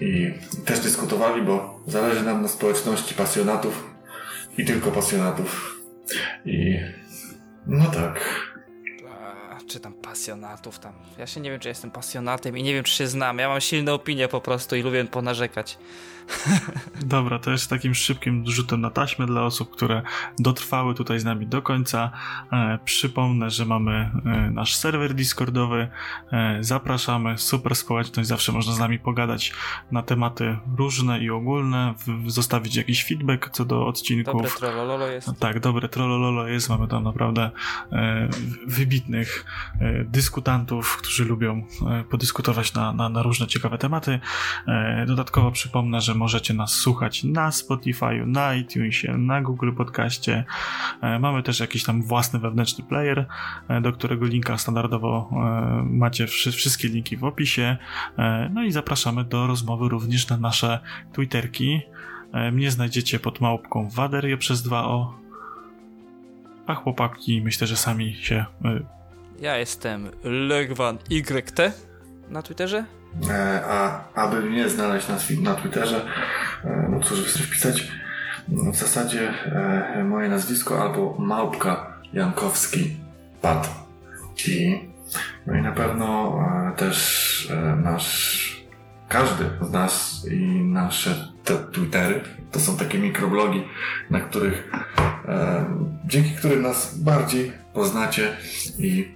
i 0.00 0.34
też 0.64 0.80
dyskutowali, 0.80 1.42
bo 1.42 1.80
zależy 1.86 2.22
nam 2.22 2.42
na 2.42 2.48
społeczności 2.48 3.14
pasjonatów 3.14 3.90
i 4.58 4.64
tylko 4.64 4.90
pasjonatów. 4.90 5.80
I 6.44 6.78
no 7.66 7.90
tak. 7.90 8.43
Czy 9.66 9.80
tam 9.80 9.92
pasjonatów 9.92 10.78
tam. 10.78 10.92
Ja 11.18 11.26
się 11.26 11.40
nie 11.40 11.50
wiem, 11.50 11.60
czy 11.60 11.68
jestem 11.68 11.90
pasjonatem 11.90 12.58
i 12.58 12.62
nie 12.62 12.74
wiem, 12.74 12.84
czy 12.84 12.92
się 12.92 13.06
znam. 13.06 13.38
Ja 13.38 13.48
mam 13.48 13.60
silne 13.60 13.94
opinie 13.94 14.28
po 14.28 14.40
prostu 14.40 14.76
i 14.76 14.82
lubię 14.82 15.04
ponarzekać. 15.04 15.78
Dobra, 17.06 17.38
to 17.38 17.50
jest 17.50 17.70
takim 17.70 17.94
szybkim 17.94 18.44
rzutem 18.46 18.80
na 18.80 18.90
taśmę 18.90 19.26
dla 19.26 19.42
osób, 19.42 19.70
które 19.70 20.02
dotrwały 20.38 20.94
tutaj 20.94 21.20
z 21.20 21.24
nami 21.24 21.46
do 21.46 21.62
końca. 21.62 22.10
E, 22.52 22.78
przypomnę, 22.84 23.50
że 23.50 23.64
mamy 23.64 24.10
e, 24.26 24.50
nasz 24.50 24.76
serwer 24.76 25.14
Discordowy. 25.14 25.88
E, 26.32 26.58
zapraszamy, 26.60 27.38
super 27.38 27.76
społeczność, 27.76 28.28
zawsze 28.28 28.52
można 28.52 28.72
z 28.72 28.78
nami 28.78 28.98
pogadać 28.98 29.52
na 29.90 30.02
tematy 30.02 30.58
różne 30.78 31.20
i 31.20 31.30
ogólne, 31.30 31.94
w, 32.06 32.30
zostawić 32.30 32.76
jakiś 32.76 33.04
feedback 33.04 33.50
co 33.50 33.64
do 33.64 33.86
odcinków. 33.86 34.34
Dobre 34.34 34.50
trollololo 34.50 35.06
jest. 35.06 35.30
Tak, 35.38 35.60
dobre 35.60 35.88
trollololo 35.88 36.48
jest. 36.48 36.68
Mamy 36.68 36.88
tam 36.88 37.04
naprawdę 37.04 37.50
e, 37.92 38.28
wybitnych 38.66 39.44
dyskutantów, 40.04 40.96
którzy 40.96 41.24
lubią 41.24 41.66
e, 41.90 42.04
podyskutować 42.04 42.74
na, 42.74 42.92
na, 42.92 43.08
na 43.08 43.22
różne 43.22 43.46
ciekawe 43.46 43.78
tematy. 43.78 44.20
dodatkowo 45.06 45.50
przypomnę, 45.50 46.00
że 46.00 46.14
możecie 46.14 46.54
nas 46.54 46.72
słuchać 46.72 47.24
na 47.24 47.52
Spotify, 47.52 48.26
na 48.26 48.54
iTunesie, 48.54 49.18
na 49.18 49.42
Google 49.42 49.72
Podcaście. 49.72 50.44
E, 51.00 51.18
mamy 51.18 51.42
też 51.42 51.60
jakiś 51.60 51.84
tam 51.84 52.02
własny 52.02 52.38
wewnętrzny 52.38 52.84
player, 52.84 53.26
e, 53.68 53.80
do 53.80 53.92
którego 53.92 54.26
linka 54.26 54.58
standardowo 54.58 55.30
e, 55.32 55.82
macie 55.90 56.26
wszystkie 56.26 56.88
linki 56.88 57.16
w 57.16 57.24
opisie. 57.24 57.76
No 58.50 58.62
i 58.62 58.72
zapraszamy 58.72 59.24
do 59.24 59.46
rozmowy 59.46 59.88
również 59.88 60.28
na 60.28 60.36
nasze 60.36 60.78
Twitterki. 61.12 61.80
Mnie 62.52 62.70
znajdziecie 62.70 63.18
pod 63.18 63.40
małpką 63.40 63.88
Waderie 63.88 64.36
przez 64.36 64.68
2O. 64.68 65.06
A 66.66 66.74
chłopaki 66.74 67.42
myślę, 67.42 67.66
że 67.66 67.76
sami 67.76 68.14
się. 68.14 68.44
Ja 69.40 69.56
jestem 69.56 70.10
Legwan 70.24 70.98
YT 71.10 71.60
na 72.28 72.42
Twitterze. 72.42 72.84
E, 73.30 73.62
a 73.68 74.04
aby 74.14 74.40
mnie 74.40 74.68
znaleźć 74.68 75.08
na, 75.08 75.16
na 75.42 75.54
Twitterze, 75.54 76.06
e, 76.64 76.88
no 76.90 77.00
cóż 77.00 77.20
chcesz 77.20 77.42
wpisać? 77.42 77.92
W 78.48 78.76
zasadzie 78.76 79.30
e, 79.46 80.04
moje 80.04 80.28
nazwisko 80.28 80.82
albo 80.82 81.16
Małpka 81.18 81.98
Jankowski 82.12 82.96
Pat. 83.42 83.84
I, 84.48 84.80
no 85.46 85.54
i 85.54 85.62
na 85.62 85.72
pewno 85.72 86.38
też 86.76 87.52
nasz 87.82 88.64
każdy 89.08 89.44
z 89.60 89.70
nas 89.70 90.26
i 90.30 90.64
nasze 90.64 91.28
te 91.44 91.54
Twittery 91.56 92.20
to 92.50 92.60
są 92.60 92.76
takie 92.76 92.98
mikroblogi, 92.98 93.64
na 94.10 94.20
których 94.20 94.70
dzięki 96.06 96.30
którym 96.30 96.62
nas 96.62 96.98
bardziej 96.98 97.52
poznacie 97.74 98.36
i 98.78 99.14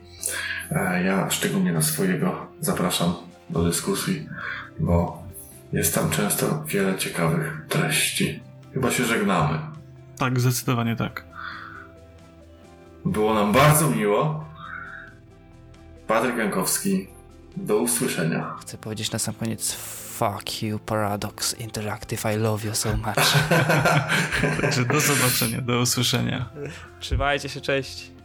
ja 1.04 1.30
szczególnie 1.30 1.72
na 1.72 1.82
swojego 1.82 2.46
zapraszam 2.60 3.14
do 3.50 3.64
dyskusji, 3.64 4.28
bo 4.80 5.22
jest 5.72 5.94
tam 5.94 6.10
często 6.10 6.64
wiele 6.66 6.98
ciekawych 6.98 7.66
treści. 7.68 8.40
Chyba 8.74 8.90
się 8.90 9.04
żegnamy. 9.04 9.58
Tak, 10.18 10.40
zdecydowanie 10.40 10.96
tak. 10.96 11.24
Było 13.04 13.34
nam 13.34 13.52
bardzo 13.52 13.90
miło. 13.90 14.44
Patryk 16.06 16.36
Jankowski, 16.36 17.08
do 17.56 17.76
usłyszenia. 17.76 18.54
Chcę 18.60 18.78
powiedzieć 18.78 19.12
na 19.12 19.18
sam 19.18 19.34
koniec 19.34 19.72
fuck 20.18 20.62
you 20.62 20.78
Paradox 20.78 21.60
Interactive, 21.60 22.34
I 22.34 22.36
love 22.36 22.64
you 22.64 22.74
so 22.74 22.96
much. 22.96 23.32
Także 24.60 24.84
do 24.84 25.00
zobaczenia, 25.00 25.60
do 25.60 25.80
usłyszenia. 25.80 26.50
Trzymajcie 27.00 27.48
się, 27.48 27.60
cześć. 27.60 28.17